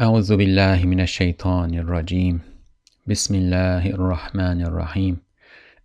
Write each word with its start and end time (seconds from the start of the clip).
أعوذ 0.00 0.36
بالله 0.36 0.86
من 0.86 1.00
الشيطان 1.00 1.74
الرجيم. 1.74 2.40
بسم 3.06 3.34
الله 3.34 3.84
الرحمن 3.86 4.60
الرحيم. 4.64 5.14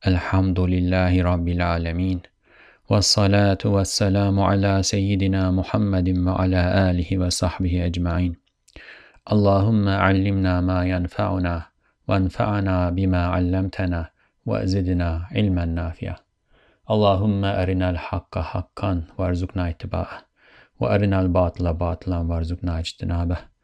الحمد 0.08 0.60
لله 0.60 1.24
رب 1.24 1.48
العالمين. 1.48 2.20
والصلاة 2.90 3.58
والسلام 3.66 4.40
على 4.40 4.84
سيدنا 4.84 5.52
محمد 5.52 6.08
وعلى 6.28 6.62
آله 6.90 7.10
وصحبه 7.18 7.86
أجمعين. 7.86 8.34
اللهم 9.32 9.90
علمنا 9.90 10.62
ما 10.62 10.80
ينفعنا 10.86 11.56
وانفعنا 12.08 12.90
بما 12.90 13.22
علمتنا 13.26 14.10
وزدنا 14.46 15.10
علما 15.32 15.66
نافعا. 15.66 16.16
اللهم 16.92 17.46
أرنا 17.46 17.90
الحق 17.90 18.40
حقا 18.40 19.04
وارزقنا 19.18 19.70
اتباعه. 19.70 20.18
وأرنا 20.80 21.22
الباطل 21.22 21.74
باطلا 21.74 22.18
وارزقنا 22.18 22.80
اجتنابه. 22.80 23.55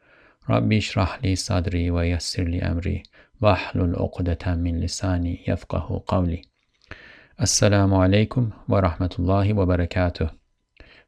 ربي 0.49 0.77
اشرح 0.77 1.19
لي 1.23 1.35
صدري 1.35 1.91
ويسر 1.91 2.43
لي 2.43 2.61
أمري 2.61 3.03
واحلل 3.41 3.95
عقدة 3.95 4.55
من 4.55 4.79
لساني 4.79 5.43
يفقه 5.47 6.03
قولي 6.07 6.41
Assalamu 7.39 7.97
alaikum 8.01 8.51
wa 8.67 8.81
rahmatullahi 8.81 9.53
wa 9.53 9.63
barakatuh. 9.65 10.31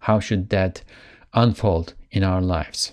how 0.00 0.20
should 0.20 0.50
that 0.50 0.82
unfold 1.32 1.94
in 2.12 2.22
our 2.22 2.40
lives? 2.40 2.92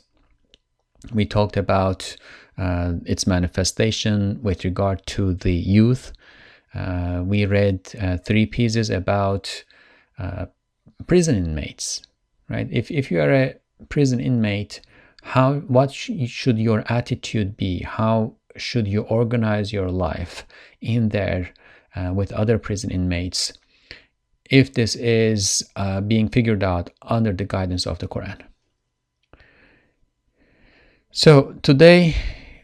We 1.14 1.26
talked 1.26 1.56
about 1.56 2.16
uh, 2.58 2.94
its 3.06 3.28
manifestation 3.28 4.40
with 4.42 4.64
regard 4.66 5.06
to 5.08 5.34
the 5.36 5.54
youth. 5.54 6.14
Uh, 6.74 7.22
we 7.24 7.46
read 7.46 7.90
uh, 8.02 8.18
three 8.18 8.46
pieces 8.46 8.90
about 8.90 9.64
uh, 10.18 10.48
prison 11.06 11.36
inmates, 11.36 12.02
right? 12.50 12.68
If, 12.72 12.90
if 12.90 13.12
you 13.12 13.20
are 13.20 13.34
a 13.34 13.56
prison 13.90 14.20
inmate, 14.20 14.82
how 15.22 15.56
what 15.62 15.92
sh- 15.92 16.12
should 16.28 16.58
your 16.58 16.84
attitude 16.92 17.56
be? 17.58 17.84
How 17.84 18.36
should 18.58 18.88
you 18.88 19.02
organize 19.04 19.72
your 19.72 19.90
life 19.90 20.46
in 20.82 21.10
there 21.10 21.54
uh, 21.96 22.12
with 22.14 22.32
other 22.34 22.58
prison 22.58 22.92
inmates 22.92 23.54
if 24.50 24.74
this 24.74 24.96
is 24.96 25.70
uh, 25.76 26.02
being 26.02 26.28
figured 26.28 26.64
out 26.64 26.90
under 27.04 27.32
the 27.32 27.46
guidance 27.46 27.88
of 27.88 28.00
the 28.00 28.08
quran? 28.08 28.42
So 31.12 31.54
today 31.62 32.16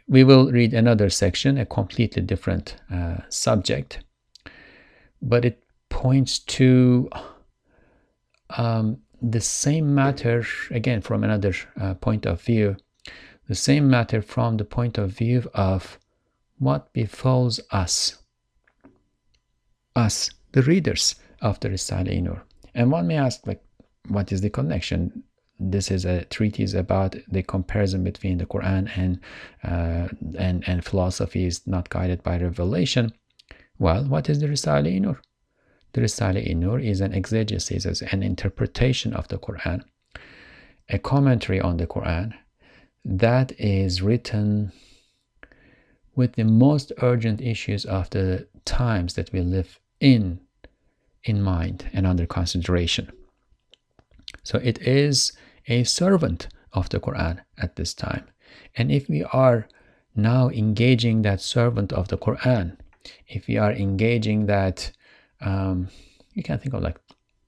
we 0.07 0.23
will 0.23 0.51
read 0.51 0.73
another 0.73 1.09
section 1.09 1.57
a 1.57 1.65
completely 1.65 2.21
different 2.21 2.75
uh, 2.91 3.17
subject 3.29 3.99
but 5.21 5.45
it 5.45 5.63
points 5.89 6.39
to 6.39 7.09
um, 8.51 8.99
the 9.21 9.41
same 9.41 9.93
matter, 9.95 10.45
again, 10.71 11.01
from 11.01 11.23
another 11.23 11.53
uh, 11.79 11.93
point 11.95 12.25
of 12.25 12.41
view, 12.41 12.77
the 13.47 13.55
same 13.55 13.89
matter 13.89 14.21
from 14.21 14.57
the 14.57 14.65
point 14.65 14.97
of 14.97 15.11
view 15.11 15.49
of 15.53 15.97
what 16.59 16.91
befalls 16.93 17.59
us, 17.71 18.17
us, 19.95 20.29
the 20.51 20.61
readers 20.63 21.15
of 21.41 21.59
the 21.59 21.69
Risale 21.69 22.21
Nur. 22.21 22.43
And 22.75 22.91
one 22.91 23.07
may 23.07 23.17
ask, 23.17 23.45
like, 23.47 23.63
what 24.07 24.31
is 24.31 24.41
the 24.41 24.49
connection? 24.49 25.23
This 25.59 25.89
is 25.89 26.05
a 26.05 26.25
treatise 26.25 26.73
about 26.73 27.15
the 27.27 27.41
comparison 27.41 28.03
between 28.03 28.37
the 28.37 28.45
Quran 28.45 28.91
and 28.95 29.19
uh, 29.63 30.07
and 30.37 30.63
and 30.67 30.85
philosophies 30.85 31.65
not 31.65 31.89
guided 31.89 32.21
by 32.21 32.37
revelation. 32.37 33.11
Well, 33.79 34.05
what 34.05 34.29
is 34.29 34.39
the 34.39 34.47
Risale 34.47 35.01
Nur? 35.01 35.19
The 35.93 36.01
Risale 36.01 36.55
Nur 36.55 36.79
is 36.79 37.01
an 37.01 37.13
exegesis, 37.13 38.01
an 38.01 38.23
interpretation 38.23 39.13
of 39.13 39.27
the 39.29 39.37
Quran, 39.37 39.83
a 40.89 40.99
commentary 40.99 41.59
on 41.59 41.77
the 41.77 41.87
Quran 41.87 42.33
that 43.03 43.53
is 43.59 44.01
written 44.01 44.71
with 46.15 46.33
the 46.33 46.43
most 46.43 46.91
urgent 47.01 47.41
issues 47.41 47.85
of 47.85 48.09
the 48.09 48.47
times 48.65 49.13
that 49.13 49.31
we 49.31 49.41
live 49.41 49.79
in 49.99 50.39
in 51.23 51.41
mind 51.41 51.89
and 51.93 52.07
under 52.07 52.25
consideration. 52.25 53.11
So 54.43 54.59
it 54.59 54.79
is 54.81 55.33
a 55.67 55.83
servant 55.83 56.47
of 56.73 56.89
the 56.89 56.99
Quran 56.99 57.39
at 57.57 57.75
this 57.75 57.93
time. 57.93 58.25
And 58.75 58.91
if 58.91 59.09
we 59.09 59.23
are 59.25 59.67
now 60.15 60.49
engaging 60.49 61.21
that 61.21 61.41
servant 61.41 61.91
of 61.93 62.07
the 62.07 62.17
Quran, 62.17 62.77
if 63.27 63.47
we 63.47 63.57
are 63.57 63.71
engaging 63.71 64.45
that 64.47 64.91
um, 65.41 65.87
you 66.33 66.43
can 66.43 66.59
think 66.59 66.73
of 66.73 66.81
like 66.81 66.99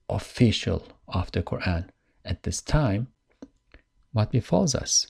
official 0.08 0.86
of 1.08 1.30
the 1.32 1.42
Quran 1.42 1.88
at 2.24 2.42
this 2.42 2.60
time, 2.60 3.08
what 4.12 4.30
befalls 4.30 4.74
us? 4.74 5.06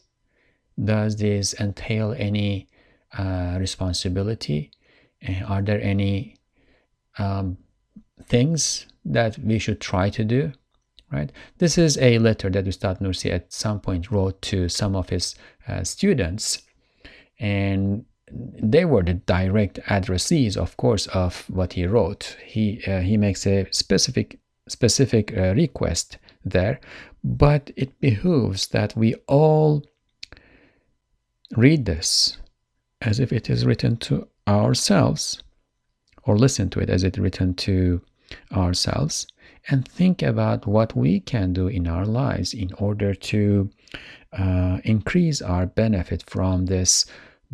Does 0.82 1.16
this 1.16 1.54
entail 1.54 2.14
any 2.16 2.68
uh, 3.16 3.56
responsibility? 3.58 4.70
Are 5.46 5.62
there 5.62 5.80
any 5.82 6.36
um, 7.18 7.58
things 8.24 8.86
that 9.04 9.38
we 9.38 9.58
should 9.58 9.80
try 9.80 10.10
to 10.10 10.24
do? 10.24 10.52
Right. 11.12 11.32
This 11.58 11.76
is 11.76 11.98
a 11.98 12.20
letter 12.20 12.48
that 12.50 12.66
Ustad 12.66 13.00
Nursi 13.00 13.32
at 13.32 13.52
some 13.52 13.80
point 13.80 14.12
wrote 14.12 14.40
to 14.42 14.68
some 14.68 14.94
of 14.94 15.08
his 15.08 15.34
uh, 15.66 15.82
students, 15.82 16.62
and 17.40 18.04
they 18.32 18.84
were 18.84 19.02
the 19.02 19.14
direct 19.14 19.80
addressees, 19.86 20.56
of 20.56 20.76
course, 20.76 21.06
of 21.08 21.48
what 21.48 21.74
he 21.74 21.86
wrote. 21.86 22.36
He 22.44 22.82
uh, 22.86 23.00
he 23.00 23.16
makes 23.16 23.46
a 23.46 23.66
specific 23.70 24.38
specific 24.68 25.36
uh, 25.36 25.54
request 25.54 26.18
there, 26.44 26.80
but 27.24 27.70
it 27.76 27.98
behooves 28.00 28.68
that 28.68 28.96
we 28.96 29.14
all 29.26 29.84
read 31.56 31.84
this 31.84 32.38
as 33.00 33.18
if 33.18 33.32
it 33.32 33.50
is 33.50 33.64
written 33.64 33.96
to 33.96 34.28
ourselves, 34.46 35.42
or 36.24 36.36
listen 36.36 36.70
to 36.70 36.80
it 36.80 36.90
as 36.90 37.02
it 37.02 37.16
written 37.18 37.54
to 37.54 38.00
ourselves 38.52 39.26
and 39.68 39.86
think 39.86 40.22
about 40.22 40.66
what 40.66 40.96
we 40.96 41.20
can 41.20 41.52
do 41.52 41.66
in 41.66 41.86
our 41.86 42.06
lives 42.06 42.54
in 42.54 42.72
order 42.74 43.14
to 43.14 43.70
uh, 44.32 44.78
increase 44.84 45.42
our 45.42 45.66
benefit 45.66 46.22
from 46.28 46.66
this 46.66 47.06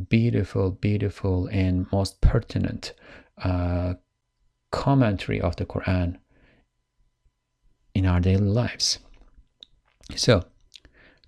beautiful, 0.09 0.71
beautiful, 0.71 1.49
and 1.49 1.87
most 1.93 2.21
pertinent 2.21 2.93
uh, 3.43 3.95
commentary 4.71 5.41
of 5.41 5.57
the 5.57 5.67
Quran 5.67 6.19
in 7.95 8.07
our 8.07 8.21
daily 8.21 8.49
lives. 8.49 8.99
So 10.15 10.45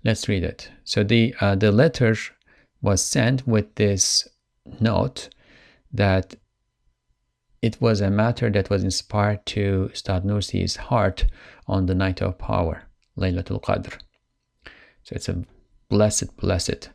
let's 0.03 0.27
read 0.27 0.43
it. 0.43 0.69
So 0.83 1.03
the 1.03 1.35
uh, 1.41 1.55
the 1.55 1.71
letter 1.71 2.15
was 2.81 3.03
sent 3.03 3.47
with 3.47 3.75
this 3.75 4.27
note 4.79 5.29
that 5.91 6.35
it 7.61 7.81
was 7.81 7.99
a 7.99 8.09
matter 8.09 8.49
that 8.49 8.69
was 8.69 8.83
inspired 8.83 9.45
to 9.47 9.89
Ustad 9.91 10.23
Nursi's 10.23 10.77
heart 10.77 11.25
on 11.67 11.87
the 11.87 11.95
night 11.95 12.21
of 12.21 12.37
power, 12.37 12.83
Laylatul 13.17 13.61
Qadr. 13.61 13.99
So 15.03 15.15
it's 15.15 15.27
a 15.27 15.43
blessed, 15.89 16.37
blessed 16.37 16.89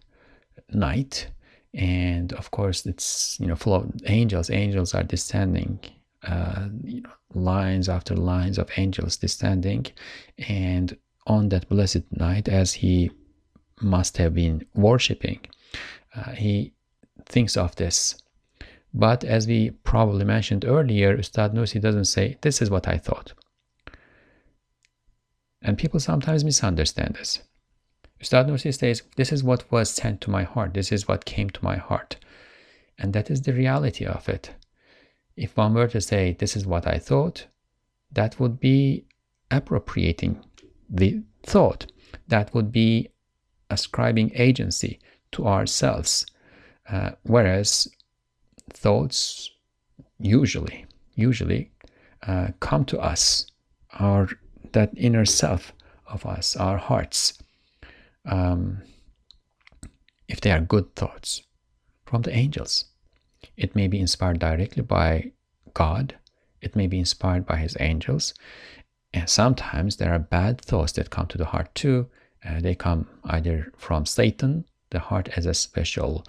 night. 0.71 1.29
And 1.75 2.33
of 2.35 2.51
course, 2.51 2.87
it's 2.87 3.39
you 3.41 3.47
know 3.47 3.57
full 3.57 3.75
of 3.75 3.93
angels. 4.07 4.51
Angels 4.51 4.95
are 4.95 5.03
descending, 5.03 5.81
uh, 6.23 6.69
you 6.85 7.03
know, 7.03 7.11
lines 7.35 7.89
after 7.89 8.15
lines 8.15 8.59
of 8.59 8.71
angels 8.77 9.17
descending. 9.17 9.87
And 10.49 10.97
on 11.27 11.49
that 11.49 11.69
blessed 11.69 12.05
night, 12.13 12.49
as 12.49 12.75
he 12.75 13.11
must 13.81 14.19
have 14.19 14.35
been 14.35 14.65
worshipping, 14.75 15.41
uh, 16.15 16.33
he 16.33 16.73
thinks 17.27 17.57
of 17.57 17.75
this 17.77 18.23
but 18.95 19.25
as 19.25 19.49
we 19.49 19.71
probably 19.71 20.25
mentioned 20.25 20.65
earlier, 20.65 21.19
Ustad 21.19 21.53
Nursi 21.53 21.81
doesn't 21.81 22.05
say, 22.05 22.39
This 22.43 22.63
is 22.63 22.71
what 22.71 22.87
I 22.87 22.97
thought. 22.97 23.33
And 25.61 25.77
people 25.77 25.99
sometimes 25.99 26.45
misunderstand 26.45 27.17
this. 27.17 27.43
Ustad 28.21 28.47
Nursi 28.47 28.73
says, 28.73 29.03
This 29.17 29.33
is 29.33 29.43
what 29.43 29.71
was 29.71 29.91
sent 29.91 30.21
to 30.23 30.31
my 30.31 30.45
heart. 30.45 30.75
This 30.75 30.93
is 30.93 31.09
what 31.09 31.25
came 31.25 31.51
to 31.51 31.65
my 31.65 31.77
heart. 31.77 32.17
And 32.99 33.13
that 33.13 33.31
is 33.31 33.43
the 33.43 33.53
reality 33.53 34.07
of 34.07 34.29
it. 34.29 34.55
If 35.37 35.57
one 35.57 35.75
were 35.75 35.89
to 35.89 36.01
say, 36.01 36.37
This 36.39 36.57
is 36.57 36.67
what 36.67 36.87
I 36.87 36.99
thought, 36.99 37.47
that 38.13 38.39
would 38.39 38.61
be 38.61 39.05
appropriating 39.51 40.43
the 40.89 41.23
thought. 41.43 41.87
That 42.29 42.55
would 42.55 42.71
be 42.71 43.11
ascribing 43.71 44.33
agency 44.35 45.01
to 45.33 45.47
ourselves. 45.47 46.27
Uh, 46.89 47.13
whereas 47.23 47.89
thoughts 48.71 49.51
usually 50.19 50.87
usually 51.15 51.71
uh, 52.27 52.49
come 52.61 52.85
to 52.85 52.99
us 52.99 53.47
our 54.01 54.29
that 54.73 54.91
inner 54.97 55.25
self 55.25 55.73
of 56.07 56.27
us 56.27 56.57
our 56.57 56.79
hearts 56.79 57.39
um, 58.27 58.83
if 60.29 60.41
they 60.41 60.51
are 60.51 60.61
good 60.61 60.95
thoughts 60.97 61.43
from 62.07 62.23
the 62.23 62.35
angels. 62.35 62.87
It 63.57 63.77
may 63.77 63.89
be 63.89 64.01
inspired 64.01 64.39
directly 64.39 64.83
by 64.83 65.33
god. 65.75 66.17
It 66.61 66.75
may 66.77 66.87
be 66.87 66.99
inspired 66.99 67.47
by 67.47 67.57
his 67.57 67.77
angels. 67.79 68.35
And 69.13 69.29
sometimes 69.29 69.97
there 69.97 70.13
are 70.13 70.19
bad 70.19 70.61
thoughts 70.61 70.93
that 70.93 71.11
come 71.11 71.27
to 71.27 71.39
the 71.39 71.45
heart 71.45 71.75
too. 71.75 72.09
Uh, 72.45 72.61
they 72.61 72.75
come 72.75 73.09
either 73.25 73.73
from 73.77 74.05
satan 74.05 74.65
the 74.95 75.01
heart 75.01 75.29
as 75.37 75.45
a 75.45 75.53
special 75.53 76.25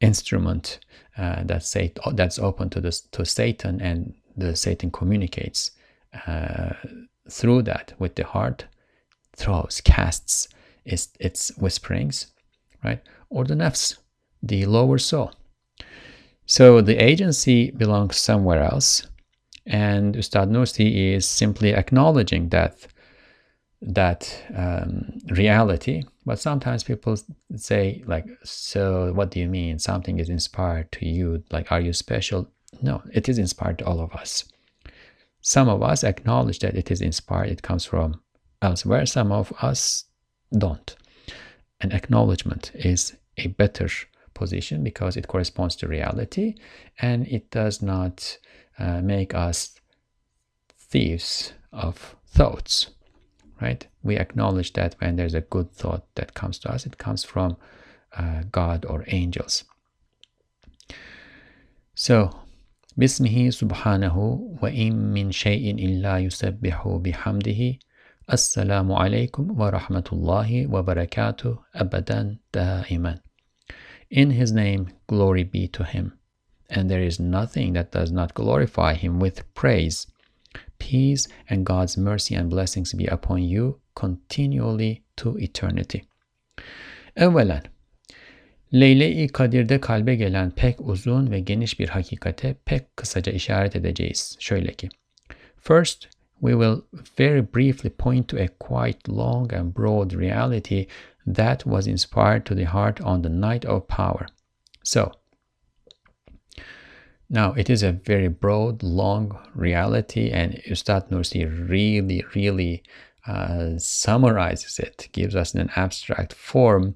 instrument 0.00 0.78
uh, 1.18 1.42
that's 1.44 1.76
that's 2.12 2.38
open 2.38 2.70
to 2.70 2.80
to 2.80 3.24
Satan, 3.24 3.80
and 3.80 4.14
the 4.36 4.56
Satan 4.56 4.90
communicates 4.90 5.72
uh, 6.26 6.72
through 7.30 7.62
that 7.62 7.92
with 7.98 8.14
the 8.14 8.24
heart, 8.24 8.66
throws, 9.36 9.80
casts 9.80 10.48
its 10.84 11.08
its 11.20 11.50
whisperings, 11.58 12.26
right? 12.82 13.00
Or 13.30 13.44
the 13.44 13.54
nafs, 13.54 13.98
the 14.42 14.66
lower 14.66 14.98
soul. 14.98 15.32
So 16.46 16.80
the 16.80 16.96
agency 17.02 17.70
belongs 17.70 18.16
somewhere 18.16 18.62
else, 18.62 19.06
and 19.66 20.14
Ustad 20.16 20.50
Nursi 20.50 21.14
is 21.14 21.26
simply 21.26 21.74
acknowledging 21.74 22.50
that 22.50 22.86
that 23.80 24.42
um, 24.54 25.18
reality. 25.30 26.04
But 26.26 26.38
sometimes 26.38 26.84
people 26.84 27.16
say, 27.56 28.02
like, 28.06 28.26
so 28.42 29.12
what 29.12 29.30
do 29.30 29.40
you 29.40 29.48
mean? 29.48 29.78
Something 29.78 30.18
is 30.18 30.30
inspired 30.30 30.90
to 30.92 31.06
you. 31.06 31.42
Like, 31.50 31.70
are 31.70 31.80
you 31.80 31.92
special? 31.92 32.48
No, 32.80 33.02
it 33.12 33.28
is 33.28 33.38
inspired 33.38 33.78
to 33.78 33.86
all 33.86 34.00
of 34.00 34.12
us. 34.12 34.44
Some 35.42 35.68
of 35.68 35.82
us 35.82 36.02
acknowledge 36.04 36.60
that 36.60 36.74
it 36.74 36.90
is 36.90 37.02
inspired, 37.02 37.50
it 37.50 37.62
comes 37.62 37.84
from 37.84 38.20
elsewhere. 38.62 39.04
Some 39.04 39.30
of 39.30 39.52
us 39.60 40.04
don't. 40.57 40.95
And 41.81 41.93
acknowledgement 41.93 42.71
is 42.75 43.15
a 43.37 43.47
better 43.47 43.89
position 44.33 44.83
because 44.83 45.17
it 45.17 45.27
corresponds 45.27 45.75
to 45.77 45.87
reality 45.87 46.55
and 46.99 47.27
it 47.27 47.51
does 47.51 47.81
not 47.81 48.37
uh, 48.77 49.01
make 49.01 49.33
us 49.33 49.79
thieves 50.77 51.53
of 51.71 52.15
thoughts 52.27 52.91
right? 53.61 53.85
We 54.03 54.17
acknowledge 54.17 54.73
that 54.73 54.95
when 54.99 55.15
there's 55.15 55.33
a 55.33 55.41
good 55.41 55.71
thought 55.71 56.03
that 56.15 56.33
comes 56.33 56.59
to 56.59 56.71
us, 56.71 56.85
it 56.85 56.97
comes 56.97 57.23
from 57.23 57.57
uh, 58.17 58.43
God 58.51 58.85
or 58.85 59.03
angels. 59.07 59.63
So, 61.95 62.31
بسمه 62.97 63.49
سبحانه 63.49 64.17
وإن 64.61 65.13
من 65.13 65.31
شيء 65.31 65.75
إلا 65.75 66.19
يسبح 66.19 66.87
بحمده 66.87 67.79
Assalamu 68.26 68.96
alaikum 68.96 69.54
wa 69.54 69.70
rahmatullahi 69.70 70.66
wa 70.66 70.82
barakatuh 70.82 71.58
abadan 71.74 72.38
da'iman. 72.54 73.20
In 74.08 74.30
His 74.30 74.50
name, 74.50 74.88
glory 75.06 75.44
be 75.44 75.68
to 75.68 75.84
Him. 75.84 76.18
And 76.70 76.90
there 76.90 77.02
is 77.02 77.20
nothing 77.20 77.74
that 77.74 77.92
does 77.92 78.10
not 78.10 78.32
glorify 78.32 78.94
Him 78.94 79.20
with 79.20 79.44
praise. 79.52 80.06
Peace 80.78 81.28
and 81.50 81.66
God's 81.66 81.98
mercy 81.98 82.34
and 82.34 82.48
blessings 82.48 82.94
be 82.94 83.04
upon 83.04 83.42
you 83.42 83.80
continually 83.94 85.02
to 85.16 85.36
eternity. 85.36 86.08
Evvelen, 87.16 87.64
Leyle-i 88.72 89.28
Kadir'de 89.28 89.80
kalbe 89.80 90.14
gelen 90.16 90.50
pek 90.50 90.80
uzun 90.80 91.30
ve 91.30 91.40
geniş 91.40 91.80
bir 91.80 91.88
hakikate 91.88 92.54
pek 92.64 92.96
kısaca 92.96 93.32
işaret 93.32 93.76
edeceğiz. 93.76 94.36
Şöyle 94.40 94.72
ki, 94.72 94.88
First, 95.56 96.13
we 96.40 96.54
will 96.54 96.84
very 97.16 97.40
briefly 97.40 97.90
point 97.90 98.28
to 98.28 98.42
a 98.42 98.48
quite 98.48 99.08
long 99.08 99.52
and 99.52 99.72
broad 99.72 100.12
reality 100.12 100.86
that 101.26 101.64
was 101.64 101.86
inspired 101.86 102.44
to 102.46 102.54
the 102.54 102.64
heart 102.64 103.00
on 103.00 103.22
the 103.22 103.28
night 103.28 103.64
of 103.64 103.88
power. 103.88 104.26
So, 104.82 105.12
now, 107.30 107.52
it 107.54 107.70
is 107.70 107.82
a 107.82 107.92
very 107.92 108.28
broad, 108.28 108.82
long 108.82 109.38
reality, 109.54 110.30
and 110.30 110.60
Ustad 110.70 111.08
Nursi 111.08 111.44
really, 111.68 112.22
really 112.34 112.82
uh, 113.26 113.78
summarizes 113.78 114.78
it, 114.78 115.08
gives 115.12 115.34
us 115.34 115.54
an 115.54 115.70
abstract 115.74 116.34
form, 116.34 116.94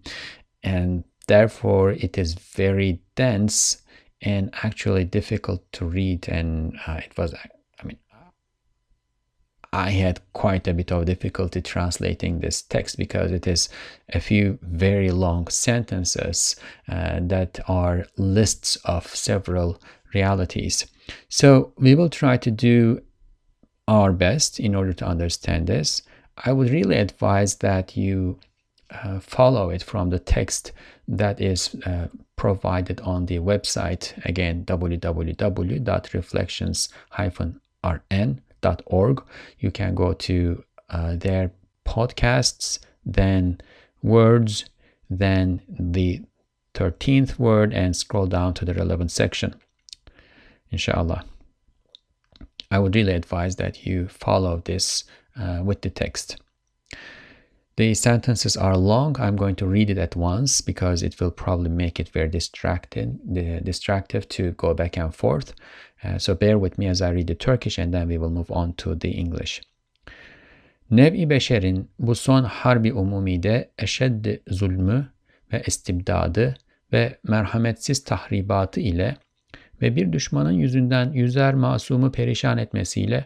and 0.62 1.04
therefore 1.26 1.92
it 1.92 2.18
is 2.18 2.34
very 2.34 3.00
dense 3.14 3.82
and 4.20 4.50
actually 4.62 5.04
difficult 5.04 5.64
to 5.72 5.86
read. 5.86 6.28
And 6.28 6.78
uh, 6.86 7.00
it 7.04 7.16
was, 7.16 7.34
I 9.72 9.90
had 9.90 10.20
quite 10.32 10.66
a 10.66 10.72
bit 10.72 10.90
of 10.92 11.04
difficulty 11.04 11.60
translating 11.60 12.40
this 12.40 12.62
text 12.62 12.96
because 12.96 13.30
it 13.32 13.46
is 13.46 13.68
a 14.14 14.20
few 14.20 14.58
very 14.62 15.10
long 15.10 15.48
sentences 15.48 16.56
uh, 16.88 17.20
that 17.22 17.60
are 17.68 18.06
lists 18.16 18.76
of 18.84 19.06
several 19.06 19.80
realities. 20.14 20.86
So 21.28 21.72
we 21.76 21.94
will 21.94 22.08
try 22.08 22.38
to 22.38 22.50
do 22.50 23.02
our 23.86 24.12
best 24.12 24.58
in 24.58 24.74
order 24.74 24.92
to 24.94 25.06
understand 25.06 25.66
this. 25.66 26.02
I 26.44 26.52
would 26.52 26.70
really 26.70 26.96
advise 26.96 27.56
that 27.56 27.96
you 27.96 28.38
uh, 28.90 29.20
follow 29.20 29.70
it 29.70 29.82
from 29.82 30.08
the 30.10 30.18
text 30.18 30.72
that 31.08 31.40
is 31.40 31.74
uh, 31.84 32.08
provided 32.36 33.00
on 33.02 33.26
the 33.26 33.38
website 33.38 34.14
again 34.24 34.64
www.reflections-rn.org 38.62 39.24
you 39.58 39.70
can 39.70 39.94
go 39.94 40.12
to 40.12 40.64
uh, 40.90 41.16
their 41.16 41.50
podcasts 41.86 42.78
then 43.04 43.60
words 44.02 44.64
then 45.10 45.60
the 45.68 46.20
13th 46.74 47.38
word 47.38 47.72
and 47.72 47.96
scroll 47.96 48.26
down 48.26 48.54
to 48.54 48.64
the 48.64 48.74
relevant 48.74 49.10
section 49.10 49.54
inshallah. 50.70 51.24
I 52.70 52.78
would 52.78 52.94
really 52.94 53.14
advise 53.14 53.56
that 53.56 53.86
you 53.86 54.08
follow 54.08 54.62
this 54.64 55.04
uh, 55.36 55.62
with 55.64 55.80
the 55.82 55.90
text. 55.90 56.36
The 57.76 57.94
sentences 57.94 58.56
are 58.56 58.76
long. 58.76 59.16
I'm 59.20 59.36
going 59.36 59.54
to 59.56 59.66
read 59.66 59.88
it 59.88 59.98
at 59.98 60.16
once 60.16 60.60
because 60.60 61.02
it 61.02 61.20
will 61.20 61.30
probably 61.30 61.70
make 61.70 62.00
it 62.00 62.08
very 62.08 62.28
distracted, 62.28 63.64
distractive 63.64 64.28
to 64.30 64.50
go 64.52 64.74
back 64.74 64.96
and 64.98 65.14
forth. 65.14 65.54
Uh, 66.04 66.18
so 66.18 66.40
bear 66.40 66.54
with 66.54 66.78
me 66.78 66.90
as 66.90 67.02
I 67.02 67.10
read 67.10 67.26
the 67.26 67.34
Turkish 67.34 67.78
and 67.78 67.92
then 67.92 68.08
we 68.08 68.18
will 68.18 68.30
move 68.30 68.50
on 68.50 68.72
to 68.72 68.98
the 68.98 69.08
English. 69.08 69.60
Nev'i 70.90 71.30
beşerin 71.30 71.90
bu 71.98 72.14
son 72.14 72.44
harbi 72.44 72.92
umumide 72.92 73.70
eşeddi 73.78 74.42
zulmü 74.48 75.08
ve 75.52 75.62
istibdadı 75.66 76.54
ve 76.92 77.18
merhametsiz 77.28 78.04
tahribatı 78.04 78.80
ile 78.80 79.16
ve 79.82 79.96
bir 79.96 80.12
düşmanın 80.12 80.52
yüzünden 80.52 81.12
yüzer 81.12 81.54
masumu 81.54 82.12
perişan 82.12 82.58
etmesiyle 82.58 83.24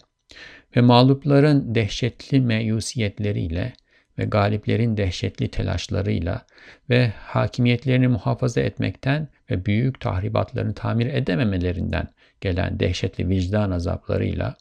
ve 0.77 0.81
mağlupların 0.81 1.75
dehşetli 1.75 2.41
meyusiyetleriyle 2.41 3.73
ve 4.19 4.25
galiplerin 4.25 4.97
dehşetli 4.97 5.49
telaşlarıyla 5.49 6.47
ve 6.91 7.13
hakimiyetlerini 7.17 8.09
muhafaza 8.09 8.61
etmekten 8.61 9.29
ve 9.51 9.67
büyük 9.67 10.01
tahribatlarını 10.01 10.75
tamir 10.75 11.07
edememelerinden 11.07 12.09
gelen 12.43 12.81
dehşetli 12.81 13.29
vicdan 13.29 13.71
azaplarıyla 13.71 14.55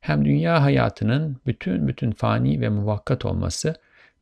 hem 0.00 0.24
dünya 0.24 0.62
hayatının 0.62 1.36
bütün 1.46 1.88
bütün 1.88 2.10
fani 2.10 2.60
ve 2.60 2.68
muvakkat 2.68 3.24
olması 3.24 3.74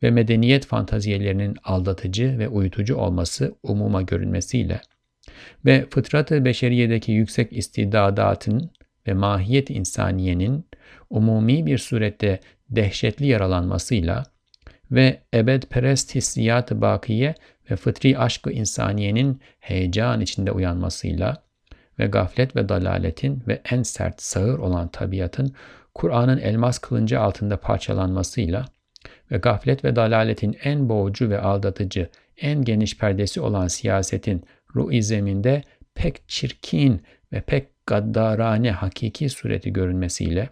ve 0.03 0.11
medeniyet 0.11 0.67
fantaziyelerinin 0.67 1.57
aldatıcı 1.65 2.39
ve 2.39 2.49
uyutucu 2.49 2.97
olması 2.97 3.55
umuma 3.63 4.03
görünmesiyle 4.03 4.81
ve 5.65 5.87
fıtratı 5.91 6.45
beşeriyedeki 6.45 7.13
yüksek 7.13 7.53
istidadatın 7.53 8.71
ve 9.07 9.15
mahiyet 9.15 9.71
insaniyenin 9.71 10.65
umumi 11.11 11.67
bir 11.67 11.79
surette 11.79 12.41
dehşetli 12.71 13.27
yaralanmasıyla 13.27 14.25
ve 14.91 15.21
ebedperest 15.35 16.15
hissiyat-ı 16.15 16.81
bakiye 16.81 17.35
ve 17.71 17.77
fıtri 17.77 18.19
aşkı 18.19 18.53
insaniyenin 18.53 19.41
heyecan 19.61 20.21
içinde 20.21 20.53
uyanmasıyla 20.53 21.43
ve 21.99 22.07
gaflet 22.07 22.57
ve 22.57 22.69
dalaletin 22.69 23.43
ve 23.49 23.61
en 23.71 23.83
sert 23.83 24.23
sağır 24.23 24.59
olan 24.59 24.89
tabiatın 24.89 25.55
Kur'an'ın 25.95 26.39
elmas 26.39 26.79
kılıncı 26.79 27.21
altında 27.21 27.57
parçalanmasıyla 27.57 28.65
ve 29.31 29.37
gaflet 29.37 29.85
ve 29.85 29.97
dalaletin 29.97 30.57
en 30.65 30.89
boğucu 30.89 31.31
ve 31.31 31.41
aldatıcı, 31.41 32.09
en 32.37 32.65
geniş 32.65 32.99
perdesi 32.99 33.41
olan 33.41 33.69
siyasetin 33.69 34.45
ruh 34.75 35.03
zeminde 35.03 35.63
pek 35.95 36.29
çirkin 36.29 37.03
ve 37.33 37.41
pek 37.41 37.87
gaddarane 37.87 38.71
hakiki 38.71 39.29
sureti 39.29 39.73
görünmesiyle 39.73 40.49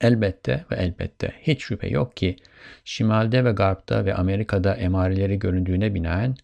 elbette 0.00 0.64
ve 0.70 0.76
elbette 0.76 1.32
hiç 1.42 1.62
şüphe 1.62 1.88
yok 1.88 2.16
ki 2.16 2.36
şimalde 2.84 3.44
ve 3.44 3.52
garpta 3.52 4.04
ve 4.04 4.14
Amerika'da 4.14 4.74
emareleri 4.74 5.38
göründüğüne 5.38 5.94
binaen 5.94 6.36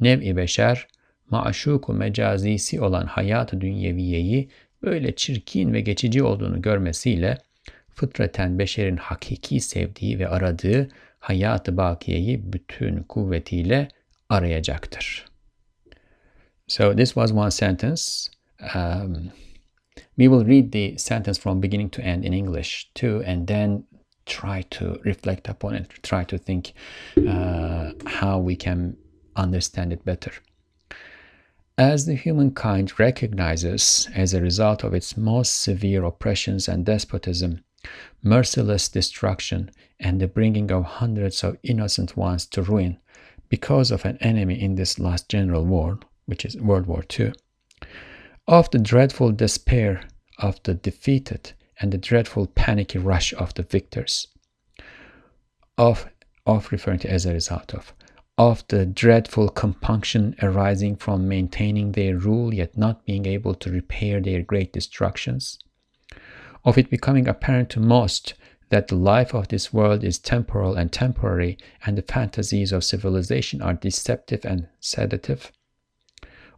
nev-i 0.00 0.36
beşer 0.36 0.86
maşuku 1.30 1.92
mecazisi 1.92 2.80
olan 2.80 3.06
hayat-ı 3.06 3.60
dünyeviyeyi 3.60 4.48
böyle 4.82 5.16
çirkin 5.16 5.72
ve 5.72 5.80
geçici 5.80 6.22
olduğunu 6.22 6.62
görmesiyle 6.62 7.38
fıtraten 7.94 8.58
beşerin 8.58 8.96
hakiki 8.96 9.60
sevdiği 9.60 10.18
ve 10.18 10.28
aradığı 10.28 10.88
hayat-ı 11.18 11.76
bakiyeyi 11.76 12.52
bütün 12.52 13.02
kuvvetiyle 13.02 13.88
arayacaktır. 14.28 15.26
So 16.68 16.96
this 16.96 17.08
was 17.08 17.32
one 17.32 17.50
sentence. 17.50 18.02
Um, 18.74 19.32
we 20.16 20.28
will 20.28 20.46
read 20.46 20.72
the 20.72 20.98
sentence 20.98 21.40
from 21.40 21.62
beginning 21.62 21.92
to 21.92 22.02
end 22.02 22.24
in 22.24 22.32
English 22.32 22.90
too, 22.94 23.22
and 23.26 23.48
then 23.48 23.84
try 24.26 24.62
to 24.62 24.98
reflect 25.04 25.48
upon 25.48 25.74
it, 25.74 26.02
try 26.02 26.24
to 26.24 26.38
think 26.38 26.74
uh, 27.16 27.92
how 28.20 28.40
we 28.40 28.56
can 28.56 28.96
understand 29.36 29.92
it 29.92 30.04
better. 30.04 30.32
As 31.78 32.06
the 32.06 32.14
humankind 32.14 32.98
recognizes, 32.98 34.08
as 34.14 34.32
a 34.32 34.40
result 34.40 34.82
of 34.82 34.94
its 34.94 35.14
most 35.14 35.60
severe 35.60 36.04
oppressions 36.04 36.68
and 36.68 36.86
despotism, 36.86 37.62
merciless 38.22 38.88
destruction, 38.88 39.70
and 40.00 40.18
the 40.18 40.26
bringing 40.26 40.72
of 40.72 40.84
hundreds 40.84 41.44
of 41.44 41.58
innocent 41.62 42.16
ones 42.16 42.46
to 42.46 42.62
ruin 42.62 42.96
because 43.50 43.90
of 43.90 44.06
an 44.06 44.16
enemy 44.22 44.58
in 44.58 44.76
this 44.76 44.98
last 44.98 45.28
general 45.28 45.66
war, 45.66 45.98
which 46.24 46.46
is 46.46 46.56
World 46.56 46.86
War 46.86 47.04
II, 47.18 47.34
of 48.48 48.70
the 48.70 48.78
dreadful 48.78 49.32
despair 49.32 50.08
of 50.38 50.62
the 50.62 50.72
defeated 50.72 51.52
and 51.78 51.92
the 51.92 51.98
dreadful 51.98 52.46
panicky 52.46 52.98
rush 52.98 53.34
of 53.34 53.52
the 53.52 53.62
victors, 53.62 54.28
of, 55.76 56.08
of 56.46 56.72
referring 56.72 57.00
to 57.00 57.10
as 57.10 57.26
a 57.26 57.34
result 57.34 57.74
of, 57.74 57.92
of 58.38 58.62
the 58.68 58.84
dreadful 58.84 59.48
compunction 59.48 60.36
arising 60.42 60.94
from 60.94 61.26
maintaining 61.26 61.92
their 61.92 62.16
rule 62.18 62.52
yet 62.52 62.76
not 62.76 63.04
being 63.06 63.24
able 63.24 63.54
to 63.54 63.70
repair 63.70 64.20
their 64.20 64.42
great 64.42 64.72
destructions, 64.72 65.58
of 66.64 66.76
it 66.76 66.90
becoming 66.90 67.26
apparent 67.26 67.70
to 67.70 67.80
most 67.80 68.34
that 68.68 68.88
the 68.88 68.96
life 68.96 69.32
of 69.32 69.48
this 69.48 69.72
world 69.72 70.02
is 70.02 70.18
temporal 70.18 70.74
and 70.74 70.92
temporary, 70.92 71.56
and 71.86 71.96
the 71.96 72.02
fantasies 72.02 72.72
of 72.72 72.84
civilization 72.84 73.62
are 73.62 73.74
deceptive 73.74 74.44
and 74.44 74.68
sedative, 74.80 75.52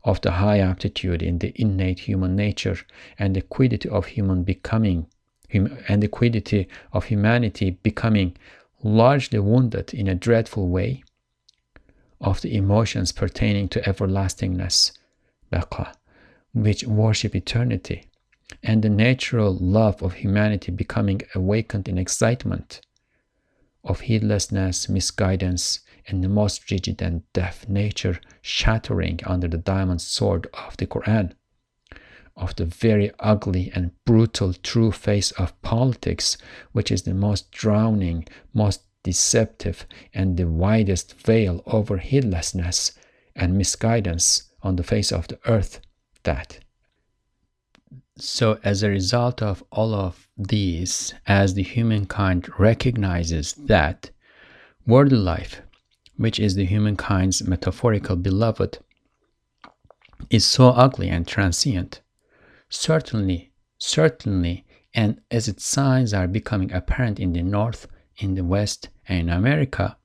of 0.03 0.21
the 0.23 0.33
high 0.33 0.59
aptitude 0.59 1.23
in 1.23 1.39
the 1.39 1.53
innate 1.55 2.01
human 2.01 2.35
nature 2.35 2.79
and 3.19 3.37
the 3.37 3.43
quiddity 3.43 3.89
of 3.91 4.07
human 4.07 4.43
becoming, 4.43 5.07
and 5.53 6.03
the 6.03 6.09
quiddity 6.09 6.67
of 6.93 7.05
humanity 7.05 7.71
becoming 7.71 8.35
largely 8.83 9.39
wounded 9.39 9.93
in 9.93 10.09
a 10.09 10.15
dreadful 10.15 10.69
way, 10.69 11.05
of 12.21 12.41
the 12.41 12.57
emotions 12.57 13.13
pertaining 13.13 13.69
to 13.69 13.89
everlastingness, 13.89 14.93
baqa, 15.53 15.95
which 16.53 16.85
worship 16.85 17.35
eternity, 17.35 18.07
and 18.63 18.83
the 18.83 18.89
natural 18.89 19.55
love 19.55 20.03
of 20.03 20.15
humanity 20.15 20.73
becoming 20.73 21.21
awakened 21.35 21.89
in 21.89 21.99
excitement, 21.99 22.81
of 23.85 24.01
heedlessness, 24.01 24.89
misguidance, 24.89 25.81
and 26.07 26.25
the 26.25 26.29
most 26.29 26.71
rigid 26.71 27.01
and 27.03 27.23
deaf 27.33 27.69
nature 27.69 28.21
shattering 28.41 29.21
under 29.25 29.47
the 29.47 29.59
diamond 29.59 30.01
sword 30.01 30.47
of 30.55 30.77
the 30.79 30.87
Quran, 30.87 31.33
of 32.37 32.57
the 32.57 32.65
very 32.65 33.11
ugly 33.19 33.71
and 33.75 33.93
brutal 34.05 34.55
true 34.55 34.93
face 34.93 35.33
of 35.33 35.61
politics, 35.63 36.39
which 36.73 36.91
is 36.91 37.03
the 37.03 37.15
most 37.15 37.51
drowning, 37.51 38.27
most 38.55 38.83
deceptive, 39.09 39.87
and 40.13 40.37
the 40.37 40.47
widest 40.47 41.15
veil 41.15 41.63
over 41.65 41.97
heedlessness 41.97 42.93
and 43.35 43.57
misguidance 43.57 44.51
on 44.63 44.77
the 44.77 44.83
face 44.83 45.11
of 45.11 45.27
the 45.29 45.39
earth, 45.47 45.81
that. 46.25 46.59
So, 48.19 48.59
as 48.63 48.83
a 48.83 48.91
result 48.91 49.41
of 49.41 49.65
all 49.73 49.95
of 49.95 50.29
these, 50.37 51.15
as 51.27 51.55
the 51.55 51.63
humankind 51.63 52.51
recognizes 52.59 53.55
that 53.55 54.11
worldly 54.87 55.17
life, 55.17 55.63
which 56.19 56.39
is 56.39 56.55
the 56.55 56.67
humankind's 56.67 57.43
metaphorical 57.43 58.17
beloved, 58.17 58.79
is 60.29 60.45
so 60.45 60.69
ugly 60.69 61.09
and 61.09 61.27
transient, 61.27 62.03
certainly, 62.69 63.53
certainly, 63.79 64.67
and 64.93 65.23
as 65.31 65.49
its 65.49 65.65
signs 65.65 66.13
are 66.13 66.29
becoming 66.29 66.73
apparent 66.73 67.19
in 67.19 67.33
the 67.33 67.43
North, 67.43 67.87
in 68.19 68.35
the 68.35 68.45
West, 68.45 68.89
and 69.09 69.21
in 69.21 69.29
America, 69.31 69.97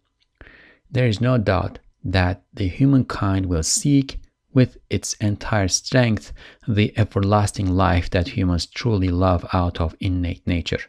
there 0.90 1.08
is 1.08 1.20
no 1.20 1.38
doubt 1.38 1.80
that 2.04 2.44
the 2.54 2.68
humankind 2.68 3.46
will 3.46 3.64
seek 3.64 4.20
with 4.54 4.78
its 4.90 5.14
entire 5.16 5.68
strength 5.68 6.32
the 6.68 6.94
everlasting 6.98 7.68
life 7.68 8.10
that 8.12 8.30
humans 8.30 8.66
truly 8.66 9.10
love 9.10 9.46
out 9.54 9.82
of 9.82 9.96
innate 10.00 10.46
nature. 10.46 10.82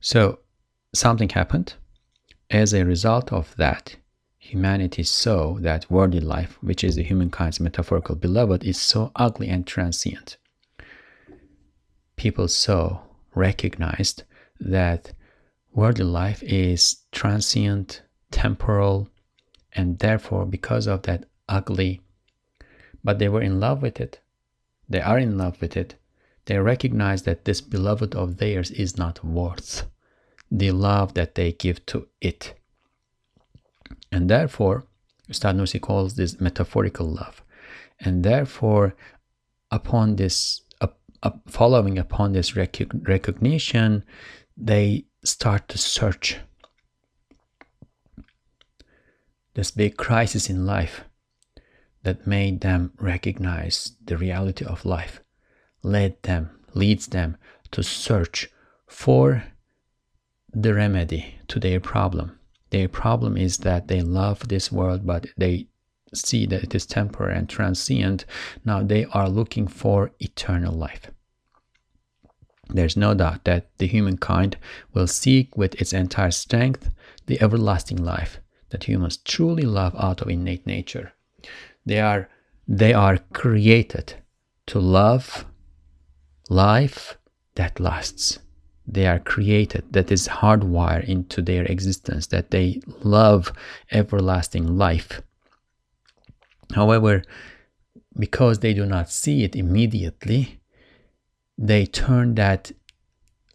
So, 0.00 0.40
something 0.94 1.30
happened. 1.30 1.74
As 2.50 2.72
a 2.72 2.84
result 2.84 3.32
of 3.32 3.56
that, 3.56 3.96
humanity 4.38 5.02
saw 5.02 5.54
that 5.60 5.90
worldly 5.90 6.20
life, 6.20 6.58
which 6.60 6.84
is 6.84 6.94
the 6.94 7.02
humankind's 7.02 7.58
metaphorical 7.58 8.14
beloved, 8.14 8.62
is 8.62 8.78
so 8.78 9.10
ugly 9.16 9.48
and 9.48 9.66
transient. 9.66 10.36
People 12.16 12.46
saw, 12.46 13.00
recognized 13.34 14.22
that 14.60 15.12
worldly 15.74 16.04
life 16.04 16.42
is 16.42 17.04
transient, 17.12 18.02
temporal, 18.30 19.08
and 19.72 19.98
therefore, 19.98 20.46
because 20.46 20.86
of 20.86 21.02
that 21.02 21.26
ugly, 21.48 22.00
but 23.02 23.18
they 23.18 23.28
were 23.28 23.42
in 23.42 23.60
love 23.60 23.82
with 23.82 24.00
it. 24.00 24.20
They 24.88 25.00
are 25.00 25.18
in 25.18 25.36
love 25.36 25.60
with 25.60 25.76
it. 25.76 25.96
They 26.46 26.58
recognize 26.58 27.22
that 27.22 27.44
this 27.44 27.60
beloved 27.60 28.14
of 28.14 28.36
theirs 28.36 28.70
is 28.70 28.96
not 28.96 29.24
worth 29.24 29.86
the 30.50 30.70
love 30.70 31.14
that 31.14 31.34
they 31.34 31.52
give 31.52 31.84
to 31.86 32.06
it. 32.20 32.54
And 34.12 34.30
therefore, 34.30 34.84
Ustad 35.28 35.56
Nursi 35.56 35.80
calls 35.80 36.14
this 36.14 36.40
metaphorical 36.40 37.06
love. 37.06 37.42
And 37.98 38.22
therefore, 38.22 38.94
upon 39.70 40.16
this, 40.16 40.60
following 41.48 41.98
upon 41.98 42.32
this 42.32 42.54
rec- 42.54 42.92
recognition, 43.02 44.04
they 44.56 45.06
start 45.24 45.68
to 45.68 45.78
search. 45.78 46.36
This 49.54 49.70
big 49.70 49.96
crisis 49.96 50.50
in 50.50 50.66
life 50.66 51.04
that 52.02 52.26
made 52.26 52.60
them 52.60 52.92
recognize 52.98 53.96
the 54.04 54.16
reality 54.16 54.64
of 54.64 54.84
life 54.84 55.20
led 55.82 56.22
them 56.22 56.50
leads 56.74 57.06
them 57.08 57.36
to 57.70 57.82
search 57.82 58.50
for 58.86 59.44
the 60.52 60.74
remedy 60.74 61.36
to 61.48 61.58
their 61.58 61.80
problem. 61.80 62.38
Their 62.70 62.88
problem 62.88 63.36
is 63.36 63.58
that 63.58 63.88
they 63.88 64.02
love 64.02 64.48
this 64.48 64.70
world 64.70 65.06
but 65.06 65.26
they 65.36 65.68
see 66.12 66.46
that 66.46 66.64
it 66.64 66.74
is 66.74 66.86
temporary 66.86 67.36
and 67.36 67.48
transient. 67.48 68.24
Now 68.64 68.82
they 68.82 69.04
are 69.06 69.28
looking 69.28 69.66
for 69.66 70.10
eternal 70.20 70.74
life 70.74 71.10
there's 72.68 72.96
no 72.96 73.14
doubt 73.14 73.44
that 73.44 73.68
the 73.78 73.86
humankind 73.86 74.56
will 74.92 75.06
seek 75.06 75.56
with 75.56 75.74
its 75.80 75.92
entire 75.92 76.30
strength 76.30 76.90
the 77.26 77.40
everlasting 77.40 78.02
life 78.02 78.40
that 78.70 78.84
humans 78.84 79.18
truly 79.18 79.62
love 79.62 79.94
out 79.98 80.20
of 80.20 80.28
innate 80.28 80.66
nature. 80.66 81.12
They 81.86 82.00
are 82.00 82.28
they 82.66 82.94
are 82.94 83.18
created 83.32 84.14
to 84.66 84.80
love 84.80 85.44
life 86.48 87.18
that 87.54 87.78
lasts. 87.78 88.38
They 88.86 89.06
are 89.06 89.18
created 89.18 89.92
that 89.92 90.10
is 90.10 90.28
hardwired 90.28 91.04
into 91.04 91.42
their 91.42 91.64
existence 91.64 92.26
that 92.28 92.50
they 92.50 92.80
love 93.02 93.52
everlasting 93.90 94.78
life. 94.78 95.22
However, 96.74 97.22
because 98.18 98.58
they 98.58 98.74
do 98.74 98.86
not 98.86 99.10
see 99.10 99.44
it 99.44 99.56
immediately, 99.56 100.60
they 101.56 101.86
turn 101.86 102.34
that 102.34 102.72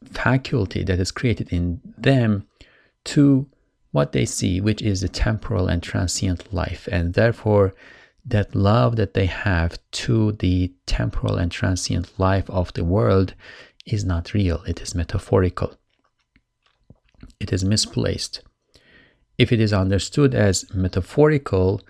faculty 0.06 0.84
that 0.84 1.00
is 1.00 1.12
created 1.12 1.52
in 1.52 1.82
them 1.98 2.48
to 3.06 3.48
what 3.92 4.12
they 4.12 4.26
see, 4.26 4.62
which 4.62 4.82
is 4.82 5.02
the 5.02 5.10
temporal 5.10 5.68
and 5.68 5.82
transient 5.82 6.54
life. 6.54 6.88
And 6.92 7.14
therefore, 7.14 7.74
that 8.26 8.56
love 8.56 8.96
that 8.98 9.14
they 9.14 9.26
have 9.26 9.80
to 9.92 10.34
the 10.34 10.72
temporal 10.86 11.38
and 11.38 11.52
transient 11.52 12.20
life 12.20 12.50
of 12.50 12.72
the 12.74 12.84
world 12.84 13.34
is 13.86 14.06
not 14.06 14.34
real, 14.34 14.62
it 14.68 14.82
is 14.82 14.94
metaphorical, 14.94 15.76
it 17.40 17.52
is 17.52 17.64
misplaced. 17.64 18.42
If 19.38 19.52
it 19.52 19.60
is 19.60 19.74
understood 19.74 20.36
as 20.36 20.72
metaphorical, 20.74 21.82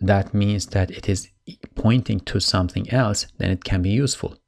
that 0.00 0.32
means 0.32 0.66
that 0.66 0.90
it 0.90 1.08
is 1.08 1.28
pointing 1.74 2.20
to 2.20 2.40
something 2.40 2.88
else, 2.90 3.26
then 3.38 3.50
it 3.50 3.64
can 3.64 3.82
be 3.82 3.90
useful. 3.90 4.39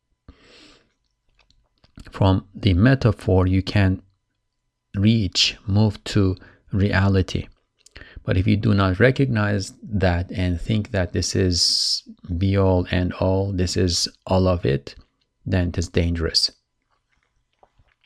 From 2.13 2.47
the 2.55 2.75
metaphor, 2.75 3.47
you 3.47 3.63
can 3.63 4.03
reach, 4.95 5.57
move 5.67 6.05
to 6.05 6.37
reality. 6.71 7.49
But 8.23 8.37
if 8.37 8.47
you 8.47 8.59
do 8.59 8.75
not 8.75 9.01
recognize 9.01 9.73
that 9.83 10.31
and 10.31 10.61
think 10.61 10.91
that 10.91 11.15
this 11.15 11.35
is 11.35 12.03
be 12.37 12.55
all 12.55 12.87
and 12.91 13.15
all, 13.15 13.51
this 13.51 13.79
is 13.79 14.09
all 14.27 14.47
of 14.47 14.67
it, 14.67 14.95
then 15.47 15.69
it 15.69 15.79
is 15.79 15.89
dangerous. 15.89 16.51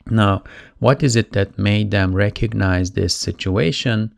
Now, 0.09 0.45
what 0.79 1.03
is 1.03 1.17
it 1.17 1.33
that 1.33 1.59
made 1.59 1.91
them 1.91 2.15
recognize 2.15 2.91
this 2.91 3.13
situation, 3.13 4.15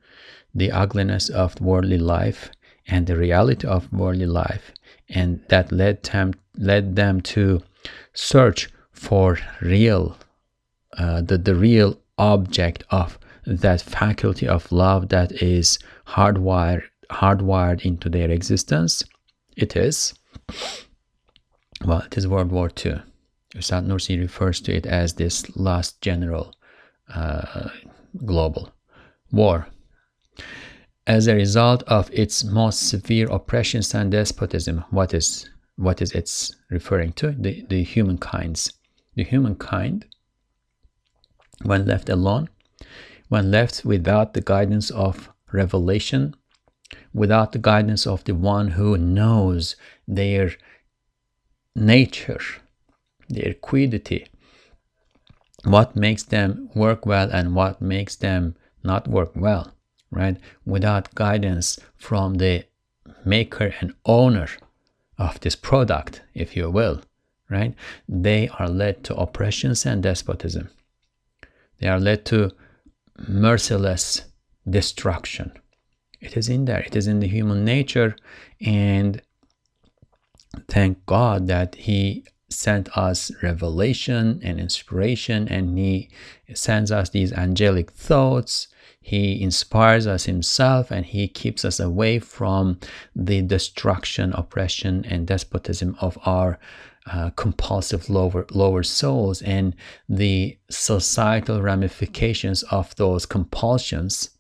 the 0.53 0.71
ugliness 0.71 1.29
of 1.29 1.59
worldly 1.59 1.97
life 1.97 2.51
and 2.87 3.07
the 3.07 3.17
reality 3.17 3.65
of 3.67 3.91
worldly 3.91 4.27
life, 4.27 4.71
and 5.09 5.41
that 5.49 5.71
led 5.71 6.03
them 6.03 6.35
led 6.55 6.95
them 6.95 7.21
to 7.21 7.63
search 8.13 8.69
for 8.99 9.39
real, 9.61 10.17
uh, 10.97 11.21
the 11.21 11.37
the 11.37 11.55
real 11.55 11.97
object 12.17 12.83
of 12.91 13.17
that 13.45 13.81
faculty 13.81 14.47
of 14.47 14.71
love 14.71 15.09
that 15.09 15.31
is 15.41 15.79
hardwired 16.05 16.83
hardwired 17.09 17.81
into 17.81 18.09
their 18.09 18.29
existence. 18.29 19.03
It 19.55 19.75
is 19.75 20.13
well 21.85 22.01
it 22.01 22.17
is 22.17 22.27
world 22.27 22.51
war 22.51 22.69
ii 22.85 23.01
Ustad 23.55 23.87
Nursi 23.87 24.19
refers 24.19 24.61
to 24.61 24.75
it 24.75 24.85
as 24.85 25.13
this 25.13 25.55
last 25.55 26.01
general 26.01 26.53
uh, 27.13 27.69
global 28.25 28.71
war. 29.31 29.67
As 31.07 31.27
a 31.27 31.35
result 31.35 31.81
of 31.83 32.11
its 32.13 32.43
most 32.43 32.89
severe 32.89 33.27
oppressions 33.31 33.95
and 33.95 34.11
despotism 34.11 34.83
what 34.91 35.13
is 35.13 35.49
what 35.77 36.01
is 36.01 36.11
it's 36.11 36.53
referring 36.69 37.13
to? 37.13 37.31
The 37.31 37.65
the 37.69 37.83
humankind's 37.83 38.73
the 39.19 39.25
humankind 39.25 40.05
when 41.63 41.85
left 41.85 42.07
alone, 42.07 42.47
when 43.27 43.51
left 43.51 43.83
without 43.83 44.33
the 44.33 44.39
guidance 44.39 44.89
of 44.91 45.29
revelation, 45.51 46.33
without 47.13 47.51
the 47.51 47.59
guidance 47.71 48.07
of 48.07 48.23
the 48.23 48.33
one 48.33 48.69
who 48.69 48.97
knows 48.97 49.75
their 50.07 50.51
nature, 51.75 52.39
their 53.27 53.53
quiddity, 53.53 54.25
what 55.65 55.97
makes 55.97 56.23
them 56.23 56.69
work 56.73 57.05
well 57.05 57.29
and 57.29 57.53
what 57.53 57.81
makes 57.81 58.15
them 58.15 58.55
not 58.85 59.05
work 59.05 59.31
well, 59.35 59.73
right? 60.11 60.37
Without 60.65 61.13
guidance 61.13 61.77
from 61.97 62.35
the 62.35 62.63
maker 63.25 63.73
and 63.81 63.93
owner 64.05 64.47
of 65.17 65.41
this 65.41 65.57
product, 65.57 66.21
if 66.33 66.55
you 66.55 66.71
will, 66.71 67.01
right? 67.49 67.73
They 68.07 68.49
are 68.59 68.69
led 68.69 69.03
to 69.05 69.15
oppressions 69.15 69.85
and 69.85 70.03
despotism. 70.03 70.69
They 71.79 71.87
are 71.87 71.99
led 71.99 72.25
to 72.25 72.51
merciless 73.27 74.23
destruction. 74.69 75.51
It 76.21 76.35
is 76.35 76.49
in 76.49 76.65
there, 76.65 76.81
it 76.81 76.95
is 76.95 77.07
in 77.07 77.19
the 77.19 77.27
human 77.27 77.63
nature. 77.63 78.15
And 78.61 79.21
thank 80.67 81.05
God 81.05 81.47
that 81.47 81.75
He 81.75 82.25
sent 82.49 82.95
us 82.97 83.31
revelation 83.43 84.41
and 84.43 84.59
inspiration, 84.59 85.47
and 85.47 85.77
He 85.77 86.09
sends 86.53 86.91
us 86.91 87.09
these 87.09 87.31
angelic 87.31 87.91
thoughts. 87.91 88.67
He 89.01 89.41
inspires 89.41 90.05
us 90.07 90.25
Himself 90.25 90.91
and 90.91 91.05
He 91.05 91.27
keeps 91.27 91.63
us 91.63 91.79
away 91.79 92.19
from 92.19 92.79
the 93.15 93.41
destruction, 93.41 94.33
oppression, 94.33 95.05
and 95.05 95.25
despotism 95.25 95.95
of 96.01 96.17
our 96.25 96.59
uh, 97.11 97.29
compulsive 97.31 98.09
lower 98.09 98.45
lower 98.51 98.83
souls 98.83 99.41
and 99.41 99.75
the 100.07 100.57
societal 100.69 101.61
ramifications 101.61 102.63
of 102.63 102.95
those 102.95 103.25
compulsions 103.25 104.31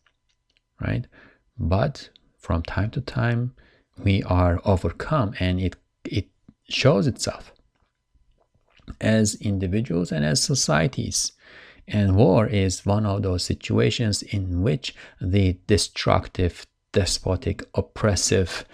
right? 0.81 1.07
But 1.57 2.09
from 2.37 2.63
time 2.63 2.91
to 2.91 3.01
time 3.01 3.53
we 3.97 4.23
are 4.23 4.61
overcome 4.65 5.33
and 5.39 5.59
it 5.59 5.75
it 6.05 6.27
shows 6.69 7.07
itself 7.07 7.51
as 9.01 9.35
individuals 9.35 10.11
and 10.11 10.25
as 10.25 10.41
societies. 10.41 11.33
And 11.87 12.15
war 12.15 12.45
is 12.45 12.85
one 12.85 13.05
of 13.05 13.23
those 13.23 13.43
situations 13.43 14.21
in 14.21 14.61
which 14.61 14.95
the 15.19 15.57
destructive 15.65 16.67
despotic 16.91 17.63
oppressive 17.73 18.65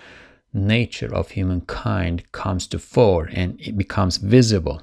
nature 0.56 1.14
of 1.14 1.32
humankind 1.32 2.32
comes 2.32 2.66
to 2.68 2.80
fore 2.80 3.30
and 3.32 3.60
it 3.60 3.78
becomes 3.78 4.18
visible, 4.18 4.82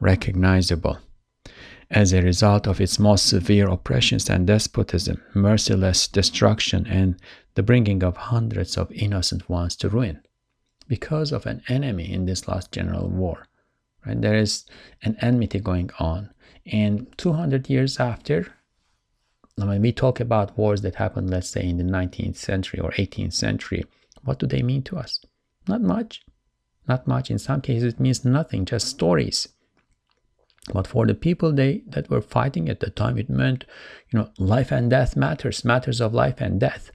recognizable. 0.00 0.98
As 1.90 2.12
a 2.12 2.22
result 2.22 2.66
of 2.66 2.80
its 2.80 2.98
most 2.98 3.26
severe 3.26 3.68
oppressions 3.68 4.28
and 4.28 4.46
despotism, 4.46 5.22
merciless 5.34 6.08
destruction, 6.08 6.86
and 6.86 7.16
the 7.54 7.62
bringing 7.62 8.02
of 8.02 8.16
hundreds 8.16 8.78
of 8.78 8.90
innocent 8.92 9.48
ones 9.48 9.76
to 9.76 9.90
ruin, 9.90 10.20
because 10.88 11.32
of 11.32 11.44
an 11.44 11.62
enemy 11.68 12.10
in 12.10 12.24
this 12.24 12.48
last 12.48 12.72
general 12.72 13.08
war. 13.08 13.46
Right? 14.06 14.20
There 14.20 14.36
is 14.36 14.64
an 15.02 15.16
enmity 15.20 15.60
going 15.60 15.90
on. 15.98 16.30
And 16.64 17.06
200 17.18 17.68
years 17.68 18.00
after, 18.00 18.46
when 19.56 19.82
we 19.82 19.92
talk 19.92 20.18
about 20.18 20.56
wars 20.56 20.80
that 20.82 20.94
happened, 20.94 21.28
let's 21.28 21.50
say, 21.50 21.62
in 21.62 21.76
the 21.76 21.84
19th 21.84 22.36
century 22.36 22.80
or 22.80 22.90
18th 22.92 23.34
century, 23.34 23.84
what 24.24 24.38
do 24.38 24.46
they 24.46 24.62
mean 24.62 24.82
to 24.84 24.96
us? 24.96 25.20
Not 25.68 25.82
much. 25.82 26.22
Not 26.88 27.06
much. 27.06 27.30
In 27.30 27.38
some 27.38 27.60
cases, 27.60 27.94
it 27.94 28.00
means 28.00 28.24
nothing, 28.24 28.64
just 28.64 28.88
stories. 28.88 29.48
But 30.72 30.86
for 30.86 31.06
the 31.06 31.14
people 31.14 31.52
they 31.52 31.82
that 31.88 32.08
were 32.08 32.20
fighting 32.20 32.68
at 32.68 32.80
the 32.80 32.90
time, 32.90 33.18
it 33.18 33.28
meant, 33.28 33.64
you 34.10 34.18
know, 34.18 34.30
life 34.38 34.70
and 34.70 34.88
death 34.90 35.16
matters, 35.16 35.64
matters 35.64 36.00
of 36.00 36.14
life 36.14 36.40
and 36.40 36.60
death. 36.60 36.90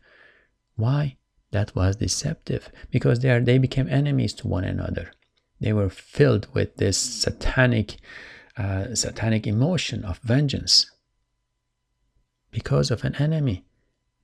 Why? 0.76 1.18
That 1.52 1.76
was 1.76 1.98
deceptive 1.98 2.70
because 2.92 3.20
they 3.20 3.30
are, 3.30 3.42
they 3.42 3.58
became 3.58 3.90
enemies 3.90 4.34
to 4.36 4.48
one 4.48 4.64
another. 4.64 5.12
They 5.60 5.74
were 5.74 5.90
filled 5.90 6.48
with 6.54 6.78
this 6.78 6.98
satanic, 6.98 7.98
uh, 8.58 8.96
satanic 8.96 9.48
emotion 9.48 10.04
of 10.06 10.20
vengeance 10.20 10.90
because 12.52 12.92
of 12.92 13.04
an 13.04 13.16
enemy. 13.16 13.66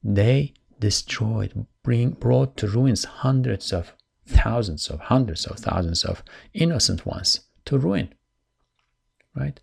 They 0.03 0.53
destroyed, 0.79 1.65
bring, 1.83 2.11
brought 2.11 2.57
to 2.57 2.67
ruins 2.67 3.03
hundreds 3.05 3.71
of 3.73 3.93
thousands 4.25 4.87
of 4.89 4.99
hundreds 5.01 5.45
of 5.45 5.57
thousands 5.57 6.03
of 6.03 6.23
innocent 6.53 7.05
ones 7.05 7.41
to 7.65 7.77
ruin. 7.77 8.13
Right? 9.35 9.59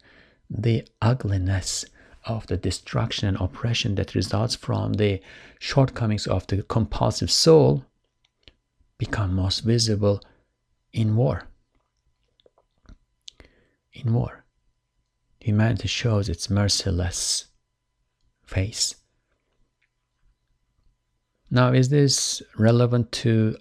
the 0.50 0.84
ugliness 1.00 1.84
of 2.24 2.46
the 2.48 2.56
destruction 2.56 3.28
and 3.28 3.36
oppression 3.38 3.94
that 3.94 4.14
results 4.14 4.56
from 4.56 4.94
the 4.94 5.22
shortcomings 5.58 6.26
of 6.26 6.46
the 6.48 6.62
compulsive 6.64 7.30
soul 7.30 7.84
become 8.98 9.34
most 9.34 9.60
visible 9.60 10.20
in 10.92 11.16
war. 11.16 11.44
In 13.92 14.12
war, 14.12 14.44
humanity 15.38 15.88
shows 15.88 16.28
its 16.28 16.50
merciless 16.50 17.46
face. 18.44 18.96
Now, 21.50 21.72
is 21.72 21.88
this 21.88 22.42
relevant 22.56 23.10
to 23.12 23.56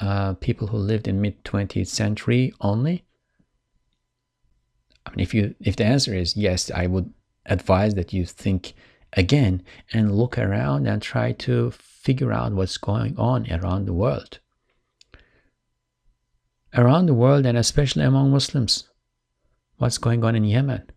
uh, 0.00 0.34
people 0.34 0.68
who 0.68 0.76
lived 0.76 1.08
in 1.08 1.20
mid 1.20 1.44
20th 1.44 1.88
century 1.88 2.52
only? 2.60 3.04
I 5.06 5.10
mean, 5.10 5.20
if 5.20 5.34
you 5.34 5.54
if 5.60 5.76
the 5.76 5.84
answer 5.84 6.14
is 6.14 6.36
yes, 6.36 6.70
I 6.70 6.86
would 6.86 7.12
advise 7.46 7.94
that 7.94 8.12
you 8.12 8.24
think 8.24 8.74
again 9.12 9.62
and 9.92 10.16
look 10.16 10.38
around 10.38 10.86
and 10.86 11.00
try 11.00 11.32
to 11.32 11.70
figure 11.72 12.32
out 12.32 12.52
what's 12.52 12.76
going 12.76 13.16
on 13.16 13.50
around 13.50 13.86
the 13.86 13.92
world. 13.92 14.38
Around 16.74 17.06
the 17.06 17.14
world 17.14 17.46
and 17.46 17.56
especially 17.56 18.04
among 18.04 18.30
Muslims, 18.30 18.88
what's 19.76 19.98
going 19.98 20.24
on 20.24 20.34
in 20.34 20.44
Yemen? 20.44 20.90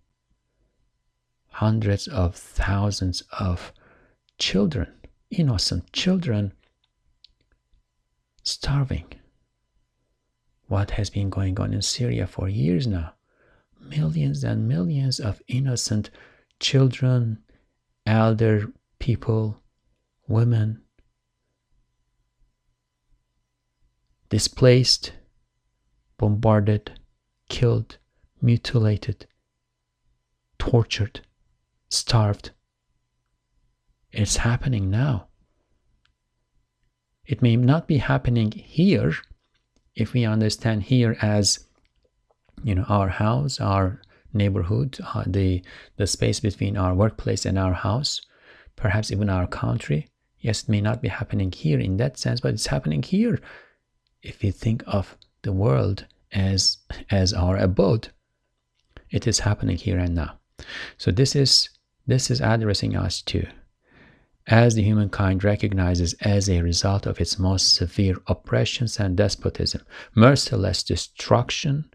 Hundreds 1.50 2.08
of 2.08 2.36
thousands 2.36 3.22
of 3.40 3.72
children, 4.40 4.92
innocent 5.30 5.92
children, 5.94 6.54
starving. 8.44 9.14
What 10.68 10.92
has 10.92 11.10
been 11.10 11.30
going 11.30 11.60
on 11.60 11.74
in 11.74 11.82
Syria 11.82 12.28
for 12.28 12.50
years 12.50 12.88
now? 12.88 13.14
Millions 13.80 14.44
and 14.44 14.68
millions 14.68 15.20
of 15.20 15.42
innocent 15.48 16.10
children, 16.60 17.40
elder 18.06 18.72
people, 19.00 19.62
women, 20.28 20.82
displaced, 24.30 25.14
bombarded, 26.18 27.00
killed, 27.50 27.98
mutilated, 28.42 29.26
tortured, 30.60 31.22
starved. 31.90 32.52
It's 34.18 34.38
happening 34.38 34.90
now. 34.90 35.28
It 37.28 37.44
may 37.44 37.56
not 37.56 37.88
be 37.88 38.00
happening 38.00 38.52
here 38.52 39.14
if 39.96 40.14
we 40.14 40.26
understand 40.26 40.82
here 40.82 41.16
as 41.22 41.68
you 42.64 42.74
know 42.74 42.86
our 42.90 43.10
house, 43.10 43.62
our 43.62 44.02
neighborhood, 44.34 44.98
uh, 45.14 45.24
the 45.28 45.62
the 45.98 46.08
space 46.08 46.40
between 46.40 46.78
our 46.78 46.96
workplace 46.96 47.46
and 47.46 47.60
our 47.60 47.74
house, 47.74 48.20
perhaps 48.76 49.12
even 49.12 49.30
our 49.30 49.46
country. 49.46 50.08
Yes, 50.40 50.64
it 50.64 50.70
may 50.70 50.82
not 50.82 51.00
be 51.00 51.10
happening 51.10 51.52
here 51.52 51.80
in 51.80 51.98
that 51.98 52.18
sense, 52.18 52.42
but 52.42 52.56
it's 52.56 52.74
happening 52.74 53.04
here. 53.04 53.40
If 54.24 54.42
we 54.42 54.50
think 54.50 54.84
of 54.88 55.16
the 55.44 55.54
world 55.54 56.08
as 56.32 56.80
as 57.12 57.34
our 57.34 57.56
abode, 57.56 58.08
it 59.12 59.28
is 59.28 59.42
happening 59.42 59.78
here 59.78 60.00
and 60.00 60.16
now. 60.16 60.40
So 60.98 61.12
this 61.12 61.36
is 61.36 61.70
this 62.08 62.32
is 62.32 62.42
addressing 62.42 62.96
us 62.96 63.22
too. 63.22 63.46
As 64.48 64.76
the 64.76 64.84
humankind 64.84 65.44
recognizes 65.44 66.14
as 66.22 66.50
a 66.50 66.62
result 66.62 67.06
of 67.06 67.20
its 67.20 67.38
most 67.38 67.74
severe 67.74 68.16
oppressions 68.28 68.98
and 68.98 69.18
despotism, 69.18 69.82
merciless 70.16 70.84
destruction 70.84 71.92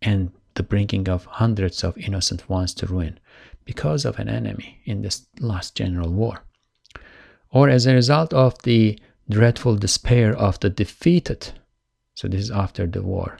and 0.00 0.32
the 0.54 0.62
bringing 0.62 1.10
of 1.10 1.26
hundreds 1.26 1.84
of 1.84 1.98
innocent 1.98 2.48
ones 2.48 2.72
to 2.74 2.86
ruin 2.86 3.20
because 3.66 4.06
of 4.06 4.18
an 4.18 4.30
enemy 4.30 4.80
in 4.86 5.02
this 5.02 5.26
last 5.40 5.74
general 5.74 6.10
war, 6.10 6.42
or 7.50 7.68
as 7.68 7.86
a 7.86 7.94
result 7.94 8.32
of 8.32 8.60
the 8.62 8.98
dreadful 9.28 9.76
despair 9.76 10.34
of 10.34 10.58
the 10.60 10.70
defeated. 10.70 11.52
So, 12.14 12.28
this 12.28 12.42
is 12.42 12.50
after 12.50 12.86
the 12.86 13.02
war. 13.02 13.38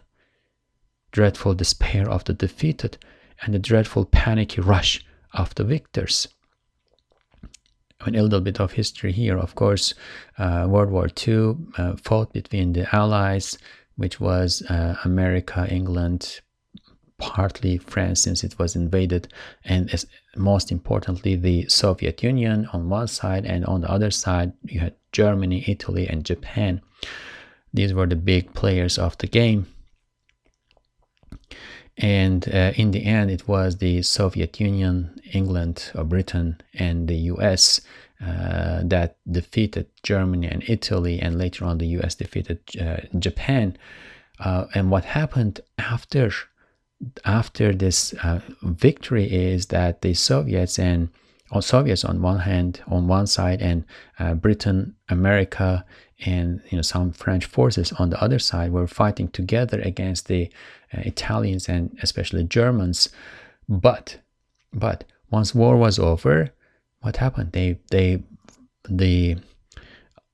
Dreadful 1.13 1.55
despair 1.55 2.11
of 2.11 2.25
the 2.25 2.35
defeated 2.35 2.99
and 3.41 3.55
the 3.55 3.59
dreadful 3.59 4.05
panicky 4.05 4.61
rush 4.61 5.05
of 5.33 5.55
the 5.55 5.65
victors. 5.65 6.29
A 8.07 8.11
little 8.11 8.41
bit 8.41 8.61
of 8.61 8.73
history 8.73 9.13
here. 9.13 9.39
Of 9.39 9.55
course, 9.55 9.95
uh, 10.39 10.67
World 10.69 10.91
War 10.91 11.09
II 11.27 11.57
uh, 11.79 11.97
fought 11.97 12.33
between 12.33 12.73
the 12.73 12.87
Allies, 12.95 13.59
which 13.97 14.21
was 14.21 14.63
uh, 14.69 14.97
America, 15.05 15.67
England, 15.71 16.41
partly 17.19 17.79
France 17.79 18.21
since 18.21 18.45
it 18.45 18.59
was 18.59 18.77
invaded, 18.77 19.33
and 19.65 19.93
as, 19.93 20.07
most 20.37 20.71
importantly, 20.71 21.37
the 21.37 21.67
Soviet 21.69 22.23
Union 22.23 22.69
on 22.73 22.89
one 22.89 23.09
side, 23.09 23.47
and 23.47 23.65
on 23.65 23.81
the 23.81 23.91
other 23.91 24.11
side, 24.11 24.53
you 24.65 24.81
had 24.81 24.95
Germany, 25.13 25.65
Italy, 25.67 26.09
and 26.09 26.25
Japan. 26.25 26.81
These 27.73 27.95
were 27.95 28.07
the 28.07 28.17
big 28.17 28.53
players 28.55 28.99
of 28.99 29.17
the 29.19 29.27
game. 29.27 29.67
And 31.99 32.49
uh, 32.49 32.73
in 32.75 32.91
the 32.91 33.05
end, 33.05 33.31
it 33.31 33.47
was 33.47 33.77
the 33.77 34.03
Soviet 34.03 34.59
Union, 34.61 35.21
England, 35.33 35.93
or 35.95 36.05
Britain, 36.05 36.61
and 36.75 37.07
the 37.07 37.17
US 37.33 37.81
uh, 38.21 38.81
that 38.85 39.17
defeated 39.31 39.87
Germany 40.03 40.49
and 40.49 40.65
Italy, 40.69 41.21
and 41.21 41.39
later 41.39 41.65
on, 41.65 41.79
the 41.79 41.87
US 41.99 42.15
defeated 42.15 42.59
uh, 42.81 42.99
Japan. 43.19 43.77
Uh, 44.41 44.67
and 44.75 44.91
what 44.91 45.05
happened 45.05 45.61
after 45.79 46.31
after 47.25 47.75
this 47.75 48.15
uh, 48.23 48.41
victory 48.63 49.25
is 49.25 49.67
that 49.67 50.03
the 50.03 50.15
Soviets 50.15 50.79
and 50.79 51.09
or 51.51 51.63
Soviets 51.63 52.05
on 52.05 52.23
one 52.23 52.41
hand, 52.41 52.81
on 52.89 53.07
one 53.07 53.27
side, 53.27 53.61
and 53.61 53.85
uh, 54.19 54.35
Britain, 54.35 54.97
America, 55.09 55.85
and 56.25 56.61
you 56.71 56.77
know 56.77 56.83
some 56.83 57.13
French 57.13 57.45
forces 57.45 57.93
on 57.93 58.11
the 58.11 58.23
other 58.23 58.39
side 58.39 58.73
were 58.73 58.87
fighting 58.87 59.29
together 59.29 59.81
against 59.81 60.27
the 60.27 60.51
uh, 60.93 61.01
Italians 61.05 61.69
and 61.69 61.97
especially 62.03 62.45
Germans. 62.45 63.09
But, 63.69 64.19
but 64.73 65.05
once 65.31 65.55
war 65.55 65.77
was 65.77 65.99
over, 65.99 66.51
what 67.01 67.17
happened? 67.19 67.53
They 67.53 67.79
they 67.91 68.23
the 68.89 69.37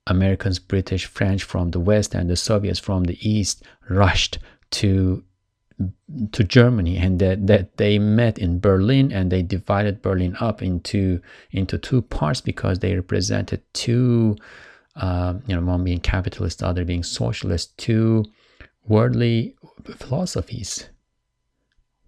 Americans, 0.07 0.59
British, 0.59 1.07
French 1.07 1.44
from 1.44 1.70
the 1.70 1.81
west 1.81 2.14
and 2.14 2.29
the 2.29 2.37
Soviets 2.37 2.79
from 2.79 3.05
the 3.05 3.18
east 3.29 3.62
rushed 3.88 4.38
to 4.72 5.24
to 6.33 6.44
Germany 6.44 6.98
and 6.98 7.18
that, 7.20 7.46
that 7.46 7.79
they 7.79 7.98
met 7.98 8.38
in 8.38 8.61
Berlin 8.61 9.11
and 9.11 9.33
they 9.33 9.42
divided 9.42 10.03
Berlin 10.03 10.37
up 10.38 10.62
into 10.62 11.22
into 11.53 11.79
two 11.79 12.03
parts 12.03 12.42
because 12.42 12.81
they 12.81 12.94
represented 12.94 13.62
two 13.72 14.37
uh, 14.96 15.35
you 15.46 15.55
know 15.55 15.62
one 15.62 15.85
being 15.85 16.00
capitalist 16.00 16.59
the 16.59 16.66
other 16.66 16.85
being 16.85 17.03
socialist 17.03 17.76
two 17.79 18.24
worldly 18.87 19.55
philosophies 19.96 20.88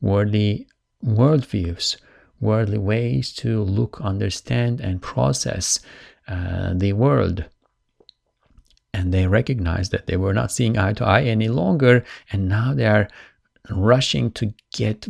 worldly 0.01 0.67
worldviews 1.05 1.97
worldly 2.43 2.77
ways 2.77 3.33
to 3.33 3.63
look 3.63 4.01
understand 4.01 4.81
and 4.81 5.01
process 5.01 5.81
uh, 6.29 6.75
the 6.75 6.93
world. 6.93 7.45
And 8.93 9.15
they 9.15 9.27
recognized 9.27 9.93
that 9.93 10.07
they 10.07 10.17
were 10.17 10.35
not 10.35 10.53
seeing 10.53 10.77
eye 10.77 10.93
to 10.95 11.07
eye 11.07 11.23
any 11.23 11.49
longer 11.49 12.05
and 12.31 12.49
now 12.49 12.75
they 12.75 12.85
are 12.85 13.09
rushing 13.71 14.33
to 14.33 14.53
get 14.75 15.09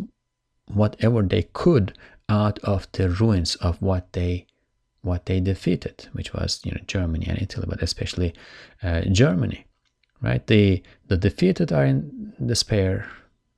whatever 0.67 1.23
they 1.23 1.45
could 1.55 1.97
out 2.29 2.59
of 2.61 2.87
the 2.93 3.09
ruins 3.09 3.57
of 3.57 3.81
what 3.83 4.13
they 4.13 4.47
what 5.03 5.27
they 5.27 5.41
defeated, 5.41 6.09
which 6.13 6.33
was 6.33 6.61
you 6.65 6.73
know 6.73 6.81
Germany 6.87 7.27
and 7.29 7.41
Italy, 7.41 7.67
but 7.69 7.83
especially 7.83 8.35
uh, 8.83 9.03
Germany, 9.11 9.67
right? 10.21 10.47
The 10.47 10.83
the 11.09 11.17
defeated 11.17 11.73
are 11.73 11.85
in 11.85 12.33
despair 12.45 13.09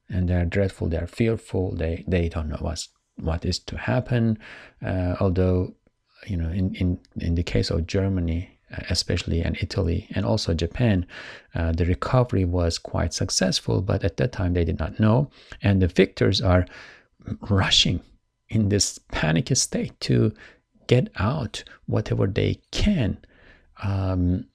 and 0.08 0.28
they're 0.28 0.44
dreadful, 0.44 0.88
they're 0.88 1.06
fearful, 1.06 1.74
they 1.76 2.04
they 2.08 2.28
don't 2.28 2.48
know 2.48 2.58
what's 2.60 2.88
what 3.16 3.44
is 3.44 3.58
to 3.60 3.76
happen. 3.76 4.38
Uh, 4.84 5.16
although 5.20 5.74
you 6.26 6.36
know 6.36 6.48
in, 6.48 6.74
in 6.76 6.98
in 7.20 7.34
the 7.34 7.42
case 7.42 7.70
of 7.70 7.86
Germany, 7.86 8.58
especially 8.90 9.42
and 9.42 9.56
Italy 9.60 10.08
and 10.14 10.24
also 10.24 10.54
Japan, 10.54 11.06
uh, 11.54 11.72
the 11.72 11.84
recovery 11.84 12.44
was 12.44 12.78
quite 12.78 13.12
successful, 13.12 13.82
but 13.82 14.02
at 14.04 14.16
that 14.16 14.32
time 14.32 14.54
they 14.54 14.64
did 14.64 14.78
not 14.78 14.98
know. 14.98 15.30
And 15.62 15.80
the 15.80 15.88
victors 15.88 16.40
are 16.40 16.66
rushing 17.50 18.00
in 18.48 18.68
this 18.68 18.98
panic 19.12 19.54
state 19.56 19.98
to 20.00 20.32
get 20.86 21.10
out 21.16 21.64
whatever 21.86 22.26
they 22.26 22.60
can. 22.70 23.18
Um, 23.82 24.46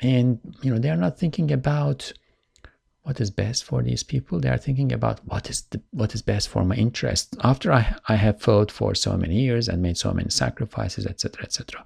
and, 0.00 0.38
you 0.62 0.72
know, 0.72 0.78
they 0.78 0.90
are 0.90 0.96
not 0.96 1.18
thinking 1.18 1.52
about 1.52 2.12
what 3.02 3.20
is 3.20 3.30
best 3.30 3.64
for 3.64 3.82
these 3.82 4.02
people. 4.02 4.40
They 4.40 4.48
are 4.48 4.58
thinking 4.58 4.92
about 4.92 5.20
what 5.26 5.50
is 5.50 5.62
the, 5.62 5.80
what 5.90 6.14
is 6.14 6.22
best 6.22 6.48
for 6.48 6.64
my 6.64 6.74
interest. 6.74 7.36
After 7.42 7.72
I, 7.72 7.96
I 8.08 8.16
have 8.16 8.40
fought 8.40 8.70
for 8.70 8.94
so 8.94 9.16
many 9.16 9.40
years 9.40 9.68
and 9.68 9.82
made 9.82 9.98
so 9.98 10.12
many 10.12 10.30
sacrifices, 10.30 11.06
etc., 11.06 11.44
etc 11.44 11.84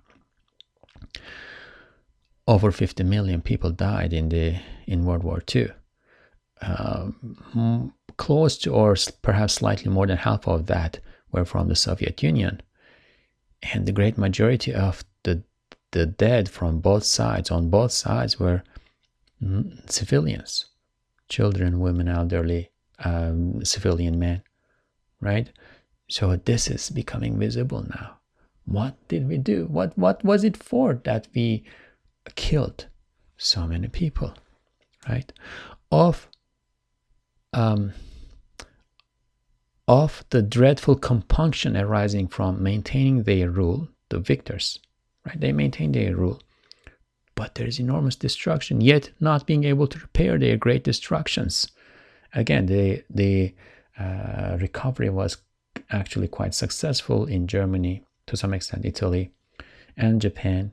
over 2.47 2.71
50 2.71 3.03
million 3.05 3.41
people 3.41 3.71
died 3.71 4.13
in 4.13 4.29
the 4.29 4.57
in 4.87 5.05
World 5.05 5.23
War 5.23 5.43
II. 5.55 5.69
Uh, 6.61 7.11
close 8.17 8.59
to 8.59 8.73
or 8.73 8.97
perhaps 9.23 9.55
slightly 9.55 9.91
more 9.91 10.07
than 10.07 10.19
half 10.19 10.47
of 10.47 10.67
that 10.67 11.01
were 11.33 11.45
from 11.45 11.69
the 11.69 11.77
Soviet 11.77 12.23
Union. 12.23 12.61
And 13.73 13.87
the 13.87 13.93
great 13.93 14.19
majority 14.19 14.73
of 14.75 15.05
the, 15.23 15.43
the 15.93 16.07
dead 16.07 16.49
from 16.49 16.81
both 16.81 17.05
sides, 17.05 17.51
on 17.51 17.71
both 17.71 17.93
sides, 17.93 18.39
were 18.39 18.63
mm, 19.43 19.91
civilians 19.91 20.67
children, 21.29 21.81
women, 21.81 22.09
elderly, 22.09 22.71
um, 23.01 23.65
civilian 23.65 24.19
men, 24.19 24.43
right? 25.21 25.51
So 26.09 26.37
this 26.37 26.69
is 26.69 26.91
becoming 26.91 27.39
visible 27.39 27.85
now. 27.89 28.19
What 28.67 28.95
did 29.09 29.29
we 29.29 29.39
do? 29.39 29.67
What, 29.67 29.97
what 29.99 30.25
was 30.25 30.45
it 30.45 30.57
for 30.57 30.95
that 31.05 31.29
we 31.35 31.65
killed 32.35 32.87
so 33.37 33.67
many 33.67 33.89
people, 33.89 34.35
right? 35.09 35.33
Of 35.91 36.29
um, 37.53 37.93
of 39.87 40.25
the 40.31 40.43
dreadful 40.43 40.97
compunction 40.97 41.77
arising 41.77 42.29
from 42.29 42.63
maintaining 42.63 43.23
their 43.23 43.51
rule, 43.51 43.89
the 44.09 44.19
victors, 44.19 44.79
right? 45.27 45.39
They 45.39 45.53
maintain 45.53 45.93
their 45.93 46.17
rule, 46.17 46.41
but 47.35 47.55
there 47.55 47.67
is 47.67 47.79
enormous 47.79 48.17
destruction, 48.17 48.81
yet 48.81 49.11
not 49.21 49.47
being 49.47 49.65
able 49.65 49.87
to 49.89 49.99
repair 49.99 50.39
their 50.39 50.57
great 50.57 50.85
destructions. 50.85 51.71
Again, 52.33 52.67
the 52.67 53.05
the 53.11 53.55
uh, 53.99 54.57
recovery 54.61 55.11
was 55.11 55.37
actually 55.91 56.29
quite 56.29 56.55
successful 56.55 57.27
in 57.27 57.47
Germany, 57.47 58.05
to 58.27 58.37
some 58.37 58.55
extent, 58.55 58.85
Italy, 58.85 59.33
and 59.97 60.21
Japan, 60.21 60.73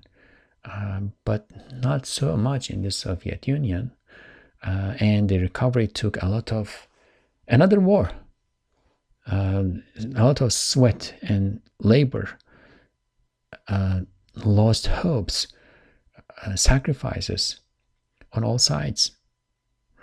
uh, 0.63 1.01
but 1.25 1.47
not 1.81 2.05
so 2.05 2.37
much 2.37 2.69
in 2.69 2.81
the 2.81 2.91
Soviet 2.91 3.47
Union. 3.47 3.91
Uh, 4.63 4.93
and 4.99 5.27
the 5.27 5.39
recovery 5.39 5.87
took 5.87 6.21
a 6.21 6.27
lot 6.27 6.51
of 6.51 6.87
another 7.47 7.79
war 7.79 8.11
uh, 9.31 9.63
a 10.15 10.23
lot 10.23 10.41
of 10.41 10.51
sweat 10.51 11.15
and 11.21 11.61
labor, 11.79 12.29
uh, 13.67 14.01
lost 14.43 14.87
hopes, 14.87 15.47
uh, 16.45 16.55
sacrifices 16.55 17.61
on 18.33 18.43
all 18.43 18.57
sides, 18.57 19.11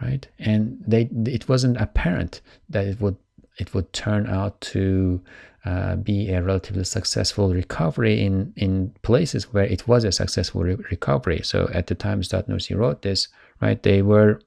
right? 0.00 0.26
And 0.38 0.82
they 0.86 1.08
it 1.26 1.48
wasn't 1.48 1.76
apparent 1.76 2.40
that 2.68 2.86
it 2.86 3.00
would 3.00 3.16
it 3.58 3.74
would 3.74 3.92
turn 3.92 4.26
out 4.26 4.60
to 4.60 5.20
uh, 5.64 5.96
be 5.96 6.30
a 6.30 6.42
relatively 6.42 6.84
successful 6.84 7.52
recovery 7.52 8.22
in 8.24 8.52
in 8.56 8.94
places 9.02 9.52
where 9.52 9.64
it 9.64 9.86
was 9.86 10.04
a 10.04 10.12
successful 10.12 10.62
re- 10.62 10.76
recovery. 10.90 11.40
So 11.42 11.68
at 11.74 11.88
the 11.88 11.94
time 11.94 12.22
Nursi 12.22 12.76
wrote 12.76 13.02
this, 13.02 13.28
right? 13.60 13.82
They 13.82 14.00
were 14.00 14.40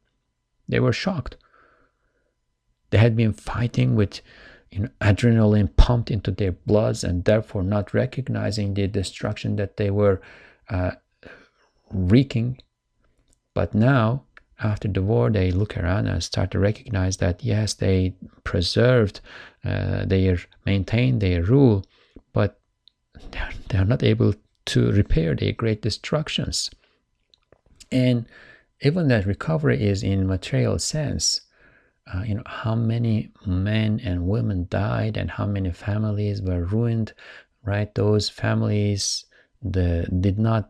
they 0.68 0.80
were 0.80 0.94
shocked. 0.94 1.38
They 2.90 2.98
had 2.98 3.16
been 3.16 3.34
fighting 3.34 3.96
with 3.96 4.22
adrenaline 5.02 5.76
pumped 5.76 6.10
into 6.12 6.32
their 6.32 6.54
bloods 6.54 7.04
and 7.04 7.26
therefore 7.26 7.64
not 7.64 7.94
recognizing 7.94 8.74
the 8.74 8.88
destruction 8.88 9.56
that 9.58 9.78
they 9.78 9.92
were 9.92 10.22
uh, 10.70 10.92
wreaking. 11.92 12.62
But 13.54 13.76
now, 13.76 14.24
after 14.64 14.88
the 14.88 15.02
war, 15.02 15.30
they 15.30 15.52
look 15.52 15.78
around 15.78 16.08
and 16.08 16.24
start 16.24 16.52
to 16.52 16.60
recognize 16.60 17.18
that 17.18 17.44
yes, 17.44 17.74
they 17.74 18.16
preserved, 18.44 19.20
uh, 19.66 20.06
they 20.06 20.38
maintained 20.66 21.22
their 21.22 21.44
rule, 21.44 21.84
but 22.32 22.60
they're, 23.32 23.52
they're 23.70 23.86
not 23.86 24.04
able 24.04 24.36
to 24.68 24.92
repair 24.92 25.36
their 25.36 25.52
great 25.52 25.82
destructions. 25.82 26.70
And 27.92 28.26
even 28.82 29.10
that 29.10 29.26
recovery 29.26 29.84
is 29.84 30.02
in 30.02 30.28
material 30.28 30.80
sense 30.80 31.42
uh, 32.14 32.24
you 32.24 32.36
know 32.36 32.44
how 32.46 32.76
many 32.76 33.32
men 33.46 34.00
and 34.04 34.28
women 34.28 34.68
died 34.70 35.18
and 35.18 35.32
how 35.32 35.46
many 35.46 35.72
families 35.72 36.42
were 36.42 36.64
ruined 36.64 37.14
right? 37.64 37.94
Those 37.96 38.30
families 38.30 39.26
the, 39.62 40.08
did 40.20 40.40
not 40.40 40.70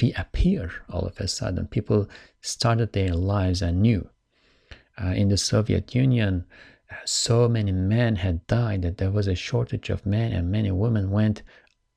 reappear 0.00 0.70
all 0.90 1.02
of 1.06 1.18
a 1.18 1.28
sudden. 1.28 1.66
People 1.66 2.08
started 2.40 2.92
their 2.92 3.14
lives 3.14 3.62
anew. 3.62 4.08
Uh, 5.02 5.06
in 5.06 5.28
the 5.28 5.38
soviet 5.38 5.94
union 5.94 6.44
so 7.06 7.48
many 7.48 7.72
men 7.72 8.16
had 8.16 8.46
died 8.46 8.82
that 8.82 8.98
there 8.98 9.10
was 9.10 9.26
a 9.26 9.34
shortage 9.34 9.88
of 9.88 10.04
men 10.04 10.32
and 10.32 10.50
many 10.50 10.70
women 10.70 11.10
went 11.10 11.40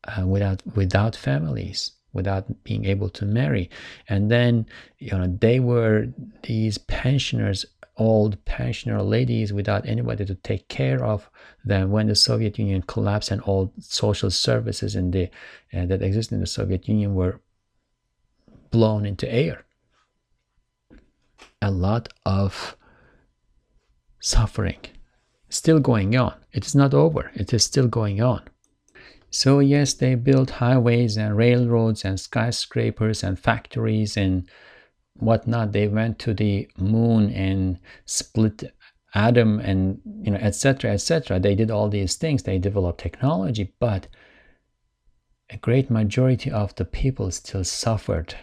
uh, 0.05 0.25
without 0.25 0.61
without 0.75 1.13
families 1.13 1.91
without 2.13 2.63
being 2.63 2.85
able 2.85 3.09
to 3.09 3.25
marry. 3.25 3.69
And 4.07 4.31
then 4.31 4.65
you 4.97 5.11
know 5.11 5.27
they 5.27 5.59
were 5.59 6.07
these 6.43 6.77
pensioners 6.77 7.65
old 7.97 8.43
pensioner 8.45 9.01
ladies 9.01 9.53
without 9.53 9.87
anybody 9.87 10.25
to 10.25 10.35
take 10.35 10.67
care 10.67 11.03
of 11.03 11.29
them 11.63 11.91
when 11.91 12.07
the 12.07 12.15
Soviet 12.15 12.59
Union 12.59 12.81
collapsed 12.81 13.31
and 13.31 13.41
all 13.41 13.71
social 13.79 14.29
services 14.29 14.95
in 14.95 15.11
the 15.11 15.29
uh, 15.73 15.85
that 15.85 16.01
existed 16.01 16.35
in 16.35 16.41
the 16.41 16.47
Soviet 16.47 16.87
Union 16.87 17.15
were 17.15 17.39
blown 18.71 19.05
into 19.05 19.31
air. 19.33 19.65
A 21.61 21.71
lot 21.71 22.09
of 22.25 22.75
suffering 24.19 24.79
still 25.49 25.79
going 25.79 26.15
on. 26.15 26.33
It 26.51 26.65
is 26.65 26.75
not 26.75 26.93
over. 26.93 27.31
It 27.33 27.53
is 27.53 27.63
still 27.63 27.87
going 27.87 28.21
on. 28.21 28.41
So 29.29 29.59
yes, 29.59 29.93
they 29.93 30.15
built 30.15 30.49
highways 30.49 31.17
and 31.17 31.35
railroads 31.35 32.05
and 32.05 32.19
skyscrapers 32.19 33.23
and 33.23 33.39
factories 33.39 34.15
and 34.17 34.49
whatnot. 35.17 35.71
They 35.71 35.87
went 35.87 36.19
to 36.19 36.33
the 36.33 36.67
moon 36.77 37.31
and 37.31 37.79
split 38.05 38.63
atom 39.13 39.59
and 39.61 40.01
you 40.23 40.31
know 40.31 40.37
etc 40.39 40.91
etc 40.91 41.39
they 41.39 41.55
did 41.55 41.71
all 41.71 41.89
these 41.89 42.15
things. 42.15 42.43
They 42.43 42.57
developed 42.57 42.99
technology 42.99 43.73
but 43.79 44.07
a 45.49 45.57
great 45.57 45.89
majority 45.89 46.51
of 46.51 46.75
the 46.75 46.85
people 46.85 47.31
still 47.31 47.63
suffered. 47.63 48.35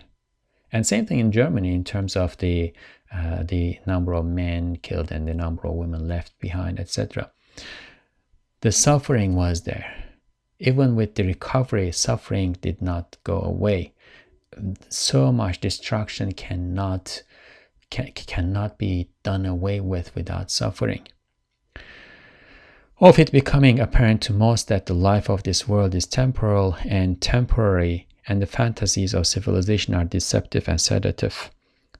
And 0.71 0.87
same 0.87 1.05
thing 1.05 1.19
in 1.19 1.33
germany 1.33 1.75
in 1.75 1.85
terms 1.85 2.17
of 2.17 2.39
the 2.39 2.73
uh, 3.13 3.43
the 3.43 3.79
number 3.87 4.15
of 4.15 4.25
men 4.25 4.77
killed 4.77 5.13
and 5.13 5.29
the 5.29 5.35
number 5.35 5.67
of 5.67 5.75
women 5.75 6.09
left 6.09 6.39
behind 6.39 6.81
etc 6.81 7.31
the 8.63 8.73
suffering 8.73 9.35
was 9.35 9.63
there. 9.63 9.93
Even 10.61 10.95
with 10.95 11.17
the 11.17 11.25
recovery 11.25 11.91
suffering 11.91 12.53
did 12.61 12.81
not 12.81 13.17
go 13.25 13.41
away 13.41 13.92
so 14.89 15.33
much 15.33 15.61
destruction 15.61 16.33
cannot 16.33 17.23
can, 17.91 18.11
cannot 18.13 18.79
be 18.79 19.11
done 19.23 19.45
away 19.45 19.81
with 19.81 20.15
without 20.15 20.51
suffering. 20.51 21.07
Of 22.99 23.19
it 23.19 23.33
becoming 23.33 23.81
apparent 23.81 24.23
to 24.23 24.33
most 24.33 24.69
that 24.69 24.87
the 24.87 24.95
life 24.95 25.29
of 25.29 25.43
this 25.43 25.69
world 25.69 25.95
is 25.95 26.07
temporal 26.07 26.77
and 26.85 27.21
temporary, 27.21 28.07
and 28.27 28.41
the 28.41 28.47
fantasies 28.47 29.13
of 29.13 29.27
civilization 29.27 29.95
are 29.95 30.05
deceptive 30.05 30.69
and 30.69 30.81
sedative. 30.81 31.51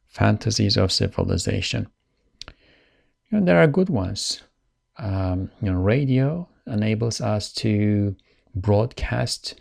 Fantasies 0.09 0.77
of 0.77 0.93
civilization. 0.93 1.89
Know, 3.33 3.45
there 3.45 3.59
are 3.59 3.67
good 3.67 3.89
ones. 3.89 4.43
Um, 4.99 5.51
you 5.61 5.73
know, 5.73 5.81
radio 5.81 6.49
enables 6.67 7.21
us 7.21 7.53
to 7.55 8.15
broadcast 8.55 9.61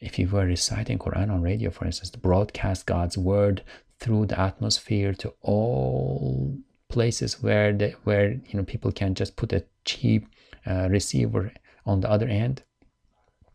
if 0.00 0.18
you 0.18 0.28
were 0.28 0.46
reciting 0.46 0.98
Quran 0.98 1.30
on 1.30 1.42
radio, 1.42 1.70
for 1.70 1.84
instance, 1.84 2.10
to 2.10 2.18
broadcast 2.18 2.86
God's 2.86 3.18
word 3.18 3.62
through 3.98 4.26
the 4.26 4.40
atmosphere 4.40 5.12
to 5.14 5.34
all 5.42 6.56
places 6.88 7.42
where 7.42 7.72
the, 7.72 7.90
where 8.04 8.30
you 8.30 8.54
know 8.54 8.64
people 8.64 8.92
can 8.92 9.14
just 9.14 9.36
put 9.36 9.52
a 9.52 9.64
cheap 9.84 10.26
uh, 10.66 10.88
receiver 10.90 11.52
on 11.84 12.00
the 12.00 12.10
other 12.10 12.28
end 12.28 12.62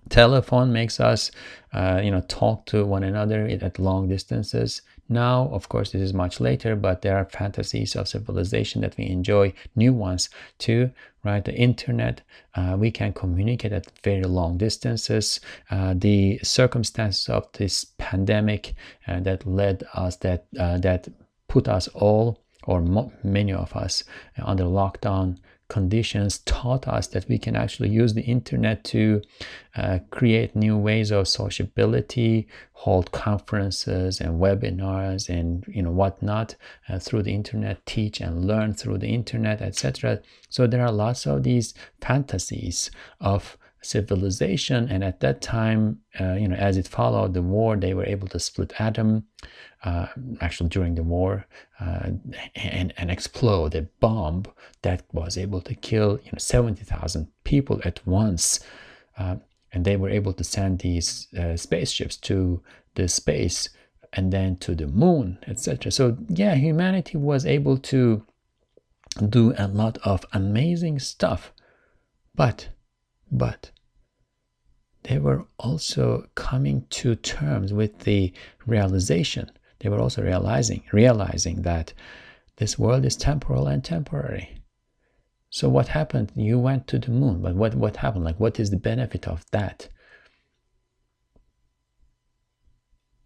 telephone 0.10 0.72
makes 0.72 1.00
us 1.00 1.32
uh, 1.74 2.00
you 2.04 2.12
know 2.12 2.22
talk 2.28 2.66
to 2.66 2.86
one 2.86 3.04
another 3.04 3.48
at 3.48 3.80
long 3.80 4.08
distances 4.08 4.82
now 5.10 5.50
of 5.52 5.70
course 5.70 5.92
this 5.92 6.02
is 6.02 6.14
much 6.14 6.40
later 6.40 6.76
but 6.76 7.02
there 7.02 7.18
are 7.18 7.26
fantasies 7.26 7.96
of 7.96 8.08
civilization 8.08 8.82
that 8.82 8.98
we 8.98 9.06
enjoy 9.06 9.54
new 9.76 9.94
ones 9.94 10.30
too 10.58 10.92
right? 11.24 11.44
The 11.44 11.56
internet 11.56 12.22
uh, 12.56 12.76
we 12.78 12.92
can 12.92 13.14
communicate 13.14 13.72
at 13.72 13.92
very 14.04 14.24
long 14.24 14.58
distances. 14.58 15.40
Uh, 15.72 15.94
the 15.98 16.40
circumstances 16.44 17.30
of 17.30 17.48
this 17.54 17.86
pandemic 17.98 18.76
uh, 19.08 19.20
that 19.22 19.46
led 19.48 19.84
us 19.94 20.18
that 20.18 20.46
uh, 20.60 20.78
that 20.80 21.08
put 21.48 21.68
us 21.68 21.88
all 21.90 22.40
or 22.66 22.82
mo- 22.82 23.12
many 23.24 23.54
of 23.54 23.76
us 23.76 24.04
under 24.38 24.64
lockdown 24.64 25.38
conditions 25.70 26.40
taught 26.40 26.88
us 26.88 27.08
that 27.08 27.28
we 27.28 27.38
can 27.38 27.56
actually 27.56 27.90
use 27.90 28.14
the 28.14 28.22
internet 28.22 28.84
to 28.84 29.22
uh, 29.76 30.00
create 30.12 30.56
new 30.56 30.78
ways 30.78 31.12
of 31.12 31.28
sociability, 31.28 32.48
hold 32.74 33.12
conferences 33.12 34.20
and 34.22 34.40
webinars 34.40 35.30
and 35.30 35.66
you 35.68 35.82
know 35.82 35.92
whatnot 35.92 36.56
uh, 36.90 37.00
through 37.00 37.24
the 37.24 37.34
internet, 37.34 37.86
teach 37.86 38.22
and 38.22 38.46
learn 38.46 38.74
through 38.74 38.98
the 38.98 39.14
internet, 39.14 39.62
etc. 39.62 40.22
So 40.50 40.68
there 40.68 40.86
are 40.86 40.92
lots 40.92 41.26
of 41.26 41.44
these 41.44 41.74
fantasies 42.02 42.92
of 43.20 43.58
civilization. 43.84 44.88
And 44.90 45.04
at 45.04 45.20
that 45.20 45.42
time 45.42 46.00
uh, 46.20 46.34
you 46.34 46.48
know 46.48 46.56
as 46.56 46.78
it 46.78 46.88
followed 46.88 47.34
the 47.34 47.42
war 47.42 47.76
they 47.76 47.94
were 47.94 48.06
able 48.06 48.28
to 48.30 48.40
split 48.40 48.74
atom 48.80 49.26
uh, 49.84 50.08
actually 50.42 50.70
during 50.70 50.96
the 50.96 51.04
war 51.04 51.46
uh, 51.80 52.10
and, 52.56 52.94
and 52.98 53.12
explode 53.12 53.76
a 53.76 53.84
bomb 54.00 54.44
that 54.82 55.04
was 55.12 55.38
able 55.38 55.62
to 55.62 55.76
kill 55.76 56.20
you 56.24 56.32
know 56.32 56.38
70,000 56.38 57.28
people 57.44 57.82
at 57.86 58.06
once. 58.06 58.60
Uh, 59.18 59.36
and 59.72 59.86
they 59.86 59.96
were 59.96 60.10
able 60.10 60.34
to 60.34 60.44
send 60.44 60.80
these 60.80 61.28
uh, 61.38 61.58
spaceships 61.58 62.16
to 62.18 62.62
the 62.96 63.08
space 63.08 63.70
and 64.14 64.32
then 64.32 64.56
to 64.58 64.76
the 64.76 64.86
moon 64.86 65.40
etc 65.48 65.92
so 65.92 66.16
yeah 66.30 66.54
humanity 66.54 67.18
was 67.18 67.46
able 67.46 67.78
to 67.78 68.24
do 69.22 69.54
a 69.58 69.68
lot 69.68 69.98
of 70.04 70.26
amazing 70.34 71.00
stuff. 71.00 71.54
But 72.36 72.70
but 73.32 73.72
they 75.04 75.18
were 75.18 75.46
also 75.58 76.28
coming 76.36 76.86
to 76.90 77.16
terms 77.16 77.74
with 77.74 78.00
the 78.00 78.34
realization. 78.66 79.52
They 79.80 79.90
were 79.90 80.00
also 80.00 80.22
realizing 80.22 80.84
realizing 80.94 81.64
that 81.64 81.94
this 82.58 82.80
world 82.80 83.06
is 83.06 83.18
temporal 83.18 83.68
and 83.68 83.84
temporary. 83.84 84.58
So 85.50 85.68
what 85.70 85.90
happened? 85.90 86.32
You 86.36 86.58
went 86.58 86.88
to 86.88 87.00
the 87.00 87.12
moon 87.12 87.42
but 87.42 87.56
what 87.56 87.76
what 87.76 87.98
happened? 87.98 88.24
Like 88.24 88.40
what 88.40 88.60
is 88.60 88.70
the 88.70 88.78
benefit 88.78 89.28
of 89.28 89.46
that? 89.52 89.90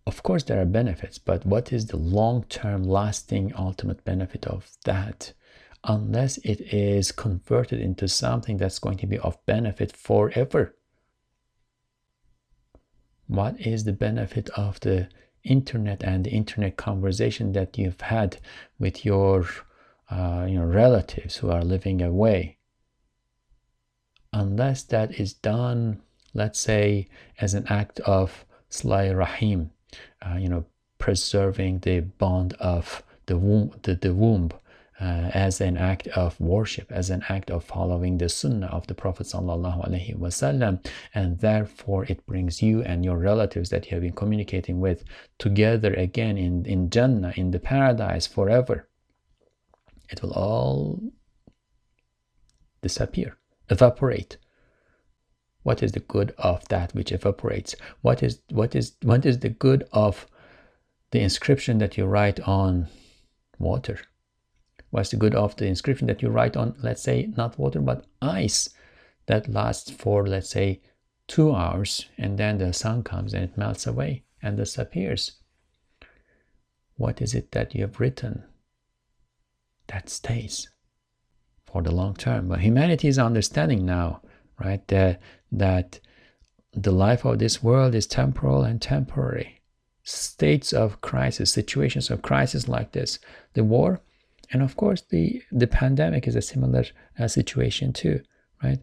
Of 0.08 0.24
course 0.24 0.44
there 0.44 0.62
are 0.62 0.66
benefits 0.66 1.18
but 1.20 1.46
what 1.46 1.72
is 1.72 1.86
the 1.88 1.98
long 1.98 2.44
term 2.46 2.84
lasting 2.84 3.54
ultimate 3.56 4.04
benefit 4.04 4.48
of 4.48 4.72
that? 4.86 5.34
Unless 5.84 6.38
it 6.40 6.62
is 6.74 7.12
converted 7.12 7.80
into 7.80 8.08
something 8.08 8.58
that's 8.58 8.80
going 8.80 8.98
to 8.98 9.08
be 9.08 9.20
of 9.20 9.38
benefit 9.46 9.96
forever. 9.96 10.77
What 13.28 13.60
is 13.60 13.84
the 13.84 13.94
benefit 13.94 14.50
of 14.52 14.80
the 14.80 15.10
internet 15.44 16.04
and 16.04 16.26
the 16.26 16.32
internet 16.32 16.78
conversation 16.78 17.52
that 17.54 17.78
you've 17.78 18.02
had 18.02 18.38
with 18.80 19.06
your 19.06 19.46
uh, 20.10 20.46
you 20.48 20.60
know, 20.60 20.66
relatives 20.66 21.38
who 21.38 21.52
are 21.52 21.63
living 21.63 22.02
away? 22.02 22.58
Unless 24.34 24.84
that 24.84 25.20
is 25.20 25.34
done, 25.34 26.02
let's 26.34 26.60
say, 26.60 27.08
as 27.40 27.54
an 27.54 27.66
act 27.68 28.00
of 28.02 28.46
Sila-i 28.70 29.10
Rahim, 29.12 29.72
uh, 30.22 30.36
you 30.36 30.50
know, 30.50 30.66
preserving 30.98 31.80
the 31.80 32.02
bond 32.02 32.54
of 32.54 33.04
the 33.26 33.38
womb, 33.38 33.72
the, 33.84 33.96
the 33.96 34.13
womb 34.13 34.52
uh, 34.99 35.29
as 35.33 35.62
an 35.62 35.77
act 35.77 36.07
of 36.10 36.39
worship, 36.39 36.91
as 36.91 37.10
an 37.10 37.23
act 37.29 37.51
of 37.51 37.63
following 37.63 38.17
the 38.17 38.27
sunnah 38.27 38.67
of 38.67 38.88
the 38.88 38.95
Prophet 38.95 39.27
wasallam, 39.27 40.83
and 41.13 41.39
therefore 41.39 42.05
it 42.05 42.25
brings 42.25 42.63
you 42.63 42.81
and 42.81 43.05
your 43.05 43.17
relatives 43.17 43.69
that 43.69 43.86
you 43.86 43.95
have 43.95 44.01
been 44.01 44.13
communicating 44.13 44.79
with 44.79 45.03
together 45.38 45.93
again 45.93 46.38
in, 46.38 46.65
in 46.65 46.89
Jannah, 46.89 47.33
in 47.36 47.51
the 47.51 47.60
paradise 47.60 48.25
forever. 48.25 48.88
It 50.10 50.21
will 50.23 50.33
all 50.33 50.99
disappear, 52.81 53.38
evaporate. 53.69 54.38
What 55.62 55.83
is 55.83 55.91
the 55.91 55.99
good 55.99 56.33
of 56.38 56.67
that 56.69 56.95
which 56.95 57.12
evaporates? 57.12 57.75
What 58.01 58.23
is 58.23 58.39
what 58.49 58.73
is 58.73 58.93
what 59.03 59.25
is 59.25 59.39
the 59.39 59.49
good 59.49 59.88
of 59.91 60.25
the 61.12 61.19
inscription 61.19 61.77
that 61.79 61.97
you 61.97 62.05
write 62.05 62.39
on 62.39 62.88
water? 63.60 63.99
What's 64.97 65.12
the 65.12 65.17
good 65.17 65.36
of 65.36 65.55
the 65.57 65.67
inscription 65.67 66.07
that 66.07 66.23
you 66.23 66.29
write 66.29 66.57
on, 66.57 66.73
let's 66.81 67.03
say, 67.03 67.31
not 67.38 67.60
water, 67.60 67.79
but 67.79 68.07
ice 68.19 68.67
that 69.27 69.47
lasts 69.47 69.91
for, 69.91 70.25
let's 70.25 70.49
say, 70.49 70.81
two 71.27 71.53
hours, 71.53 72.07
and 72.17 72.39
then 72.39 72.57
the 72.57 72.73
sun 72.73 73.03
comes 73.03 73.36
and 73.36 73.43
it 73.43 73.55
melts 73.55 73.86
away 73.86 74.23
and 74.41 74.57
disappears? 74.57 75.33
What 76.95 77.21
is 77.21 77.36
it 77.36 77.51
that 77.51 77.75
you 77.75 77.81
have 77.81 77.99
written 77.99 78.45
that 79.86 80.10
stays 80.10 80.67
for 81.67 81.83
the 81.83 81.91
long 81.91 82.15
term? 82.15 82.47
But 82.47 82.62
humanity 82.62 83.07
is 83.07 83.19
understanding 83.19 83.86
now, 83.86 84.23
right, 84.60 84.81
that, 84.88 85.21
that 85.51 85.99
the 86.73 86.91
life 86.91 87.23
of 87.23 87.38
this 87.38 87.62
world 87.62 87.93
is 87.93 88.07
temporal 88.07 88.63
and 88.63 88.81
temporary. 88.81 89.62
States 90.01 90.73
of 90.73 91.01
crisis, 91.01 91.51
situations 91.51 92.10
of 92.10 92.23
crisis 92.23 92.67
like 92.67 92.93
this, 92.93 93.19
the 93.53 93.63
war, 93.63 94.01
and 94.51 94.62
of 94.62 94.75
course, 94.75 95.01
the, 95.01 95.41
the 95.51 95.67
pandemic 95.67 96.27
is 96.27 96.36
a 96.36 96.41
similar 96.41 96.86
uh, 97.19 97.27
situation 97.27 97.91
too, 97.91 98.21
right? 98.63 98.79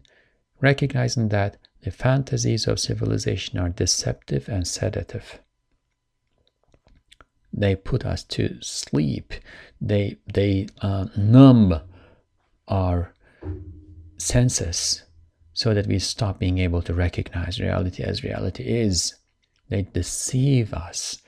Recognizing 0.61 1.29
that 1.29 1.57
the 1.81 1.91
fantasies 1.91 2.67
of 2.67 2.79
civilization 2.79 3.59
are 3.59 3.69
deceptive 3.69 4.47
and 4.47 4.67
sedative. 4.67 5.39
They 7.51 7.75
put 7.75 8.05
us 8.05 8.23
to 8.23 8.57
sleep. 8.61 9.33
They 9.79 10.17
they 10.33 10.67
uh, 10.81 11.05
numb 11.15 11.79
our 12.67 13.13
senses 14.17 15.03
so 15.53 15.73
that 15.73 15.87
we 15.87 15.99
stop 15.99 16.39
being 16.39 16.57
able 16.57 16.81
to 16.81 16.93
recognize 16.93 17.61
reality 17.61 18.03
as 18.03 18.23
reality 18.23 18.63
is. 18.63 19.15
They 19.69 19.83
deceive 19.83 20.73
us 20.73 21.21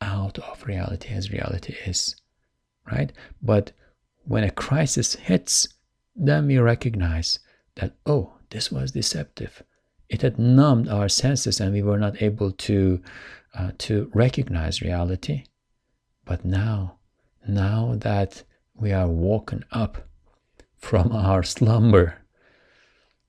out 0.00 0.38
of 0.38 0.64
reality 0.64 1.08
as 1.12 1.32
reality 1.32 1.74
is 1.86 2.21
right? 2.90 3.12
But 3.40 3.72
when 4.24 4.44
a 4.44 4.50
crisis 4.50 5.14
hits, 5.14 5.68
then 6.14 6.46
we 6.46 6.58
recognize 6.58 7.38
that, 7.76 7.94
oh, 8.06 8.34
this 8.50 8.70
was 8.70 8.92
deceptive. 8.92 9.62
It 10.08 10.22
had 10.22 10.38
numbed 10.38 10.88
our 10.88 11.08
senses 11.08 11.60
and 11.60 11.72
we 11.72 11.82
were 11.82 11.98
not 11.98 12.20
able 12.22 12.52
to, 12.52 13.02
uh, 13.54 13.72
to 13.78 14.10
recognize 14.14 14.82
reality. 14.82 15.44
But 16.24 16.44
now, 16.44 16.98
now 17.48 17.94
that 17.98 18.42
we 18.74 18.92
are 18.92 19.08
woken 19.08 19.64
up 19.72 20.06
from 20.76 21.12
our 21.12 21.42
slumber, 21.42 22.18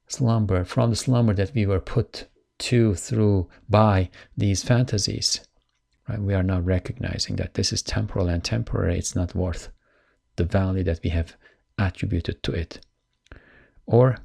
slumber, 0.08 0.66
from 0.66 0.90
the 0.90 0.96
slumber 0.96 1.34
that 1.34 1.54
we 1.54 1.66
were 1.66 1.80
put 1.80 2.28
to 2.60 2.96
through 2.96 3.50
by 3.70 4.10
these 4.38 4.64
fantasies, 4.64 5.42
Right? 6.08 6.20
We 6.20 6.34
are 6.34 6.44
now 6.44 6.60
recognizing 6.60 7.38
that 7.38 7.54
this 7.54 7.72
is 7.72 7.82
temporal 7.82 8.28
and 8.28 8.44
temporary. 8.44 8.98
It's 8.98 9.16
not 9.16 9.36
worth 9.36 9.70
the 10.36 10.44
value 10.44 10.84
that 10.84 11.00
we 11.04 11.10
have 11.12 11.36
attributed 11.78 12.44
to 12.44 12.52
it. 12.52 12.86
Or 13.86 14.18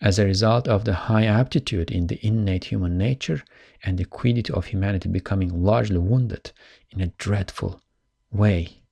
as 0.00 0.18
a 0.18 0.24
result 0.24 0.68
of 0.68 0.84
the 0.84 0.94
high 0.94 1.24
aptitude 1.24 1.90
in 1.90 2.08
the 2.08 2.24
innate 2.24 2.64
human 2.64 2.98
nature 2.98 3.42
and 3.82 3.98
the 3.98 4.04
quiddity 4.04 4.52
of 4.52 4.66
humanity 4.66 5.08
becoming 5.08 5.64
largely 5.64 5.98
wounded 5.98 6.52
in 6.90 7.00
a 7.00 7.06
dreadful 7.18 7.80
way. 8.30 8.82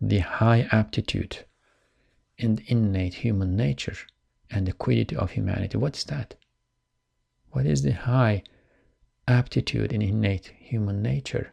The 0.00 0.18
high 0.18 0.68
aptitude 0.72 1.44
in 2.38 2.56
the 2.56 2.64
innate 2.66 3.14
human 3.14 3.56
nature 3.56 3.96
and 4.50 4.66
the 4.66 4.72
quiddity 4.72 5.16
of 5.16 5.30
humanity. 5.30 5.78
What 5.78 5.96
is 5.96 6.04
that? 6.04 6.34
What 7.50 7.66
is 7.66 7.82
the 7.82 7.92
high 7.92 8.42
aptitude 9.26 9.92
in 9.92 10.02
innate 10.02 10.52
human 10.58 11.02
nature. 11.02 11.50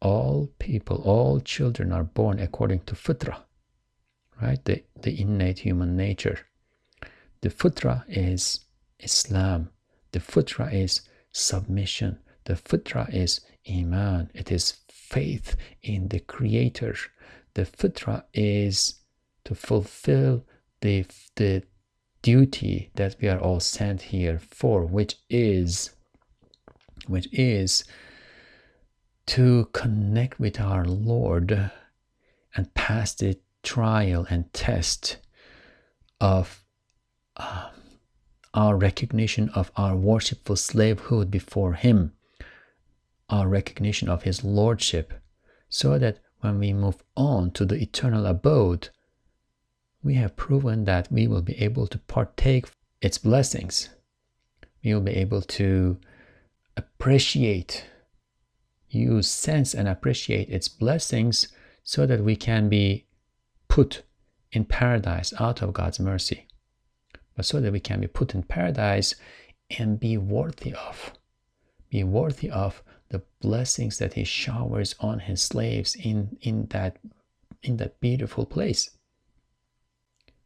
All 0.00 0.50
people, 0.58 1.02
all 1.02 1.40
children 1.40 1.92
are 1.92 2.04
born 2.04 2.38
according 2.38 2.80
to 2.80 2.94
fitra, 2.94 3.38
right? 4.40 4.64
The, 4.64 4.84
the 5.00 5.20
innate 5.20 5.60
human 5.60 5.96
nature. 5.96 6.40
The 7.40 7.50
fitra 7.50 8.04
is 8.08 8.60
Islam. 9.00 9.70
The 10.12 10.20
fitra 10.20 10.72
is 10.72 11.02
submission. 11.32 12.18
The 12.44 12.54
fitra 12.54 13.12
is 13.12 13.40
iman. 13.68 14.30
It 14.34 14.52
is 14.52 14.78
faith 14.88 15.56
in 15.82 16.08
the 16.08 16.20
Creator. 16.20 16.96
The 17.54 17.64
fitra 17.64 18.24
is 18.32 19.00
to 19.44 19.54
fulfill 19.54 20.44
the, 20.80 21.06
the 21.36 21.62
duty 22.22 22.90
that 22.94 23.16
we 23.20 23.28
are 23.28 23.38
all 23.38 23.60
sent 23.60 24.02
here 24.02 24.38
for, 24.38 24.84
which 24.84 25.16
is 25.28 25.90
which 27.08 27.28
is 27.32 27.84
to 29.26 29.68
connect 29.72 30.38
with 30.38 30.60
our 30.60 30.84
Lord 30.84 31.70
and 32.54 32.74
pass 32.74 33.14
the 33.14 33.38
trial 33.62 34.26
and 34.28 34.52
test 34.52 35.18
of 36.20 36.64
uh, 37.36 37.70
our 38.52 38.76
recognition 38.76 39.48
of 39.50 39.72
our 39.76 39.96
worshipful 39.96 40.56
slavehood 40.56 41.30
before 41.30 41.74
Him, 41.74 42.12
our 43.28 43.48
recognition 43.48 44.08
of 44.08 44.22
His 44.22 44.44
Lordship, 44.44 45.14
so 45.68 45.98
that 45.98 46.20
when 46.40 46.58
we 46.58 46.72
move 46.72 47.02
on 47.16 47.50
to 47.52 47.64
the 47.64 47.76
eternal 47.76 48.26
abode, 48.26 48.90
we 50.02 50.14
have 50.14 50.36
proven 50.36 50.84
that 50.84 51.10
we 51.10 51.26
will 51.26 51.42
be 51.42 51.58
able 51.58 51.86
to 51.86 51.98
partake 51.98 52.66
its 53.00 53.18
blessings. 53.18 53.88
We 54.84 54.92
will 54.92 55.00
be 55.00 55.16
able 55.16 55.40
to 55.40 55.98
appreciate, 56.76 57.84
use, 58.88 59.28
sense, 59.28 59.74
and 59.74 59.88
appreciate 59.88 60.48
its 60.48 60.68
blessings 60.68 61.48
so 61.82 62.06
that 62.06 62.24
we 62.24 62.36
can 62.36 62.68
be 62.68 63.06
put 63.68 64.02
in 64.52 64.64
paradise 64.64 65.32
out 65.38 65.62
of 65.62 65.72
God's 65.72 66.00
mercy. 66.00 66.46
but 67.36 67.44
so 67.44 67.60
that 67.60 67.72
we 67.72 67.80
can 67.80 68.00
be 68.00 68.06
put 68.06 68.34
in 68.34 68.42
paradise 68.42 69.14
and 69.78 69.98
be 69.98 70.16
worthy 70.16 70.72
of, 70.74 71.12
be 71.90 72.04
worthy 72.04 72.50
of 72.50 72.82
the 73.08 73.22
blessings 73.40 73.98
that 73.98 74.14
he 74.14 74.24
showers 74.24 74.94
on 75.00 75.20
his 75.20 75.42
slaves 75.42 75.96
in, 75.96 76.36
in 76.40 76.66
that 76.66 76.98
in 77.62 77.78
that 77.78 77.98
beautiful 78.00 78.44
place. 78.44 78.90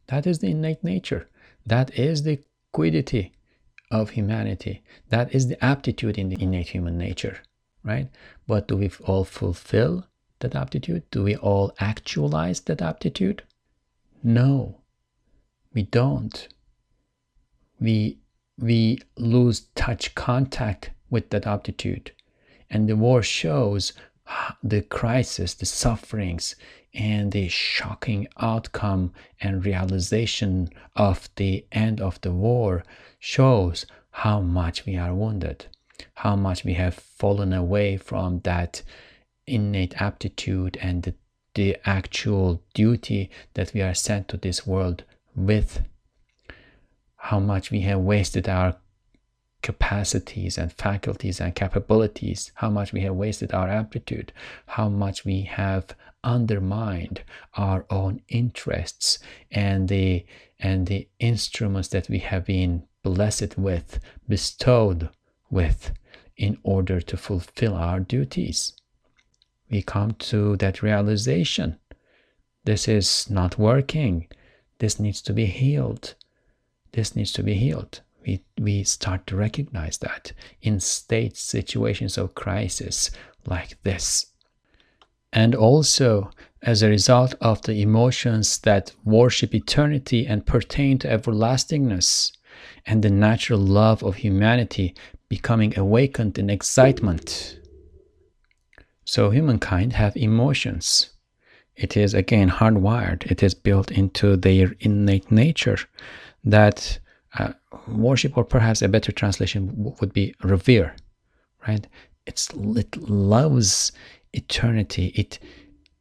That 0.07 0.25
is 0.25 0.39
the 0.39 0.51
innate 0.51 0.83
nature. 0.83 1.29
That 1.65 1.97
is 1.99 2.23
the 2.23 2.39
quiddity 2.71 3.33
of 3.91 4.11
humanity. 4.11 4.83
That 5.09 5.33
is 5.33 5.47
the 5.47 5.63
aptitude 5.63 6.17
in 6.17 6.29
the 6.29 6.41
innate 6.41 6.69
human 6.69 6.97
nature, 6.97 7.39
right? 7.83 8.09
But 8.47 8.67
do 8.67 8.77
we 8.77 8.91
all 9.05 9.23
fulfill 9.23 10.05
that 10.39 10.55
aptitude? 10.55 11.03
Do 11.11 11.23
we 11.23 11.35
all 11.35 11.73
actualize 11.79 12.61
that 12.61 12.81
aptitude? 12.81 13.43
No, 14.23 14.81
we 15.73 15.83
don't. 15.83 16.47
We 17.79 18.19
we 18.57 18.99
lose 19.15 19.61
touch 19.75 20.13
contact 20.15 20.91
with 21.09 21.29
that 21.29 21.47
aptitude. 21.47 22.11
And 22.69 22.87
the 22.87 22.95
war 22.95 23.23
shows 23.23 23.93
ah, 24.27 24.57
the 24.61 24.81
crisis, 24.81 25.53
the 25.53 25.65
sufferings, 25.65 26.55
and 26.93 27.31
the 27.31 27.47
shocking 27.47 28.27
outcome 28.37 29.13
and 29.39 29.65
realization 29.65 30.69
of 30.95 31.29
the 31.35 31.65
end 31.71 32.01
of 32.01 32.19
the 32.21 32.31
war 32.31 32.83
shows 33.19 33.85
how 34.11 34.39
much 34.39 34.85
we 34.85 34.95
are 34.95 35.13
wounded, 35.13 35.65
how 36.15 36.35
much 36.35 36.63
we 36.63 36.73
have 36.73 36.95
fallen 36.95 37.53
away 37.53 37.97
from 37.97 38.39
that 38.39 38.81
innate 39.45 40.01
aptitude 40.01 40.77
and 40.81 41.03
the, 41.03 41.13
the 41.53 41.77
actual 41.85 42.63
duty 42.73 43.29
that 43.53 43.73
we 43.73 43.81
are 43.81 43.93
sent 43.93 44.27
to 44.29 44.37
this 44.37 44.65
world 44.65 45.03
with, 45.35 45.81
how 47.17 47.39
much 47.39 47.71
we 47.71 47.81
have 47.81 47.99
wasted 47.99 48.47
our 48.47 48.75
capacities 49.61 50.57
and 50.57 50.71
faculties 50.71 51.41
and 51.41 51.53
capabilities, 51.53 52.51
how 52.55 52.69
much 52.69 52.93
we 52.93 53.01
have 53.01 53.15
wasted 53.15 53.53
our 53.53 53.67
aptitude, 53.67 54.31
how 54.67 54.87
much 54.87 55.25
we 55.25 55.41
have 55.41 55.95
undermined 56.23 57.21
our 57.55 57.85
own 57.89 58.21
interests 58.27 59.19
and 59.51 59.87
the 59.87 60.25
and 60.59 60.87
the 60.87 61.07
instruments 61.19 61.87
that 61.89 62.09
we 62.09 62.19
have 62.19 62.45
been 62.45 62.83
blessed 63.03 63.57
with, 63.57 63.99
bestowed 64.27 65.09
with, 65.49 65.93
in 66.37 66.57
order 66.63 67.01
to 67.01 67.17
fulfill 67.17 67.75
our 67.75 67.99
duties. 67.99 68.73
We 69.69 69.81
come 69.81 70.11
to 70.13 70.57
that 70.57 70.81
realization. 70.81 71.77
This 72.65 72.87
is 72.87 73.29
not 73.29 73.57
working. 73.57 74.27
This 74.79 74.99
needs 74.99 75.21
to 75.23 75.33
be 75.33 75.45
healed. 75.45 76.15
This 76.91 77.15
needs 77.15 77.31
to 77.33 77.43
be 77.43 77.53
healed 77.55 78.01
we, 78.29 78.43
we 78.59 78.83
start 78.83 79.25
to 79.27 79.35
recognize 79.35 79.97
that 79.99 80.33
in 80.61 80.79
state 80.79 81.37
situations 81.37 82.17
of 82.17 82.35
crisis 82.35 83.11
like 83.45 83.81
this. 83.83 84.27
And 85.31 85.55
also, 85.55 86.31
as 86.61 86.81
a 86.81 86.89
result 86.89 87.35
of 87.39 87.61
the 87.61 87.81
emotions 87.81 88.59
that 88.59 88.93
worship 89.03 89.53
eternity 89.53 90.27
and 90.27 90.45
pertain 90.45 90.97
to 90.99 91.07
everlastingness, 91.07 92.31
and 92.85 93.03
the 93.03 93.09
natural 93.09 93.59
love 93.59 94.03
of 94.03 94.15
humanity 94.15 94.95
becoming 95.29 95.77
awakened 95.77 96.37
in 96.37 96.49
excitement. 96.49 97.59
So, 99.05 99.29
humankind 99.29 99.93
have 99.93 100.15
emotions. 100.15 101.09
It 101.75 101.95
is 101.95 102.13
again 102.13 102.49
hardwired, 102.49 103.31
it 103.31 103.41
is 103.41 103.53
built 103.53 103.89
into 103.91 104.35
their 104.35 104.75
innate 104.79 105.31
nature 105.31 105.77
that 106.43 106.99
uh, 107.37 107.53
worship, 107.87 108.37
or 108.37 108.43
perhaps 108.43 108.81
a 108.81 108.87
better 108.87 109.11
translation 109.11 109.71
would 109.99 110.13
be 110.13 110.33
revere, 110.43 110.95
right? 111.67 111.87
It's, 112.25 112.49
it 112.53 112.97
loves 112.97 113.91
eternity. 114.33 115.07
It 115.15 115.39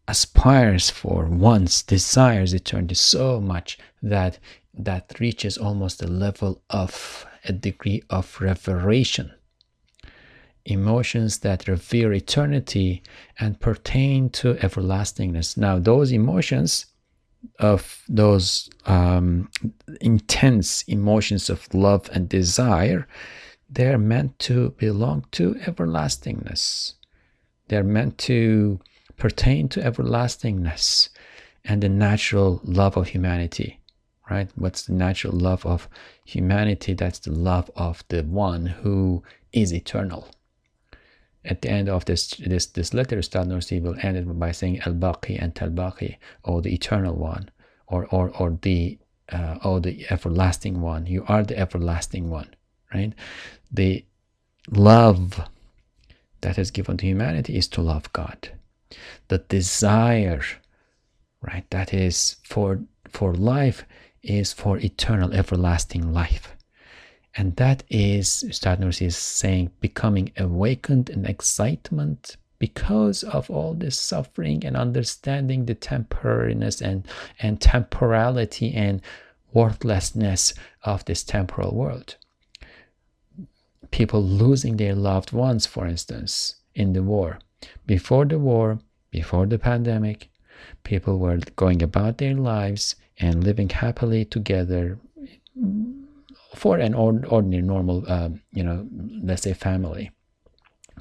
aspires 0.09 0.91
for, 0.91 1.27
wants, 1.27 1.83
desires 1.83 2.55
eternity 2.55 2.95
so 2.95 3.41
much 3.41 3.79
that 4.03 4.39
that 4.79 5.19
reaches 5.21 5.59
almost 5.59 5.99
the 5.99 6.09
level 6.09 6.63
of 6.71 7.27
a 7.45 7.53
degree 7.53 8.03
of 8.11 8.41
reveration. 8.41 9.33
Emotions 10.65 11.39
that 11.39 11.67
revere 11.67 12.13
eternity 12.13 13.03
and 13.39 13.61
pertain 13.61 14.31
to 14.31 14.55
everlastingness. 14.57 15.57
Now, 15.57 15.79
those 15.79 16.13
emotions 16.13 16.87
of 17.59 18.03
those 18.09 18.69
um, 18.87 19.51
intense 20.01 20.83
emotions 20.83 21.49
of 21.49 21.73
love 21.73 22.11
and 22.13 22.29
desire, 22.29 23.07
they're 23.71 23.99
meant 23.99 24.39
to 24.41 24.71
belong 24.71 25.25
to 25.33 25.55
everlastingness. 25.67 26.95
They're 27.69 27.85
meant 27.85 28.19
to 28.19 28.81
pertain 29.17 29.69
to 29.71 29.81
everlastingness 29.81 31.09
and 31.65 31.83
the 31.83 31.89
natural 31.89 32.61
love 32.65 32.97
of 32.97 33.09
humanity, 33.09 33.81
right? 34.31 34.51
What's 34.55 34.83
the 34.87 34.95
natural 34.95 35.35
love 35.35 35.65
of 35.67 35.89
humanity? 36.25 36.95
That's 36.95 37.19
the 37.19 37.33
love 37.33 37.71
of 37.77 38.05
the 38.09 38.23
one 38.23 38.67
who 38.67 39.23
is 39.53 39.73
eternal 39.73 40.29
at 41.49 41.63
the 41.63 41.71
end 41.71 41.89
of 41.89 42.05
this 42.05 42.29
this 42.35 42.67
this 42.67 42.93
letter, 42.93 43.17
Ustad 43.19 43.47
Nursi 43.47 43.81
will 43.81 43.97
end 44.03 44.17
it 44.17 44.39
by 44.39 44.53
saying 44.53 44.81
Al 44.81 44.95
Baqi 44.95 45.43
and 45.43 45.57
Al 45.61 45.71
Baqi, 45.71 46.17
or 46.45 46.61
the 46.61 46.73
eternal 46.75 47.15
one, 47.15 47.51
or 47.87 48.07
or 48.07 48.31
or 48.39 48.59
the 48.63 48.99
uh, 49.33 49.59
or 49.65 49.81
the 49.81 50.07
everlasting 50.11 50.81
one. 50.81 51.07
You 51.07 51.25
are 51.27 51.43
the 51.43 51.59
everlasting 51.59 52.29
one, 52.29 52.55
right? 52.93 53.13
The 53.71 54.05
love 54.71 55.49
that 56.41 56.59
is 56.59 56.71
given 56.71 56.97
to 56.99 57.07
humanity 57.07 57.57
is 57.57 57.69
to 57.69 57.83
love 57.83 58.13
God. 58.13 58.51
The 59.29 59.39
desire, 59.39 60.43
right, 61.43 61.65
that 61.71 61.95
is 61.95 62.37
for 62.45 62.81
for 63.09 63.33
life 63.35 63.85
is 64.29 64.53
for 64.53 64.79
eternal, 64.79 65.33
everlasting 65.33 66.13
life. 66.13 66.55
And 67.37 67.57
that 67.57 67.85
is, 67.89 68.45
Ustad 68.45 68.81
Nursi 68.81 69.07
is 69.07 69.17
saying, 69.17 69.71
becoming 69.81 70.33
awakened 70.37 71.09
in 71.09 71.25
excitement 71.25 72.37
because 72.59 73.23
of 73.23 73.49
all 73.51 73.75
this 73.75 73.99
suffering 73.99 74.65
and 74.65 74.77
understanding 74.77 75.67
the 75.67 75.75
temporariness 75.75 76.83
and, 76.83 77.07
and 77.39 77.61
temporality 77.61 78.75
and 78.75 79.01
worthlessness 79.53 80.55
of 80.83 81.05
this 81.05 81.23
temporal 81.23 81.75
world. 81.75 82.17
People 83.91 84.23
losing 84.23 84.77
their 84.77 84.95
loved 84.95 85.33
ones, 85.33 85.65
for 85.67 85.87
instance, 85.87 86.57
in 86.75 86.93
the 86.93 87.03
war. 87.03 87.39
Before 87.87 88.25
the 88.25 88.39
war, 88.39 88.81
before 89.11 89.47
the 89.47 89.59
pandemic, 89.59 90.29
people 90.85 91.19
were 91.19 91.39
going 91.57 91.83
about 91.83 92.19
their 92.19 92.35
lives 92.35 92.97
and 93.19 93.45
living 93.45 93.69
happily 93.69 94.25
together 94.25 94.99
for 96.55 96.79
an 96.79 96.95
ordinary, 96.95 97.63
normal, 97.63 98.05
uh, 98.09 98.31
you 98.53 98.63
know, 98.63 98.87
let's 99.23 99.43
say 99.43 99.53
family 99.53 100.11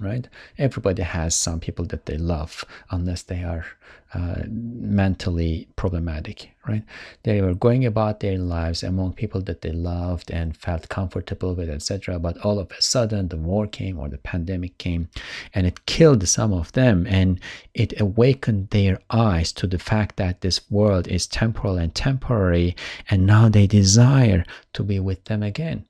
right? 0.02 0.28
Everybody 0.58 1.04
has 1.04 1.36
some 1.36 1.60
people 1.60 1.86
that 1.86 2.06
they 2.06 2.18
love, 2.18 2.64
unless 2.90 3.24
they 3.24 3.44
are 3.44 3.66
uh, 4.14 4.44
mentally 4.48 5.68
problematic, 5.76 6.50
right? 6.66 6.84
They 7.24 7.42
were 7.42 7.54
going 7.54 7.86
about 7.86 8.22
their 8.22 8.38
lives 8.38 8.82
among 8.82 9.14
people 9.14 9.42
that 9.42 9.62
they 9.62 9.72
loved 9.72 10.32
and 10.32 10.56
felt 10.56 10.88
comfortable 10.88 11.54
with, 11.54 11.70
etc. 11.70 12.18
But 12.18 12.38
all 12.38 12.58
of 12.60 12.72
a 12.72 12.82
sudden, 12.82 13.28
the 13.28 13.38
war 13.38 13.68
came 13.68 14.00
or 14.00 14.08
the 14.08 14.18
pandemic 14.18 14.78
came, 14.78 15.10
and 15.54 15.68
it 15.68 15.86
killed 15.86 16.26
some 16.28 16.54
of 16.54 16.72
them, 16.72 17.06
and 17.08 17.40
it 17.74 18.00
awakened 18.00 18.70
their 18.70 19.00
eyes 19.10 19.52
to 19.54 19.68
the 19.68 19.80
fact 19.80 20.16
that 20.16 20.42
this 20.42 20.72
world 20.72 21.08
is 21.08 21.28
temporal 21.28 21.78
and 21.78 21.94
temporary, 21.94 22.76
and 23.10 23.26
now 23.26 23.50
they 23.50 23.68
desire 23.68 24.46
to 24.74 24.84
be 24.84 25.00
with 25.00 25.26
them 25.26 25.44
again. 25.44 25.86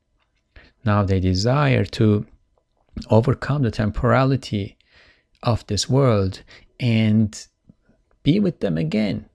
Now 0.84 1.04
they 1.04 1.20
desire 1.20 1.86
to 1.86 2.26
overcome 3.10 3.64
the 3.64 3.72
temporality 3.72 4.78
of 5.44 5.66
this 5.68 5.90
world 5.90 6.44
and 6.80 7.48
be 8.24 8.40
with 8.40 8.60
them 8.60 8.78
again. 8.78 9.30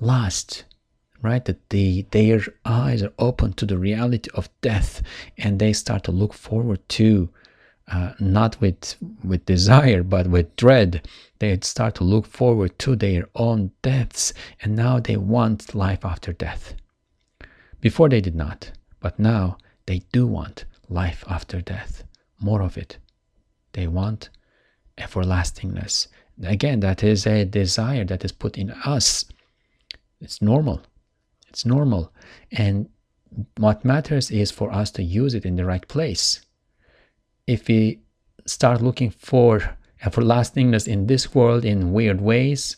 Last 0.00 0.64
right 1.22 1.44
that 1.46 1.70
the 1.70 2.02
their 2.10 2.40
eyes 2.64 3.02
are 3.02 3.12
open 3.18 3.54
to 3.54 3.64
the 3.64 3.78
reality 3.78 4.28
of 4.34 4.50
death 4.60 5.02
and 5.38 5.58
they 5.58 5.72
start 5.72 6.04
to 6.04 6.12
look 6.12 6.34
forward 6.34 6.86
to 6.90 7.30
uh, 7.90 8.12
not 8.18 8.60
with 8.60 8.96
with 9.22 9.46
desire 9.46 10.02
but 10.02 10.26
with 10.26 10.54
dread. 10.56 11.06
They 11.38 11.58
start 11.62 11.94
to 11.96 12.04
look 12.04 12.26
forward 12.26 12.78
to 12.80 12.96
their 12.96 13.28
own 13.34 13.70
deaths 13.82 14.32
and 14.60 14.76
now 14.76 15.00
they 15.00 15.16
want 15.16 15.74
life 15.74 16.04
after 16.04 16.32
death. 16.32 16.74
Before 17.80 18.08
they 18.08 18.20
did 18.20 18.34
not 18.34 18.72
but 19.00 19.18
now 19.18 19.58
they 19.86 20.02
do 20.12 20.26
want 20.26 20.64
life 20.88 21.24
after 21.28 21.60
death 21.60 22.04
more 22.40 22.62
of 22.62 22.76
it. 22.76 22.98
They 23.72 23.86
want 23.86 24.30
everlastingness. 24.98 26.08
Again, 26.42 26.80
that 26.80 27.02
is 27.02 27.26
a 27.26 27.44
desire 27.44 28.04
that 28.04 28.24
is 28.24 28.32
put 28.32 28.58
in 28.58 28.70
us. 28.70 29.24
It's 30.20 30.40
normal. 30.42 30.82
It's 31.48 31.64
normal. 31.64 32.12
And 32.52 32.88
what 33.56 33.84
matters 33.84 34.30
is 34.30 34.50
for 34.50 34.72
us 34.72 34.90
to 34.92 35.02
use 35.02 35.34
it 35.34 35.44
in 35.44 35.56
the 35.56 35.64
right 35.64 35.86
place. 35.88 36.40
If 37.46 37.68
we 37.68 38.00
start 38.46 38.80
looking 38.80 39.10
for 39.10 39.76
everlastingness 40.02 40.86
in 40.86 41.06
this 41.06 41.34
world 41.34 41.64
in 41.64 41.92
weird 41.92 42.20
ways, 42.20 42.76